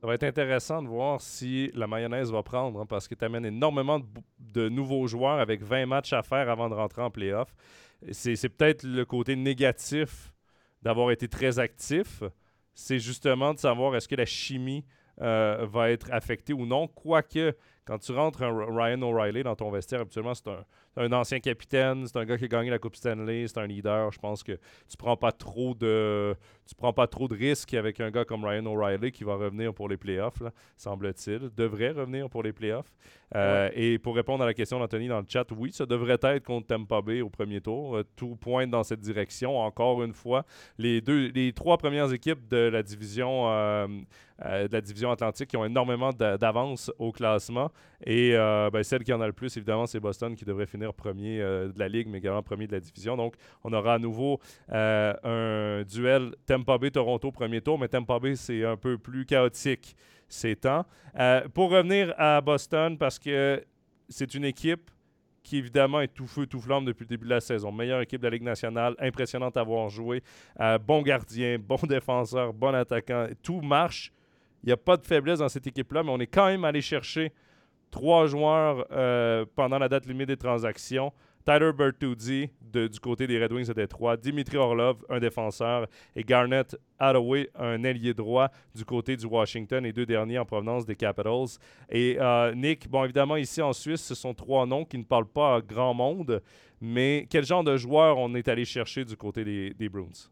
[0.00, 3.24] Ça va être intéressant de voir si la mayonnaise va prendre, hein, parce que tu
[3.24, 4.00] amènes énormément
[4.38, 7.48] de, nouveaux joueurs avec 20 matchs à faire avant de rentrer en playoff.
[8.12, 10.32] C'est peut-être le côté négatif
[10.82, 12.22] d'avoir été très actif.
[12.74, 14.84] C'est justement de savoir est-ce que la chimie
[15.22, 16.88] euh, va être affectée ou non.
[16.88, 17.56] Quoique,
[17.86, 20.64] quand tu rentres un Ryan O'Reilly dans ton vestiaire, habituellement, c'est un,
[20.96, 24.10] un ancien capitaine, c'est un gars qui a gagné la Coupe Stanley, c'est un leader.
[24.12, 26.34] Je pense que tu prends pas trop de
[26.66, 29.72] tu prends pas trop de risques avec un gars comme Ryan O'Reilly qui va revenir
[29.72, 30.42] pour les playoffs,
[30.76, 31.50] semble-t-il.
[31.56, 32.92] Devrait revenir pour les playoffs.
[33.34, 36.44] Euh, et pour répondre à la question d'Anthony dans le chat, oui, ça devrait être
[36.44, 37.96] contre Tampa Bay au premier tour.
[37.96, 39.58] Euh, tout pointe dans cette direction.
[39.58, 40.44] Encore une fois,
[40.78, 43.86] les deux, les trois premières équipes de la division euh,
[44.38, 47.70] de la division Atlantique qui ont énormément d'avance au classement.
[48.04, 51.40] Et ben, celle qui en a le plus, évidemment, c'est Boston qui devrait finir premier
[51.40, 53.16] euh, de la Ligue, mais également premier de la division.
[53.16, 53.34] Donc,
[53.64, 54.40] on aura à nouveau
[54.72, 59.96] euh, un duel Tampa Bay-Toronto premier tour, mais Tampa Bay, c'est un peu plus chaotique
[60.28, 60.84] ces temps.
[61.18, 63.64] Euh, pour revenir à Boston, parce que
[64.08, 64.90] c'est une équipe
[65.42, 67.70] qui évidemment est tout feu, tout flamme depuis le début de la saison.
[67.70, 70.22] Meilleure équipe de la Ligue nationale, impressionnante à avoir joué.
[70.84, 73.28] bon gardien, bon défenseur, bon attaquant.
[73.44, 74.12] Tout marche.
[74.64, 76.80] Il n'y a pas de faiblesse dans cette équipe-là, mais on est quand même allé
[76.80, 77.32] chercher
[77.90, 81.12] trois joueurs euh, pendant la date limite des transactions.
[81.44, 86.76] Tyler Bertuzzi du côté des Red Wings de Détroit, Dimitri Orlov, un défenseur, et Garnett
[86.98, 91.58] Hathaway, un ailier droit du côté du Washington, les deux derniers en provenance des Capitals.
[91.88, 95.28] Et euh, Nick, bon, évidemment, ici en Suisse, ce sont trois noms qui ne parlent
[95.28, 96.42] pas à grand monde,
[96.80, 100.28] mais quel genre de joueurs on est allé chercher du côté des, des Bruins?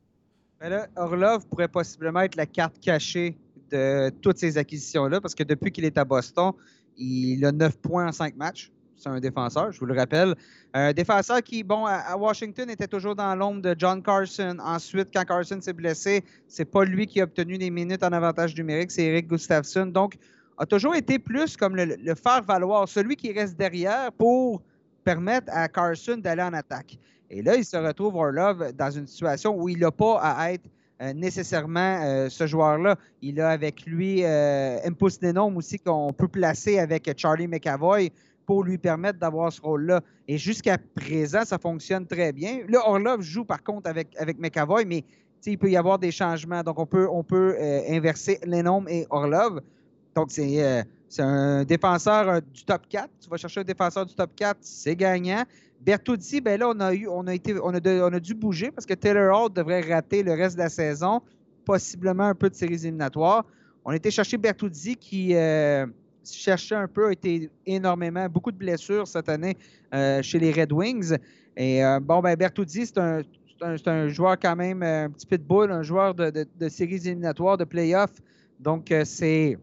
[0.60, 3.36] Ben Orlov pourrait possiblement être la carte cachée
[3.70, 6.52] de toutes ces acquisitions-là, parce que depuis qu'il est à Boston,
[6.96, 8.70] il a 9 points en 5 matchs.
[8.96, 10.34] C'est un défenseur, je vous le rappelle.
[10.72, 14.56] Un défenseur qui, bon, à Washington, était toujours dans l'ombre de John Carson.
[14.60, 18.54] Ensuite, quand Carson s'est blessé, c'est pas lui qui a obtenu des minutes en avantage
[18.56, 19.86] numérique, c'est Eric Gustafsson.
[19.86, 20.14] Donc,
[20.56, 24.62] a toujours été plus comme le, le faire valoir, celui qui reste derrière pour
[25.02, 26.96] permettre à Carson d'aller en attaque.
[27.30, 30.68] Et là, il se retrouve, Orlov, dans une situation où il n'a pas à être
[31.02, 32.96] euh, nécessairement euh, ce joueur-là.
[33.20, 38.10] Il a avec lui euh, Impulse Denom aussi qu'on peut placer avec Charlie McAvoy
[38.46, 40.02] pour lui permettre d'avoir ce rôle-là.
[40.28, 42.60] Et jusqu'à présent, ça fonctionne très bien.
[42.68, 45.04] Là, Orlov joue par contre avec, McAvoy, mais
[45.46, 46.62] il peut y avoir des changements.
[46.62, 47.56] Donc, on peut, on peut
[47.88, 49.60] inverser Lennom et Orlov.
[50.14, 50.84] Donc, c'est
[51.22, 53.08] un défenseur du top 4.
[53.20, 55.44] Tu vas chercher un défenseur du top 4, c'est gagnant.
[55.84, 58.94] Bertuzzi, ben là, on a, eu, on, a été, on, a dû bouger parce que
[58.94, 61.20] Taylor Hall devrait rater le reste de la saison,
[61.66, 63.44] possiblement un peu de séries éliminatoires.
[63.84, 65.86] On a été chercher Bertuzzi qui euh,
[66.24, 69.58] cherchait un peu, a été énormément, beaucoup de blessures cette année
[69.92, 71.16] euh, chez les Red Wings.
[71.54, 76.14] Et euh, bon, ben Bertuzzi, c'est un, joueur quand même un petit pitbull, un joueur
[76.14, 78.22] de, de, séries éliminatoires, de playoffs.
[78.58, 79.58] Donc, c'est.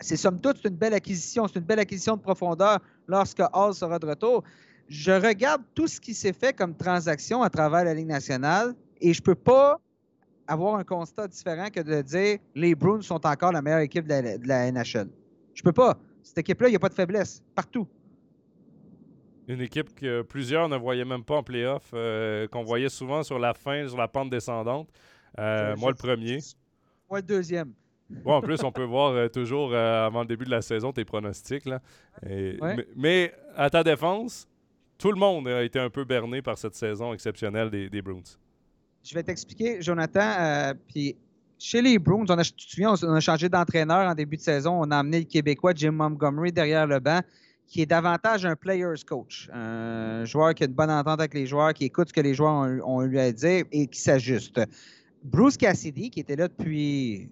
[0.00, 1.46] C'est somme toute, une belle acquisition.
[1.46, 4.42] C'est une belle acquisition de profondeur lorsque Hall sera de retour
[4.92, 9.14] je regarde tout ce qui s'est fait comme transaction à travers la Ligue nationale et
[9.14, 9.80] je ne peux pas
[10.46, 14.46] avoir un constat différent que de dire les Bruins sont encore la meilleure équipe de
[14.46, 15.08] la, NHL.
[15.54, 15.98] Je peux pas.
[16.22, 17.88] Cette équipe-là, il n'y a pas de faiblesse partout.
[19.48, 23.38] Une équipe que plusieurs ne voyaient même pas en playoff, euh, qu'on voyait souvent sur
[23.38, 24.88] la fin, sur la pente descendante.
[25.38, 26.38] Euh, moi, le premier.
[27.08, 27.72] Moi, le deuxième.
[28.24, 31.04] Bon, en plus, on peut voir euh, toujours avant le début de la saison tes
[31.04, 31.64] pronostics.
[31.64, 31.80] Là.
[32.96, 34.48] mais, à ta défense,
[35.02, 38.22] tout le monde a été un peu berné par cette saison exceptionnelle des, Bruins.
[39.02, 40.20] Je vais t'expliquer, Jonathan.
[40.38, 41.16] Euh, puis
[41.58, 44.42] chez les Bruins, on a, tu te souviens, on a changé d'entraîneur en début de
[44.42, 44.80] saison.
[44.80, 47.20] On a amené le Québécois Jim Montgomery derrière le banc,
[47.66, 49.50] qui est davantage un player's coach.
[49.52, 52.34] Un joueur qui a une bonne entente avec les joueurs, qui écoute ce que les
[52.34, 54.60] joueurs ont, eu à dire et qui s'ajuste.
[55.24, 57.28] Bruce Cassidy, qui était là depuis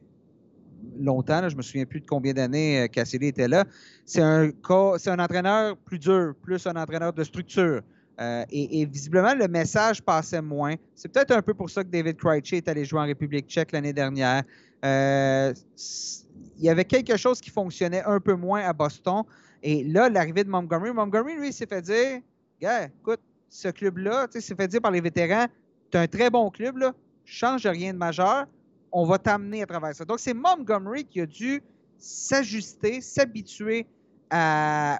[0.98, 3.64] longtemps, je je me souviens plus de combien d'années Cassidy était là,
[4.04, 4.50] c'est un,
[5.18, 7.82] entraîneur plus dur, plus un entraîneur de structure.
[8.18, 10.74] et, visiblement, le message passait moins.
[10.94, 13.72] C'est peut-être un peu pour ça que David Krejci est allé jouer en République tchèque
[13.72, 14.42] l'année dernière.
[14.82, 15.54] il
[16.58, 19.22] y avait quelque chose qui fonctionnait un peu moins à Boston.
[19.62, 22.20] Et là, l'arrivée de Montgomery, Montgomery, lui, s'est fait dire
[22.60, 25.46] écoute, ce club-là, s'est fait dire par les vétérans
[25.90, 28.46] Tu un très bon club, là, change rien de majeur,
[28.92, 30.04] on va t'amener à travers ça.
[30.04, 31.62] Donc, c'est Montgomery qui a dû
[31.98, 33.86] s'ajuster, s'habituer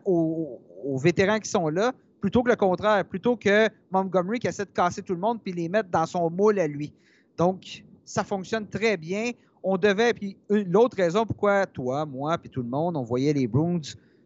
[0.04, 0.60] aux,
[0.96, 5.02] vétérans qui sont là, plutôt que le contraire, plutôt que Montgomery qui essaie de casser
[5.02, 6.92] tout le monde puis les mettre dans son moule à lui.
[7.36, 9.30] Donc, ça fonctionne très bien.
[9.62, 13.46] On devait, puis l'autre raison pourquoi toi, moi, puis tout le monde, on voyait les
[13.46, 13.80] Bruins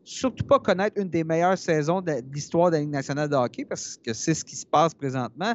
[0.04, 3.64] surtout pas connaître une des meilleures saisons de, l'histoire de la Ligue nationale de hockey,
[3.64, 5.54] parce que c'est ce qui se passe présentement.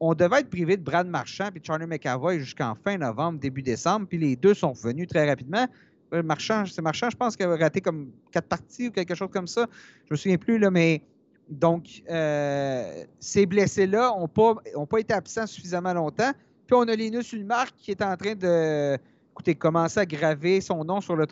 [0.00, 4.06] On devait être privé de Brad Marchand et Charlie McAvoy jusqu'en fin novembre, début décembre,
[4.06, 5.66] puis les deux sont revenus très rapidement.
[6.12, 9.30] Euh, Marchand, c'est Marchand, je pense qu'il a raté comme quatre parties ou quelque chose
[9.32, 9.66] comme ça.
[10.06, 11.02] Je me souviens plus, là, mais
[11.48, 16.32] donc, euh, ces blessés-là n'ont pas, ont été absents suffisamment longtemps.
[16.66, 18.98] Puis on a Linus Ulmark qui est en train de
[19.32, 21.26] écoutez, commencer à graver son nom sur le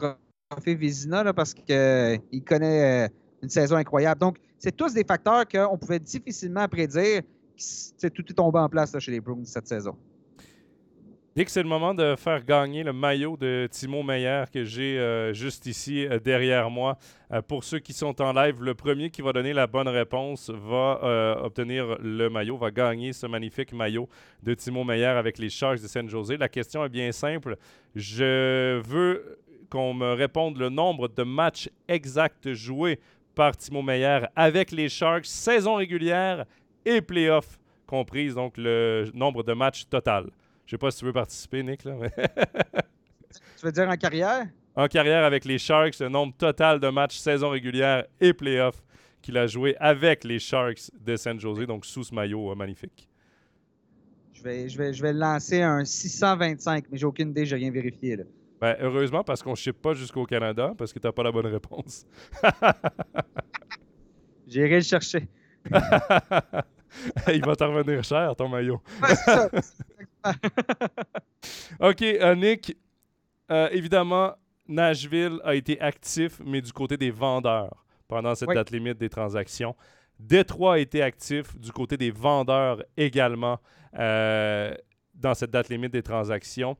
[0.62, 3.11] fait Vézina parce qu'il euh, connaît
[3.43, 4.21] une saison incroyable.
[4.21, 7.23] Donc, c'est tous des facteurs qu'on pouvait difficilement prédire.
[7.57, 9.97] Tout est tombé en place chez les Bruins cette saison.
[11.37, 15.33] Nick, c'est le moment de faire gagner le maillot de Timo Meyer que j'ai euh,
[15.33, 16.97] juste ici derrière moi.
[17.49, 21.41] pour ceux qui sont en live, le premier qui va donner la bonne réponse va
[21.43, 24.09] obtenir le maillot, va gagner ce magnifique maillot
[24.45, 26.35] de Timo Meyer avec les Sharks de San Jose.
[26.39, 27.57] La question est bien simple.
[27.97, 29.39] Je veux
[29.71, 33.01] qu'on me réponde le nombre de matchs exacts joués
[33.35, 36.45] par Timo Meyer avec les Sharks, saison régulière
[36.85, 40.30] et playoff comprise, donc le nombre de matchs total.
[40.66, 41.85] Je sais pas si tu veux participer, Nick.
[41.85, 41.95] Là,
[43.59, 44.47] Tu veux dire en carrière?
[44.76, 48.82] En carrière avec les Sharks, le nombre total de matchs saison régulière et playoff
[49.22, 53.09] qu'il a joué avec les Sharks de San Jose, donc sous ce maillot euh, magnifique.
[54.32, 57.70] Je vais, je, vais, je vais lancer un 625, mais j'ai aucune idée, j'ai rien
[57.70, 58.16] vérifié.
[58.16, 58.24] Là.
[58.61, 61.32] Ben, heureusement, parce qu'on ne ship pas jusqu'au Canada, parce que tu n'as pas la
[61.32, 62.05] bonne réponse.
[64.47, 65.28] J'irai le chercher.
[67.33, 68.81] Il va t'en revenir cher, ton maillot.
[71.81, 72.77] OK, euh, Nick.
[73.51, 74.35] Euh, évidemment,
[74.67, 79.77] Nashville a été actif, mais du côté des vendeurs pendant cette date limite des transactions.
[80.19, 83.59] Détroit a été actif du côté des vendeurs également
[83.99, 84.75] euh,
[85.15, 86.77] dans cette date limite des transactions.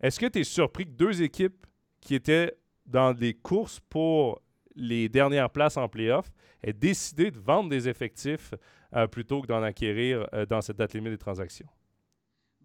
[0.00, 1.66] Est-ce que tu es surpris que deux équipes
[2.00, 2.52] qui étaient
[2.86, 4.40] dans des courses pour
[4.74, 6.32] les dernières places en playoff
[6.62, 8.54] aient décidé de vendre des effectifs
[8.94, 11.68] euh, plutôt que d'en acquérir euh, dans cette date limite des transactions?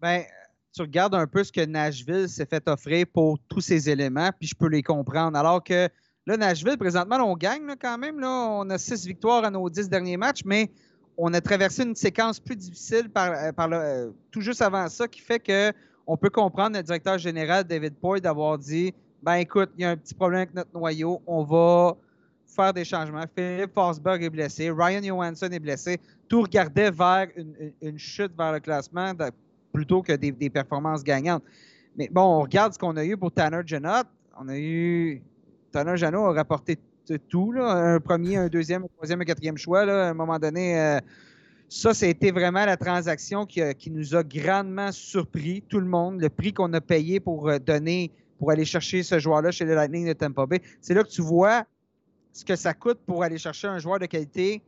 [0.00, 0.24] Bien,
[0.72, 4.48] tu regardes un peu ce que Nashville s'est fait offrir pour tous ces éléments, puis
[4.48, 5.36] je peux les comprendre.
[5.36, 5.88] Alors que
[6.26, 8.20] là, Nashville, présentement, on gagne quand même.
[8.20, 10.70] Là, on a six victoires à nos dix derniers matchs, mais
[11.16, 13.70] on a traversé une séquence plus difficile par, euh, par
[14.30, 15.72] tout juste avant ça qui fait que
[16.06, 19.90] on peut comprendre le directeur général David Poy d'avoir dit ben écoute, il y a
[19.90, 21.96] un petit problème avec notre noyau, on va
[22.48, 23.24] faire des changements.
[23.36, 25.98] Philippe Forsberg est blessé, Ryan Johansson est blessé.
[26.28, 29.12] Tout regardait vers une, chute vers le classement
[29.72, 31.42] plutôt que des, performances gagnantes.
[31.96, 34.06] Mais bon, on regarde ce qu'on a eu pour Tanner Janot.
[34.40, 35.22] On a eu.
[35.72, 36.78] Tanner Janot a rapporté
[37.28, 39.80] tout, un premier, un deuxième, un troisième, un quatrième choix.
[39.80, 40.98] à un moment donné, euh,
[41.68, 46.20] ça, c'était vraiment la transaction qui, nous a grandement surpris, tout le monde.
[46.20, 49.74] Le prix qu'on a payé pour euh, donner, pour aller chercher ce joueur-là chez le
[49.74, 50.60] Lightning de Tampa Bay.
[50.80, 51.64] C'est là que tu vois
[52.32, 54.62] ce que ça coûte pour aller chercher un joueur de qualité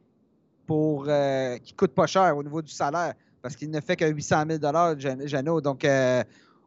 [0.66, 4.04] pour, euh, qui coûte pas cher au niveau du salaire, parce qu'il ne fait que
[4.04, 5.60] 800 000 Jeannot.
[5.60, 6.22] Donc, euh,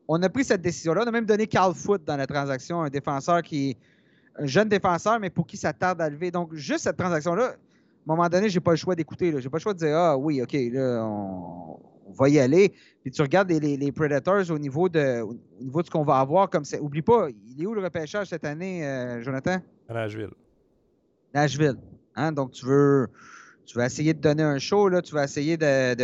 [0.07, 1.03] on a pris cette décision-là.
[1.05, 3.77] On a même donné Carl Foot dans la transaction, un défenseur qui
[4.37, 6.31] un jeune défenseur, mais pour qui ça tarde à lever.
[6.31, 7.55] Donc, juste cette transaction-là, à un
[8.05, 9.33] moment donné, j'ai pas le choix d'écouter.
[9.39, 11.79] J'ai pas le choix de dire Ah oui, OK, là, on,
[12.15, 12.73] va y aller.
[13.01, 16.49] Puis tu regardes les, Predators au niveau de au niveau de ce qu'on va avoir
[16.49, 16.79] comme ça.
[16.79, 19.57] Oublie pas, il est où le repêchage cette année, euh, Jonathan?
[19.89, 20.29] À Nashville.
[21.33, 21.77] Nashville.
[22.15, 22.31] Hein?
[22.31, 23.07] Donc tu veux
[23.65, 25.95] tu veux essayer de donner un show, là, tu vas essayer de,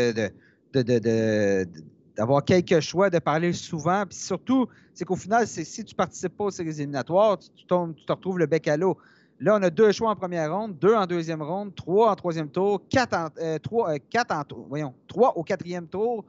[0.71, 1.67] de,
[2.15, 4.05] d'avoir quelques choix, de parler souvent.
[4.05, 7.49] Puis surtout, c'est qu'au final, c'est si tu ne participes pas aux séries éliminatoires, tu,
[7.49, 8.97] tu, te retrouves le bec à l'eau.
[9.39, 12.49] Là, on a deux choix en première ronde, deux en deuxième ronde, trois en troisième
[12.49, 16.25] tour, quatre en, euh, trois, euh, quatre en voyons, trois au quatrième tour.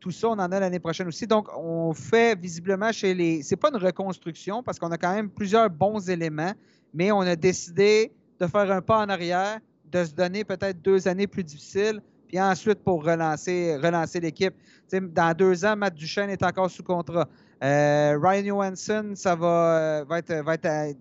[0.00, 1.26] Tout ça, on en a l'année prochaine aussi.
[1.26, 3.42] Donc, on fait visiblement chez les.
[3.42, 6.52] C'est pas une reconstruction parce qu'on a quand même plusieurs bons éléments,
[6.92, 8.12] mais on a décidé
[8.42, 12.40] de faire un pas en arrière, de se donner peut-être deux années plus difficiles, puis
[12.40, 14.54] ensuite pour relancer, relancer l'équipe.
[14.90, 17.28] Dans deux ans, Matt Duchesne est encore sous contrat.
[17.62, 20.96] Euh, Ryan Johansson, ça va, va, être, va être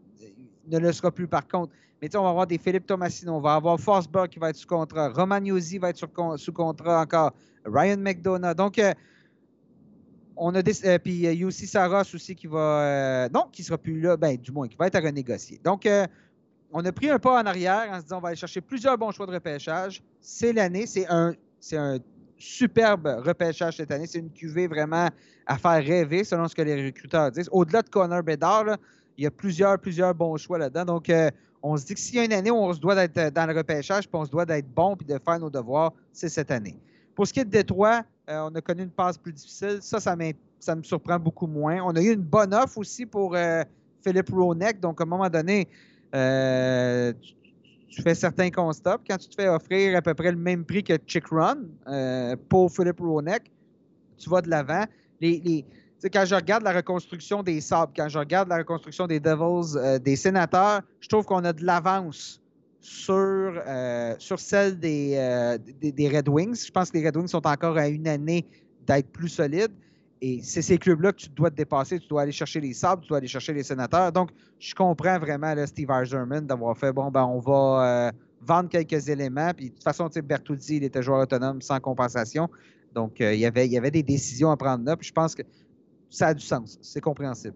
[0.67, 1.73] ne le sera plus par contre.
[2.01, 4.67] Mais on va avoir des Philippe Tomassino, on va avoir Forsberg qui va être sous
[4.67, 7.33] contrat, Roman va être sous contrat encore,
[7.65, 8.55] Ryan McDonough.
[8.55, 8.93] Donc, euh,
[10.35, 13.29] on a des, euh, puis UC Saros aussi qui va.
[13.33, 15.59] non, qui sera plus là, ben, du moins, qui va être à renégocier.
[15.63, 15.87] Donc,
[16.73, 18.97] on a pris un pas en arrière en se disant on va aller chercher plusieurs
[18.97, 20.01] bons choix de repêchage.
[20.19, 21.33] C'est l'année, c'est un,
[22.37, 24.07] superbe repêchage cette année.
[24.07, 25.09] C'est une cuvée vraiment
[25.45, 27.49] à faire rêver selon ce que les recruteurs disent.
[27.51, 28.77] Au-delà de Connor Bedard,
[29.17, 30.85] il y a plusieurs, plusieurs bons choix là-dedans.
[30.85, 31.29] Donc, euh,
[31.61, 33.29] on se dit que s'il y a une année où on se doit d'être euh,
[33.29, 36.29] dans le repêchage, puis on se doit d'être bon puis de faire nos devoirs, c'est
[36.29, 36.79] cette année.
[37.13, 39.77] Pour ce qui est de Détroit, euh, on a connu une passe plus difficile.
[39.81, 40.15] Ça, ça,
[40.59, 41.79] ça, me surprend beaucoup moins.
[41.83, 43.35] On a eu une bonne offre aussi pour
[44.03, 44.79] Philippe Ronek.
[44.79, 45.67] Donc, à un moment donné,
[46.11, 48.97] tu, fais certains constats.
[49.09, 51.59] Quand tu te fais offrir à peu près le même prix que Chick Run
[52.49, 53.51] pour Philippe Ronek,
[54.21, 54.85] tu vas de l'avant.
[55.21, 59.99] quand je regarde la reconstruction des Sabres, quand je regarde la reconstruction des Devils, euh,
[59.99, 62.41] des Sénateurs, je trouve qu'on a de l'avance
[62.79, 66.65] sur, euh, sur celle euh, des, des, Red Wings.
[66.65, 68.45] Je pense que les Red Wings sont encore à une année
[68.85, 69.73] d'être plus solides.
[70.21, 71.99] Et c'est ces clubs-là que tu dois te dépasser.
[71.99, 74.11] Tu dois aller chercher les Sabres, tu dois aller chercher les Sénateurs.
[74.11, 78.11] Donc, je comprends vraiment Steve Eiserman d'avoir fait bon, ben, on va
[78.41, 79.51] vendre quelques éléments.
[79.55, 82.49] Puis, de toute façon, Bertuzzi, il était joueur autonome sans compensation.
[82.93, 84.95] Donc, il, y avait, il y avait des décisions à prendre là.
[84.95, 85.41] Puis, je pense que
[86.09, 86.77] ça a du sens.
[86.81, 87.55] C'est compréhensible.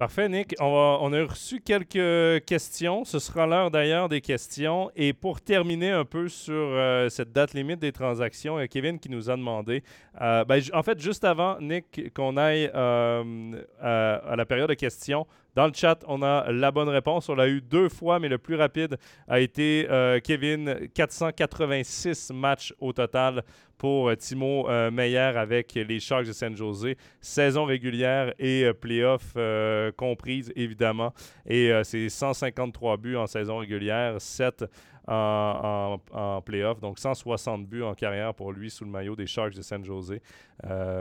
[0.00, 0.54] Parfait, Nick.
[0.60, 3.04] On, a reçu quelques questions.
[3.04, 4.90] Ce sera l'heure d'ailleurs des questions.
[4.96, 8.68] Et pour terminer un peu sur euh, cette date limite des transactions, il y a
[8.68, 9.82] Kevin qui nous a demandé.
[10.22, 15.26] Euh, ben, en fait, juste avant, Nick, qu'on aille euh, à, la période de questions,
[15.54, 17.28] dans le chat, on a la bonne réponse.
[17.28, 18.96] On l'a eu deux fois, mais le plus rapide
[19.26, 20.88] a été euh, Kevin.
[20.94, 23.42] 486 matchs au total
[23.76, 26.94] pour euh, Timo euh, Meyer avec les Sharks de San Jose.
[27.20, 29.34] Saison régulière et playoff
[29.96, 31.12] comprise, évidemment.
[31.46, 34.64] Et c'est 153 buts en saison régulière, 7
[35.08, 36.80] en, en, playoff.
[36.80, 40.14] Donc 160 buts en carrière pour lui sous le maillot des Sharks de San Jose.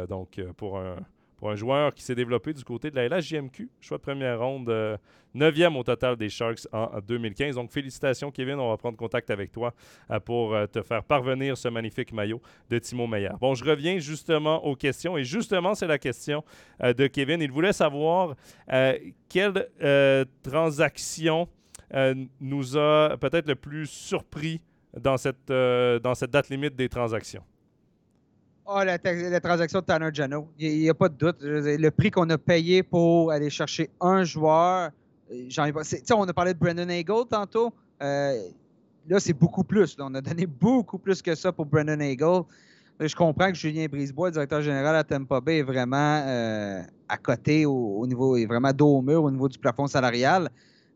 [0.07, 0.97] donc pour un
[1.39, 3.69] pour un joueur qui s'est développé du côté de la LHJMQ.
[3.79, 4.67] Choix de première ronde,
[5.35, 7.55] 9e euh, au total des Sharks en 2015.
[7.55, 8.59] Donc, félicitations, Kevin.
[8.59, 9.73] On va prendre contact avec toi
[10.11, 13.31] euh, pour euh, te faire parvenir ce magnifique maillot de Timo Meyer.
[13.39, 15.17] Bon, je reviens justement aux questions.
[15.17, 16.43] Et justement, c'est la question
[16.81, 17.41] de Kevin.
[17.41, 18.35] Il voulait savoir
[19.29, 19.67] quelle
[20.43, 21.47] transaction
[22.41, 24.61] nous a peut-être le plus surpris
[24.93, 27.43] dans cette date limite des transactions.
[28.71, 28.99] Ah, la,
[29.39, 30.47] transaction de Tanner Jano.
[30.59, 31.37] Il n'y a, pas de doute.
[31.41, 34.91] Le prix qu'on a payé pour aller chercher un joueur,
[35.31, 35.81] euh, j'en ai pas.
[36.13, 37.73] On a parlé de Brendan Eagle tantôt.
[38.03, 38.39] Euh,
[39.07, 39.97] là, c'est beaucoup plus.
[39.99, 42.43] On a donné beaucoup plus que ça pour Brendan Eagle.
[42.99, 47.65] Je comprends que Julien Brisebois, directeur général à Tampa Bay, est vraiment euh, à côté
[47.65, 50.47] au, niveau, est vraiment dos au mur au niveau du plafond salarial.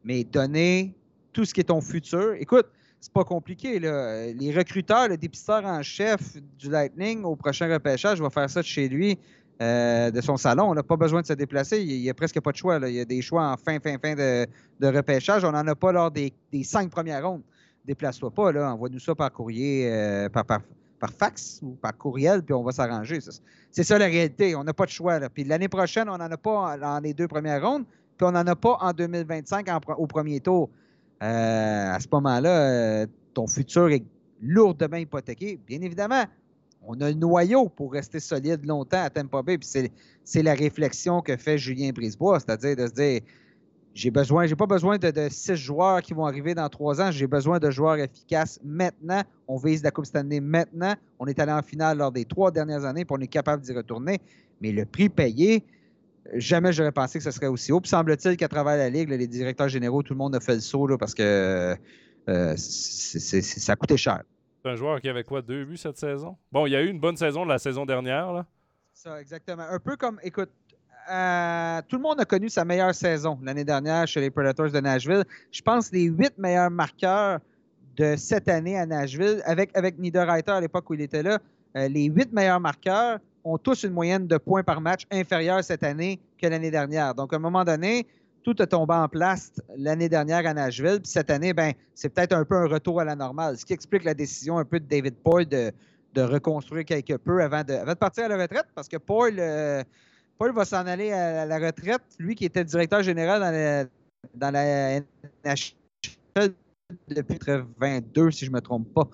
[0.03, 0.93] Mais donner
[1.32, 2.34] tout ce qui est ton futur.
[2.34, 2.67] Écoute,
[3.04, 3.80] c'est pas compliqué.
[3.80, 4.28] Là.
[4.28, 8.66] Les recruteurs, le dépisteur en chef du Lightning au prochain repêchage va faire ça de
[8.66, 9.20] chez lui,
[9.62, 10.70] euh, de son salon.
[10.70, 11.84] On n'a pas besoin de se déplacer.
[11.84, 12.80] Il n'y a presque pas de choix.
[12.88, 14.47] Il y a des choix en fin, fin, fin de,
[14.88, 15.43] repêchage.
[15.43, 16.32] On n'en a pas lors des,
[16.64, 17.41] cinq premières rondes.
[17.84, 18.54] Déplace-toi pas.
[18.54, 18.74] Là.
[18.74, 20.45] Envoie-nous ça par courrier, euh, par,
[21.20, 23.20] fax ou par courriel, puis on va s'arranger.
[23.70, 24.56] C'est ça la réalité.
[24.56, 25.20] On n'a pas de choix.
[25.28, 27.84] Puis l'année prochaine, on n'en a pas dans les deux premières rondes,
[28.18, 30.70] puis on n'en a pas en 2025 au premier tour.
[31.24, 34.03] Euh, à ce moment-là, euh, ton futur est
[34.41, 35.57] lourdement hypothéqué.
[35.65, 36.26] Bien évidemment,
[36.86, 39.57] on a le noyau pour rester solide longtemps à Tampa Bay.
[39.57, 39.69] Puis
[40.26, 43.21] c'est la réflexion que fait Julien Brisebois, c'est-à-dire de se dire
[43.93, 47.11] j'ai besoin, j'ai pas besoin de, six joueurs qui vont arriver dans trois ans.
[47.11, 49.21] J'ai besoin de joueurs efficaces maintenant.
[49.47, 50.95] On vise la Coupe année maintenant.
[51.19, 53.71] On est allé en finale lors des trois dernières années, puis on est capable d'y
[53.71, 54.19] retourner.
[54.61, 55.63] Mais le prix payé,
[56.34, 57.82] jamais j'aurais pensé que ce serait aussi haut.
[57.82, 60.61] Puis semble-t-il qu'à travers la Ligue, les directeurs généraux, tout le monde a fait le
[60.61, 61.76] saut parce que
[62.30, 64.24] euh, ça coûté cher.
[64.63, 66.38] C'est un joueur qui avait quoi, deux buts cette saison?
[66.51, 68.32] Bon, il y a eu une bonne saison de la saison dernière.
[68.32, 68.45] Là.
[68.93, 69.63] Ça, exactement.
[69.63, 70.49] Un peu comme, écoute,
[71.11, 74.80] euh, tout le monde a connu sa meilleure saison l'année dernière chez les Predators de
[74.80, 75.26] Nashville.
[75.51, 77.39] Je pense les huit meilleurs marqueurs
[77.97, 81.39] de cette année à Nashville, avec, avec Niederreiter à l'époque où il était là,
[81.76, 85.83] euh, les huit meilleurs marqueurs, ont tous une moyenne de points par match inférieure cette
[85.83, 87.13] année que l'année dernière.
[87.15, 88.07] Donc, à un moment donné,
[88.43, 90.99] tout a tombé en place l'année dernière à Nashville.
[91.01, 93.73] Puis cette année, ben, c'est peut-être un peu un retour à la normale, ce qui
[93.73, 95.71] explique la décision un peu de David Paul de,
[96.15, 99.83] reconstruire quelque peu avant de, de, partir à la retraite, parce que Paul, euh,
[100.39, 103.85] va s'en aller à la retraite, lui qui était directeur général dans la,
[104.35, 104.99] dans la
[105.45, 106.53] NHL
[107.07, 107.39] depuis
[107.77, 109.07] 22, si je ne me trompe pas.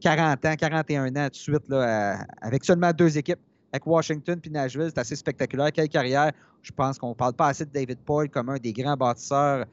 [0.00, 3.40] 40 ans, 41 ans de suite, là, avec seulement deux équipes.
[3.72, 5.72] Avec Washington puis Nashville, c'est assez spectaculaire.
[5.72, 6.30] Quelle carrière?
[6.62, 9.66] Je pense qu'on ne parle pas assez de David Poyle comme un des grands bâtisseurs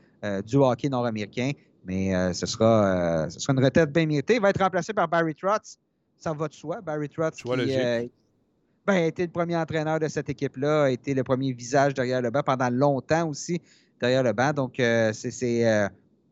[0.47, 1.51] du hockey nord-américain.
[1.85, 4.35] Mais ce, sera, ce sera une retraite bien méritée.
[4.35, 5.77] Il va être remplacé par Barry Trotz.
[6.17, 6.81] Ça va de soi.
[6.81, 7.47] Barry Trotz qui,
[8.87, 12.19] ben, a été le premier entraîneur de cette équipe-là, a été le premier visage derrière
[12.19, 13.61] le banc pendant longtemps aussi
[13.99, 14.53] derrière le banc.
[14.53, 15.13] Donc, euh,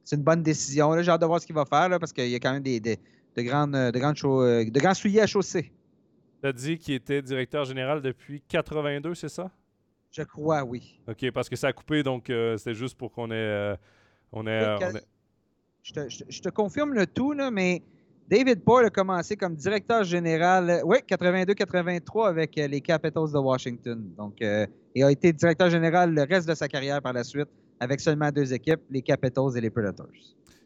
[0.10, 1.02] c'est euh, une bonne décision.
[1.02, 2.80] J'ai hâte de voir ce qu'il va faire parce qu'il y a quand même des,
[2.80, 2.98] de,
[3.38, 5.72] grandes, de, grandes euh, de grands souliers à chausser.
[6.42, 9.52] Tu as dit qu'il était directeur général depuis 82, c'est ça?
[10.12, 11.00] Je crois, oui.
[11.08, 13.76] OK, parce que ça a coupé, donc c'était juste pour qu'on ait,
[14.32, 14.78] on ait,
[15.84, 17.84] Je, te, je, te, confirme le tout, là, mais
[18.30, 23.40] David Boyle a commencé comme directeur général, euh, oui, 82-83 avec euh, les Capitals de
[23.40, 24.00] Washington.
[24.16, 27.48] Donc, euh, il a été directeur général le reste de sa carrière par la suite
[27.80, 30.08] avec seulement deux équipes, les Capitals et les Predators.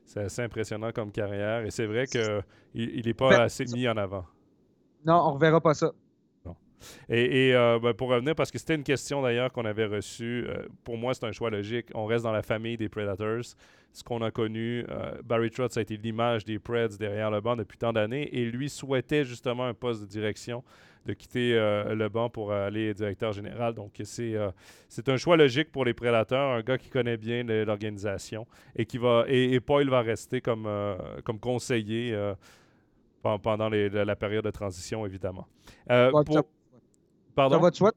[0.06, 4.26] C'est assez impressionnant comme carrière et c'est vrai qu'il n'est pas assez mis en avant.
[5.06, 5.92] Non, on ne reverra pas ça.
[7.08, 10.46] Et, ben, pour revenir, parce que c'était une question d'ailleurs qu'on avait reçue,
[10.84, 11.88] pour moi c'est un choix logique.
[11.96, 13.56] On reste dans la famille des Predators
[13.94, 14.86] ce qu'on a connu.
[14.90, 18.46] Euh, Barry Trotz a été l'image des Preds derrière le banc depuis tant d'années et
[18.46, 20.64] lui souhaitait justement un poste de direction,
[21.06, 23.74] de quitter euh, le banc pour aller directeur général.
[23.74, 24.52] Donc, c'est euh,
[24.90, 28.98] c'est un choix logique pour les Prédateurs, un gars qui connaît bien l'organisation et qui
[28.98, 30.68] va et, Paul va rester comme,
[31.24, 32.16] comme conseiller
[33.22, 35.48] pendant la période de transition, évidemment.
[37.36, 37.56] Pardon?
[37.56, 37.92] Ça va de soi.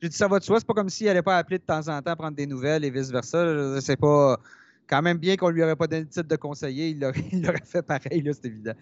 [0.00, 0.58] J'ai dit ça va de soi.
[0.58, 2.90] C'est pas comme s'il n'allait pas appeler de temps en temps prendre des nouvelles et
[2.90, 3.80] vice-versa.
[3.82, 4.38] C'est pas
[4.90, 7.22] quand même bien qu'on lui aurait pas donné le titre de conseiller, il l'aurait
[7.64, 8.74] fait pareil, c'est évident.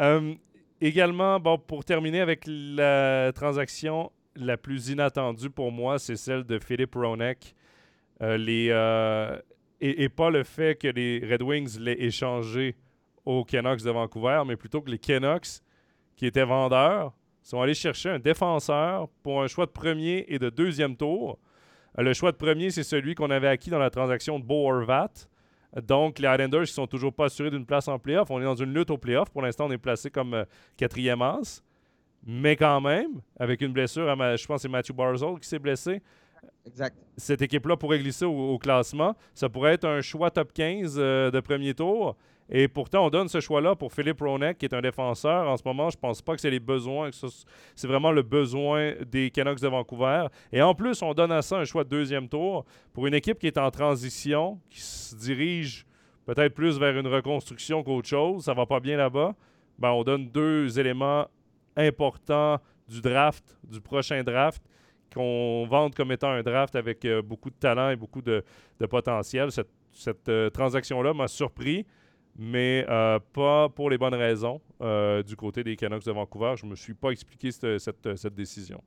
[0.00, 0.34] Euh,
[0.80, 6.94] également, pour terminer avec la transaction la plus inattendue pour moi, c'est celle de Philippe
[6.94, 7.54] Ronek.
[8.22, 9.38] Euh, euh,
[9.80, 12.76] et, pas le fait que les Red Wings l'aient échangé
[13.24, 15.60] aux Canucks de Vancouver, mais plutôt que les Canucks,
[16.16, 17.12] qui étaient vendeurs,
[17.42, 21.38] sont allés chercher un défenseur pour un choix de premier et de deuxième tour
[21.98, 24.70] euh, le choix de premier, c'est celui qu'on avait acquis dans la transaction de Bo
[24.70, 25.10] Horvat.
[25.82, 28.30] Donc, les Islanders ne sont toujours pas assurés d'une place en playoff.
[28.30, 29.30] On est dans une lutte au playoff.
[29.30, 30.44] Pour l'instant, on est placé comme euh,
[30.76, 31.62] quatrième as.
[32.26, 35.58] Mais quand même, avec une blessure, à je pense que c'est Matthew Barzell qui s'est
[35.58, 36.02] blessé.
[36.66, 36.96] Exact.
[37.16, 39.14] Cette équipe-là pourrait glisser au, classement.
[39.34, 42.16] Ça pourrait être un choix top 15 euh, de premier tour.
[42.50, 45.46] Et pourtant, on donne ce choix-là pour Philippe Ronek, qui est un défenseur.
[45.48, 47.10] En ce moment, je ne pense pas que c'est les besoins,
[47.74, 50.26] c'est vraiment le besoin des Canucks de Vancouver.
[50.52, 53.38] Et en plus, on donne à ça un choix de deuxième tour pour une équipe
[53.38, 55.86] qui est en transition, qui se dirige
[56.24, 58.44] peut-être plus vers une reconstruction qu'autre chose.
[58.44, 59.34] Ça va pas bien là-bas.
[59.78, 61.26] Ben, on donne deux éléments
[61.76, 64.62] importants du draft, du prochain draft,
[65.14, 68.42] qu'on vende comme étant un draft avec euh, beaucoup de talent et beaucoup de,
[68.90, 69.50] potentiel.
[69.92, 71.86] Cette, euh, transaction-là m'a surpris
[72.38, 76.54] mais euh, pas pour les bonnes raisons euh, du côté des Canucks de Vancouver.
[76.56, 78.80] Je ne me suis pas expliqué cette, décision.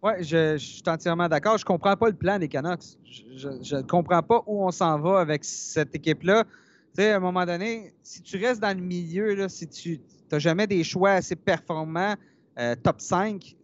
[0.00, 1.58] Oui, je, suis entièrement d'accord.
[1.58, 2.96] Je ne comprends pas le plan des Canucks.
[3.04, 6.44] Je ne comprends pas où on s'en va avec cette équipe-là.
[6.44, 10.00] Tu sais, à un moment donné, si tu restes dans le milieu, là, si tu
[10.30, 12.14] n'as jamais des choix assez performants,
[12.60, 13.56] euh, top 5,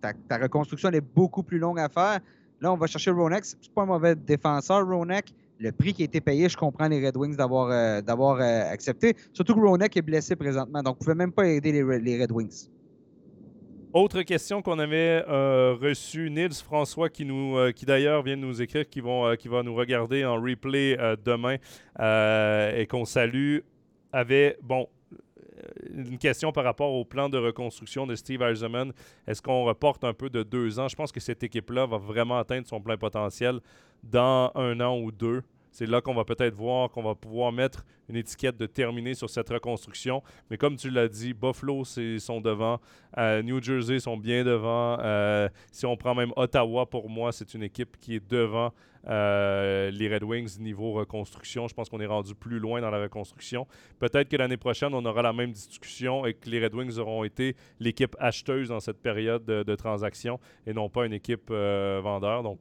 [0.00, 2.18] ta, reconstruction est beaucoup plus longue à faire.
[2.60, 3.44] Là, on va chercher Ronek.
[3.44, 6.88] Ce n'est pas un mauvais défenseur, Ronek le prix qui a été payé, je comprends
[6.88, 9.14] les Red Wings d'avoir euh, euh, accepté.
[9.32, 12.68] Surtout que Ronek est blessé présentement, donc ne pouvez même pas aider les, Red Wings.
[13.92, 18.60] Autre question qu'on avait euh, reçue, Nils François, qui, nous, qui d'ailleurs vient de nous
[18.62, 21.56] écrire, qui, vont, qui va nous regarder en replay demain
[21.98, 23.58] et qu'on salue,
[24.12, 24.88] avait, bon,
[25.90, 28.92] une question par rapport au plan de reconstruction de Steve Eisenman.
[29.26, 30.88] Est-ce qu'on reporte un peu de deux ans?
[30.88, 33.60] Je pense que cette équipe-là va vraiment atteindre son plein potentiel
[34.02, 35.42] dans un an ou deux.
[35.70, 39.28] C'est là qu'on va peut-être voir qu'on va pouvoir mettre une étiquette de terminé sur
[39.28, 40.22] cette reconstruction.
[40.50, 42.80] Mais comme tu l'as dit, Buffalo sont devant,
[43.18, 44.98] euh, New Jersey sont bien devant.
[45.00, 48.72] Euh, si on prend même Ottawa, pour moi, c'est une équipe qui est devant
[49.08, 51.68] euh, les Red Wings niveau reconstruction.
[51.68, 53.66] Je pense qu'on est rendu plus loin dans la reconstruction.
[53.98, 57.24] Peut-être que l'année prochaine, on aura la même discussion et que les Red Wings auront
[57.24, 62.42] été l'équipe acheteuse dans cette période de, de transaction et non pas une équipe vendeur.
[62.42, 62.58] Donc,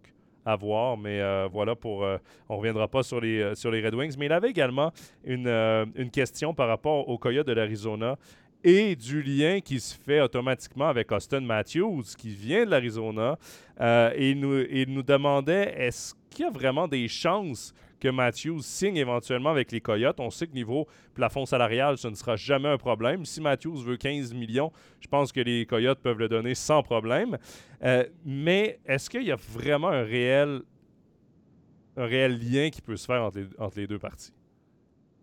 [0.47, 0.97] à voir.
[0.97, 2.17] Mais euh, voilà, pour, euh,
[2.47, 4.15] on ne reviendra pas sur les, euh, sur les Red Wings.
[4.17, 4.91] Mais il avait également
[5.25, 8.17] une, une question par rapport au Coyote de l'Arizona
[8.63, 13.37] et du lien qui se fait automatiquement avec Austin Matthews, qui vient de l'Arizona.
[14.15, 18.97] et nous, il nous demandait est-ce qu'il y a vraiment des chances que Matthews signe
[18.97, 20.19] éventuellement avec les Coyotes.
[20.19, 23.25] On sait que niveau plafond salarial, ce ne sera jamais un problème.
[23.25, 27.37] Si Matthews veut 15 millions, je pense que les Coyotes peuvent le donner sans problème.
[27.83, 30.61] Euh, mais est-ce qu'il y a vraiment un réel,
[31.95, 34.33] un réel lien qui peut se faire entre les, deux parties?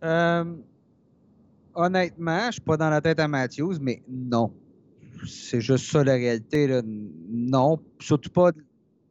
[0.03, 0.45] Euh,
[1.75, 4.53] honnêtement, je suis pas dans la tête à Matthews, mais non.
[5.27, 6.67] C'est juste ça la réalité.
[6.67, 6.83] Là.
[6.85, 7.81] Non.
[7.99, 8.51] Surtout pas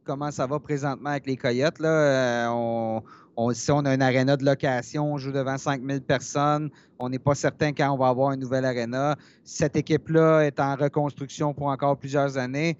[0.04, 1.80] comment ça va présentement avec les Coyotes.
[1.80, 3.02] Euh, on,
[3.36, 6.70] on, on a une aréna de location, on joue devant 5000 personnes.
[6.98, 9.16] On n'est pas certain quand on va avoir une nouvelle aréna.
[9.42, 12.76] Cette équipe-là est en reconstruction pour encore plusieurs années.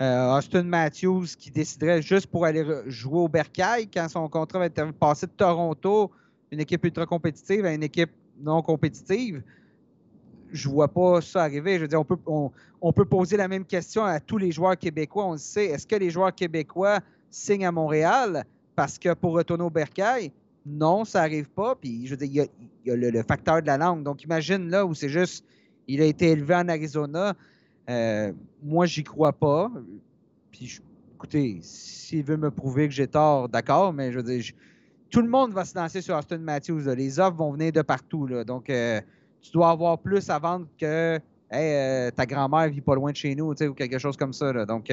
[0.00, 4.66] Euh, Austin Matthews qui déciderait juste pour aller jouer au Bercail quand son contrat va
[4.66, 6.12] être passé de Toronto,
[6.52, 8.10] une équipe ultra compétitive, à une équipe
[8.40, 9.42] non compétitive.
[10.52, 11.76] Je vois pas ça arriver.
[11.76, 12.18] Je veux dire, on peut,
[12.80, 15.26] on, peut poser la même question à tous les joueurs québécois.
[15.26, 15.66] On le sait.
[15.66, 17.00] Est-ce que les joueurs québécois
[17.30, 18.44] signent à Montréal
[18.74, 20.32] parce que pour retourner au Bercail?
[20.66, 21.74] Non, ça n'arrive pas.
[21.74, 22.46] Puis, je veux dire,
[22.84, 24.02] il y a, le, facteur de la langue.
[24.02, 25.44] Donc, imagine là où c'est juste,
[25.86, 27.34] il a été élevé en Arizona.
[27.88, 29.70] Euh, moi, j'y crois pas.
[30.50, 30.80] Puis,
[31.14, 34.44] écoutez, s'il veut me prouver que j'ai tort, d'accord, mais je veux dire,
[35.10, 36.82] tout le monde va se lancer sur Austin Matthews.
[36.94, 38.26] Les offres vont venir de partout.
[38.26, 38.44] Là.
[38.44, 39.00] Donc, euh,
[39.40, 41.18] tu dois avoir plus à vendre que
[41.52, 44.66] euh, ta grand-mère vit pas loin de chez nous ou quelque chose comme ça.
[44.66, 44.90] Donc,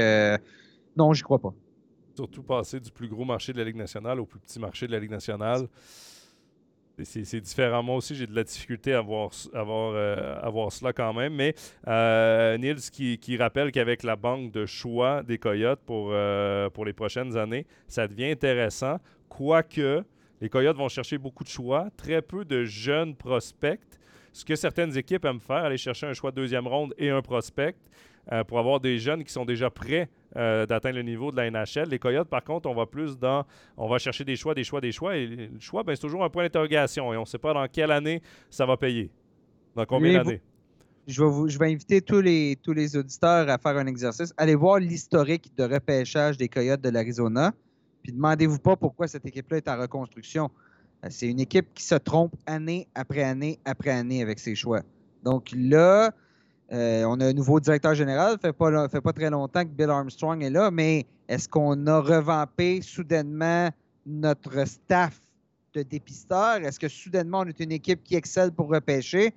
[0.95, 1.53] non, j'y crois pas.
[2.15, 4.93] Surtout passer du plus gros marché de la Ligue nationale au plus petit marché de
[4.93, 5.67] la Ligue nationale.
[7.03, 7.83] C'est différent.
[7.83, 11.33] Moi aussi, j'ai de la difficulté à voir, euh, cela quand même.
[11.35, 11.53] Mais
[11.87, 16.93] euh, Nils qui, rappelle qu'avec la banque de choix des Coyotes pour, euh, pour les
[16.93, 18.97] prochaines années, ça devient intéressant.
[19.27, 20.03] Quoique,
[20.39, 23.81] les Coyotes vont chercher beaucoup de choix, très peu de jeunes prospects.
[24.35, 27.21] Ce que certaines équipes aiment faire, aller chercher un choix de deuxième ronde et un
[27.21, 27.77] prospect.
[28.33, 31.49] Euh, pour avoir des jeunes qui sont déjà prêts euh, d'atteindre le niveau de la
[31.49, 31.87] NHL.
[31.89, 33.45] Les Coyotes, par contre, on va plus dans.
[33.77, 35.15] On va chercher des choix, des choix, des choix.
[35.15, 37.13] Et le choix, ben, c'est toujours un point d'interrogation.
[37.13, 39.09] Et on ne sait pas dans quelle année ça va payer.
[39.73, 40.41] Dans combien d'années?
[41.07, 44.33] Je vais, je vais inviter tous les, tous les auditeurs à faire un exercice.
[44.35, 47.53] Allez voir l'historique de repêchage des Coyotes de l'Arizona.
[48.01, 50.49] Puis demandez-vous pas pourquoi cette équipe-là est en reconstruction.
[51.03, 54.81] Euh, c'est une équipe qui se trompe année après année après année avec ses choix.
[55.23, 56.13] Donc là,
[56.71, 58.33] euh, on a un nouveau directeur général.
[58.33, 61.87] Ça fait pas, fait pas très longtemps que Bill Armstrong est là, mais est-ce qu'on
[61.87, 63.69] a revampé soudainement
[64.05, 65.19] notre staff
[65.73, 66.57] de dépisteurs?
[66.57, 69.33] Est-ce que soudainement on est une équipe qui excelle pour repêcher?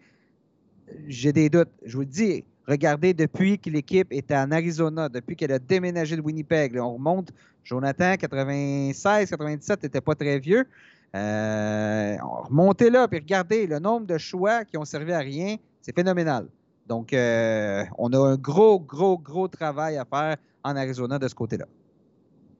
[1.07, 1.69] J'ai des doutes.
[1.85, 6.17] Je vous le dis, regardez, depuis que l'équipe était en Arizona, depuis qu'elle a déménagé
[6.17, 7.33] de Winnipeg, on remonte,
[7.65, 10.67] Jonathan, 96, 97, n'était pas très vieux.
[11.15, 15.95] Euh, remontez là, puis regardez le nombre de choix qui ont servi à rien, c'est
[15.95, 16.49] phénoménal.
[16.87, 21.35] Donc, euh, on a un gros, gros, gros travail à faire en Arizona de ce
[21.35, 21.67] côté-là.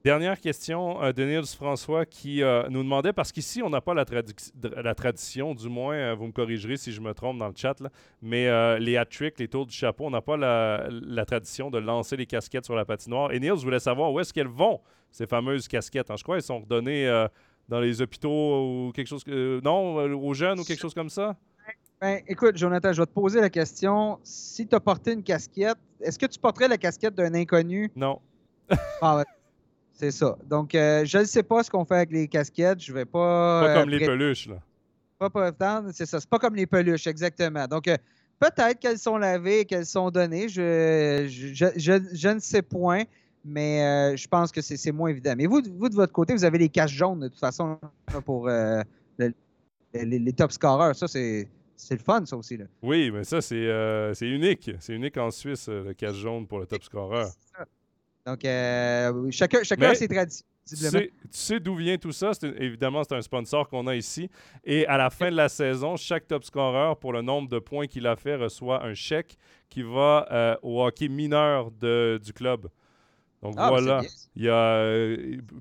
[0.03, 4.95] Dernière question euh, de Nils François qui nous demandait, parce qu'ici, on n'a pas la,
[4.95, 7.75] tradition, du moins, vous me corrigerez si je me trompe dans le chat,
[8.21, 12.25] mais les hat-tricks, les tours du chapeau, on n'a pas la, tradition de lancer les
[12.25, 13.31] casquettes sur la patinoire.
[13.31, 14.79] Et Nils voulait savoir où est-ce qu'elles vont,
[15.11, 16.07] ces fameuses casquettes.
[16.15, 17.27] je crois qu'elles sont redonnées
[17.69, 21.37] dans les hôpitaux ou quelque chose, non, aux jeunes ou quelque chose comme ça?
[22.01, 24.19] Ben, écoute, Jonathan, je vais te poser la question.
[24.23, 27.91] Si tu as porté une casquette, est-ce que tu porterais la casquette d'un inconnu?
[27.95, 28.19] Non.
[29.01, 29.23] ah,
[29.93, 30.37] C'est ça.
[30.45, 32.79] Donc, euh, je ne sais pas ce qu'on fait avec les casquettes.
[32.81, 33.61] Je vais pas.
[33.61, 34.59] Pas comme euh, les peluches, là.
[35.17, 35.43] Pas pour
[35.91, 36.21] c'est ça.
[36.21, 37.67] C'est pas comme les peluches, exactement.
[37.67, 37.97] Donc, euh,
[38.39, 40.47] peut-être qu'elles sont lavées, qu'elles sont données.
[40.47, 43.03] Je, je, ne sais point,
[43.43, 45.33] mais je pense que c'est moins évident.
[45.37, 47.79] Mais vous, vous, de votre côté, vous avez les caches jaunes, de toute façon,
[48.25, 49.33] pour les,
[49.93, 50.95] les top scorers.
[50.95, 51.47] Ça, c'est
[51.79, 52.57] c'est le fun, ça aussi.
[52.57, 52.65] Là.
[52.81, 54.69] Oui, mais ça, c'est euh, unique.
[54.79, 57.23] C'est unique en Suisse, euh, le cache jaune pour le top scorer.
[58.25, 60.45] Donc, euh, chacun, chacun a ses traditions.
[60.67, 60.75] Tu
[61.31, 62.31] sais, d'où vient tout ça?
[62.57, 64.29] évidemment, c'est un sponsor qu'on a ici.
[64.65, 67.87] Et à la fin de la saison, chaque top scorer, pour le nombre de points
[67.87, 69.37] qu'il a fait, reçoit un chèque
[69.69, 72.67] qui va au hockey mineur de, du club.
[73.41, 74.01] Donc ah, voilà.
[74.35, 75.15] Il y a,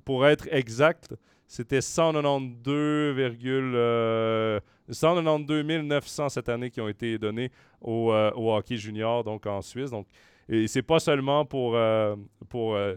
[0.04, 1.14] pour être exact,
[1.46, 3.14] c'était 192,
[4.90, 7.50] 192 900 cette année qui ont été donnés
[7.80, 9.90] au, euh, au, hockey junior, donc en Suisse.
[9.90, 10.06] Donc,
[10.48, 12.16] et c'est pas seulement pour, euh,
[12.48, 12.94] pour euh,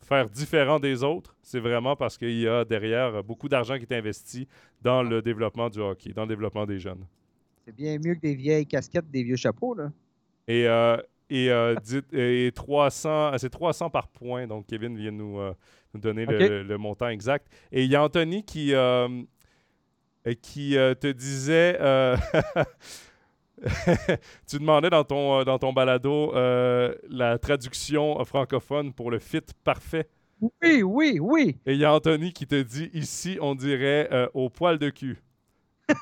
[0.00, 3.92] faire différent des autres, c'est vraiment parce qu'il y a derrière beaucoup d'argent qui est
[3.92, 4.46] investi
[4.80, 7.06] dans le développement du hockey, dans le développement des jeunes.
[7.64, 9.92] C'est bien mieux que des vieilles casquettes, des vieux chapeaux, là.
[10.48, 10.66] Et,
[11.32, 15.38] et, et 300, c'est 300 par point, donc Kevin vient nous,
[15.94, 17.46] nous donner le, le, montant exact.
[17.70, 18.74] Et il y a Anthony qui,
[20.40, 21.76] qui euh, te disait.
[21.80, 22.16] Euh,
[24.48, 26.32] tu demandais dans ton, euh, dans ton balado
[27.08, 30.08] la traduction francophone pour le fit parfait.
[30.40, 31.56] Oui, oui, oui.
[31.66, 35.22] Et il y a Anthony qui te dit ici, on dirait au poil de cul.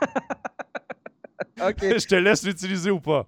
[1.60, 1.76] OK.
[1.82, 3.26] je te laisse l'utiliser ou pas?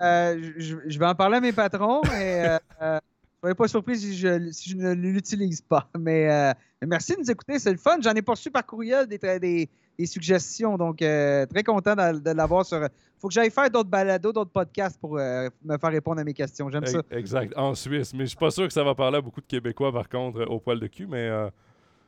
[0.00, 2.58] Je, vais en parler à mes patrons, mais
[3.40, 5.86] Soyez pas surpris si je, si je ne l'utilise pas.
[5.98, 7.98] Mais merci de nous écouter, c'est le fun.
[8.00, 9.68] J'en ai poursu par courriel des, des,
[9.98, 10.78] des suggestions.
[10.78, 12.88] Donc, très content de, l'avoir sur.
[13.18, 16.70] faut que j'aille faire d'autres balados, d'autres podcasts pour me faire répondre à mes questions.
[16.70, 17.02] J'aime ça.
[17.10, 18.14] Exact, en Suisse.
[18.14, 20.46] Mais je suis pas sûr que ça va parler à beaucoup de Québécois, par contre,
[20.48, 21.06] au poil de cul.
[21.06, 21.30] Mais.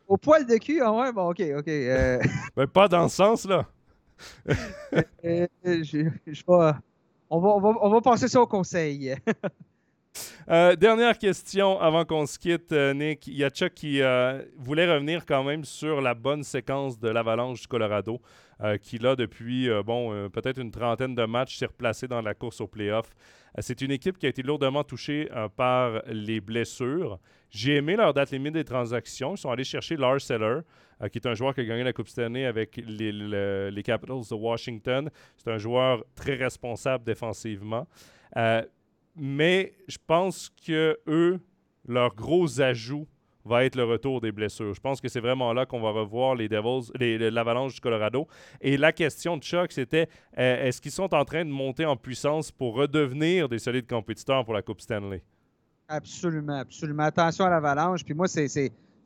[0.08, 1.66] Au poil de cul, ah ouais, bon, ok, ok.
[2.56, 3.66] ben, pas dans ce sens-là.
[5.22, 5.46] je,
[6.26, 6.42] je,
[7.30, 7.48] on va,
[7.80, 9.16] on, va, passer ça au conseil.
[10.48, 13.26] Euh, dernière question avant qu'on se quitte, euh, Nick.
[13.26, 17.08] Il y a Chuck qui euh, voulait revenir quand même sur la bonne séquence de
[17.08, 18.20] l'Avalanche du Colorado,
[18.80, 22.66] qui là, depuis bon, peut-être une trentaine de matchs, s'est replacé dans la course au
[22.66, 23.10] playoff.
[23.58, 27.18] C'est une équipe qui a été lourdement touchée par les blessures.
[27.50, 29.34] J'ai aimé leur date limite des transactions.
[29.34, 30.60] Ils sont allés chercher Lars Seller,
[31.12, 35.10] qui est un joueur qui a gagné la Coupe Stanley avec les, Capitals de Washington.
[35.36, 37.86] C'est un joueur très responsable défensivement.
[39.16, 41.40] Mais je pense que eux,
[41.86, 43.06] leur gros ajout
[43.44, 44.74] va être le retour des blessures.
[44.74, 46.90] Je pense que c'est vraiment là qu'on va revoir les Devils,
[47.30, 48.26] l'Avalanche du Colorado.
[48.60, 51.96] Et la question de Chuck, c'était euh, est-ce qu'ils sont en train de monter en
[51.96, 55.22] puissance pour redevenir des solides compétiteurs pour la Coupe Stanley?
[55.88, 57.04] Absolument, absolument.
[57.04, 58.04] Attention à l'Avalanche.
[58.04, 58.48] Puis moi, c'est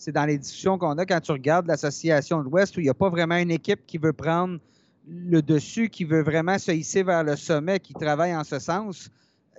[0.01, 2.89] c'est dans les discussions qu'on a quand tu regardes l'association de l'Ouest où il n'y
[2.89, 4.59] a pas vraiment une équipe qui veut prendre
[5.07, 9.11] le dessus, qui veut vraiment se hisser vers le sommet, qui travaille en ce sens.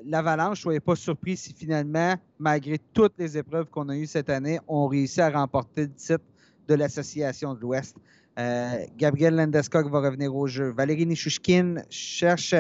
[0.05, 4.59] L'Avalanche, soyez pas surpris si finalement, malgré toutes les épreuves qu'on a eues cette année,
[4.67, 6.23] on réussit à remporter le titre
[6.67, 7.95] de l'association de l'Ouest.
[8.39, 10.71] Euh, Gabriel Landeskog va revenir au jeu.
[10.71, 12.53] Valérie Nishushkin cherche,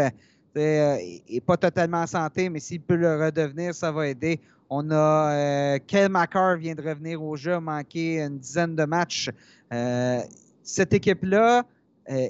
[0.55, 4.39] n'est euh, pas totalement en santé, mais s'il peut le redevenir, ça va aider.
[4.73, 5.33] On a
[5.75, 9.29] euh, Kel McCarr vient de revenir au jeu, a manqué une dizaine de matchs.
[9.73, 10.21] Euh,
[10.63, 11.65] cette équipe-là,
[12.09, 12.27] euh,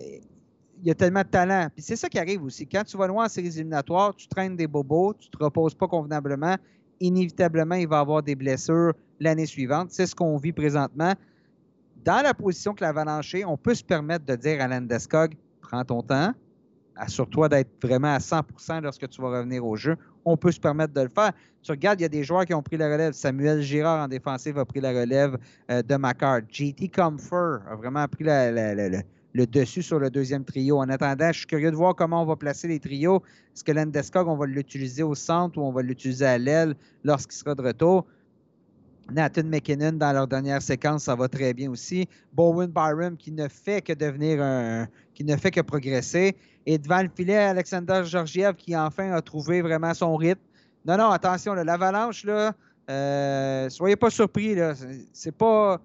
[0.81, 1.67] il y a tellement de talent.
[1.73, 2.67] Puis c'est ça qui arrive aussi.
[2.67, 5.75] Quand tu vas loin en séries éliminatoires, tu traînes des bobos, tu ne te reposes
[5.75, 6.55] pas convenablement.
[6.99, 9.91] Inévitablement, il va y avoir des blessures l'année suivante.
[9.91, 11.13] C'est ce qu'on vit présentement.
[12.03, 15.85] Dans la position que l'Avalanche est, on peut se permettre de dire à Landeskog prends
[15.85, 16.33] ton temps,
[16.95, 19.95] assure-toi d'être vraiment à 100% lorsque tu vas revenir au jeu
[20.25, 21.31] on peut se permettre de le faire.
[21.61, 23.13] Tu regardes, il y a des joueurs qui ont pris la relève.
[23.13, 25.37] Samuel Girard en défensive a pris la relève
[25.69, 26.41] euh, de Macard.
[26.49, 28.23] JT Comfer a vraiment pris
[29.33, 30.77] le dessus sur le deuxième trio.
[30.77, 33.21] En attendant, je suis curieux de voir comment on va placer les trios.
[33.55, 37.37] Est-ce que Landeskog, on va l'utiliser au centre ou on va l'utiliser à l'aile lorsqu'il
[37.37, 38.05] sera de retour?
[39.11, 42.07] Nathan McKinnon, dans leur dernière séquence, ça va très bien aussi.
[42.33, 44.87] Bowen Byram, qui ne fait que devenir un.
[45.13, 46.35] qui ne fait que progresser.
[46.65, 50.41] Et devant le filet, Alexander Georgiev, qui enfin a trouvé vraiment son rythme.
[50.85, 52.53] Non, non, attention, l'avalanche, là,
[52.89, 54.73] euh, soyez pas surpris, là.
[55.13, 55.81] C'est pas.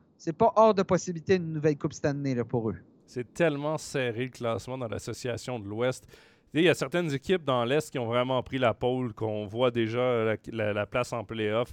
[0.57, 2.77] Hors de possibilité une nouvelle Coupe Stanley là, pour eux.
[3.07, 6.07] C'est tellement serré le classement dans l'association de l'Ouest.
[6.55, 9.71] Il y a certaines équipes dans l'Est qui ont vraiment pris la pole, qu'on voit
[9.71, 11.73] déjà la, place en playoff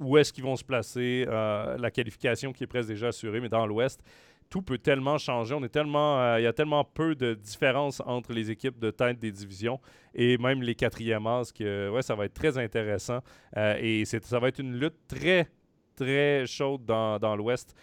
[0.00, 3.48] où est-ce qu'ils vont se placer, euh, la qualification qui est presque déjà assurée, mais
[3.48, 4.02] dans l'Ouest,
[4.50, 5.54] tout peut tellement changer.
[5.54, 9.80] Euh, il y a tellement peu de différence entre les équipes de tête des divisions
[10.14, 13.20] et même les quatrièmes as que ça va être très intéressant.
[13.56, 15.48] Euh, et ça va être une lutte très,
[15.96, 17.74] très chaude dans l'Ouest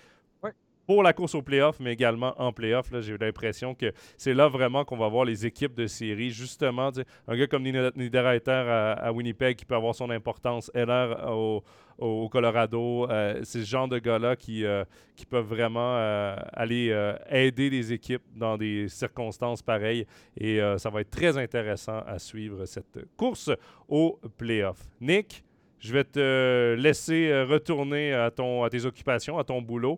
[0.92, 2.92] pour la course au playoff, mais également en playoff.
[3.00, 6.32] J'ai l'impression que c'est là vraiment qu'on va voir les équipes de série.
[6.32, 6.92] Justement,
[7.30, 11.64] un gars comme Niederreiter à, Winnipeg qui peut avoir son importance, Heller au,
[11.98, 14.84] au Colorado, euh, c'est ce genre de gars-là qui, euh,
[15.16, 16.94] qui peuvent vraiment euh, aller
[17.30, 20.06] aider les équipes dans des circonstances pareilles.
[20.38, 23.50] Et ça va être très intéressant à suivre cette course
[23.88, 24.90] au playoff.
[25.00, 25.42] Nick,
[25.80, 29.98] je vais te laisser retourner à, ton, à tes occupations, à ton boulot.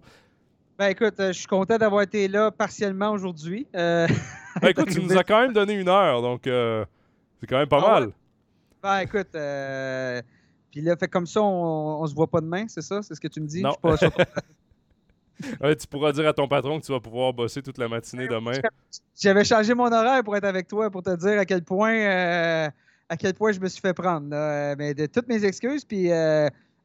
[0.78, 3.68] Ben écoute, euh, je suis content d'avoir été là partiellement aujourd'hui.
[3.76, 4.08] Euh,
[4.62, 6.84] ben écoute, tu nous as quand même donné une heure, donc euh,
[7.40, 8.12] c'est quand même pas ah mal.
[8.82, 9.30] Ben écoute,
[10.72, 13.04] puis là, fait comme ça, on, on se voit pas demain, c'est ça?
[13.04, 13.62] C'est ce que tu me dis?
[13.62, 13.76] Non.
[15.80, 18.60] tu pourras dire à ton patron que tu vas pouvoir bosser toute la matinée demain.
[19.16, 22.72] J'avais changé mon horaire pour être avec toi, pour te dire à quel point,
[23.10, 24.28] à quel point je me suis fait prendre.
[24.76, 26.10] Mais de toutes mes excuses, puis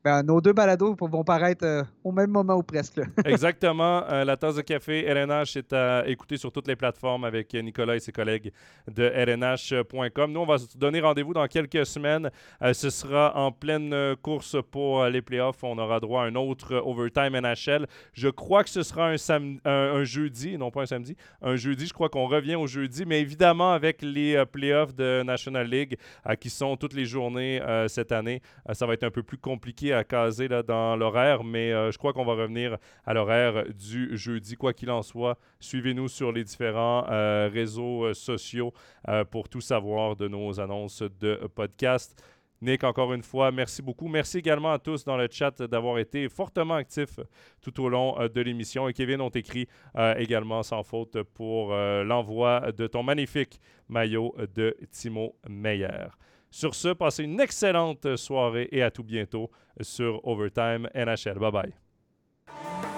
[0.09, 2.99] ben, nos deux balados vont paraître euh, au même moment ou presque.
[3.27, 4.05] Exactement.
[4.09, 7.97] Euh, la tasse de café RNH est à écouter sur toutes les plateformes avec Nicolas
[7.97, 8.51] et ses collègues
[8.91, 10.33] de RNH.com.
[10.33, 12.31] Nous, on va se donner rendez-vous dans quelques semaines.
[12.63, 15.63] Euh, ce sera en pleine course pour les playoffs.
[15.63, 17.87] On aura droit à un autre overtime NHL.
[18.15, 19.17] Je crois que ce sera un,
[19.67, 21.17] un, jeudi, non pas un samedi.
[21.43, 25.69] Un jeudi, je crois qu'on revient au jeudi, mais évidemment avec les playoffs de National
[25.69, 25.99] League
[26.41, 28.41] qui sont toutes les journées cette année,
[28.73, 31.99] ça va être un peu plus compliqué à caser là, dans l'horaire, mais euh, je
[31.99, 34.57] crois qu'on va revenir à l'horaire du jeudi.
[34.57, 38.73] Quoi qu'il en soit, suivez-nous sur les différents euh, réseaux euh, sociaux
[39.31, 42.23] pour tout savoir de nos annonces de podcast.
[42.61, 44.09] Nick, encore une fois, merci beaucoup.
[44.09, 47.21] Merci également à tous dans le chat d'avoir été fortement actifs
[47.61, 48.89] tout au long de l'émission.
[48.89, 49.69] Et Kevin, on t'écrit
[50.17, 56.09] également sans faute pour l'envoi de ton magnifique maillot de Timo Meyer.
[56.51, 59.51] Sur ce, passez une excellente soirée et à tout bientôt
[59.81, 61.39] sur Overtime NHL.
[61.39, 62.98] Bye bye.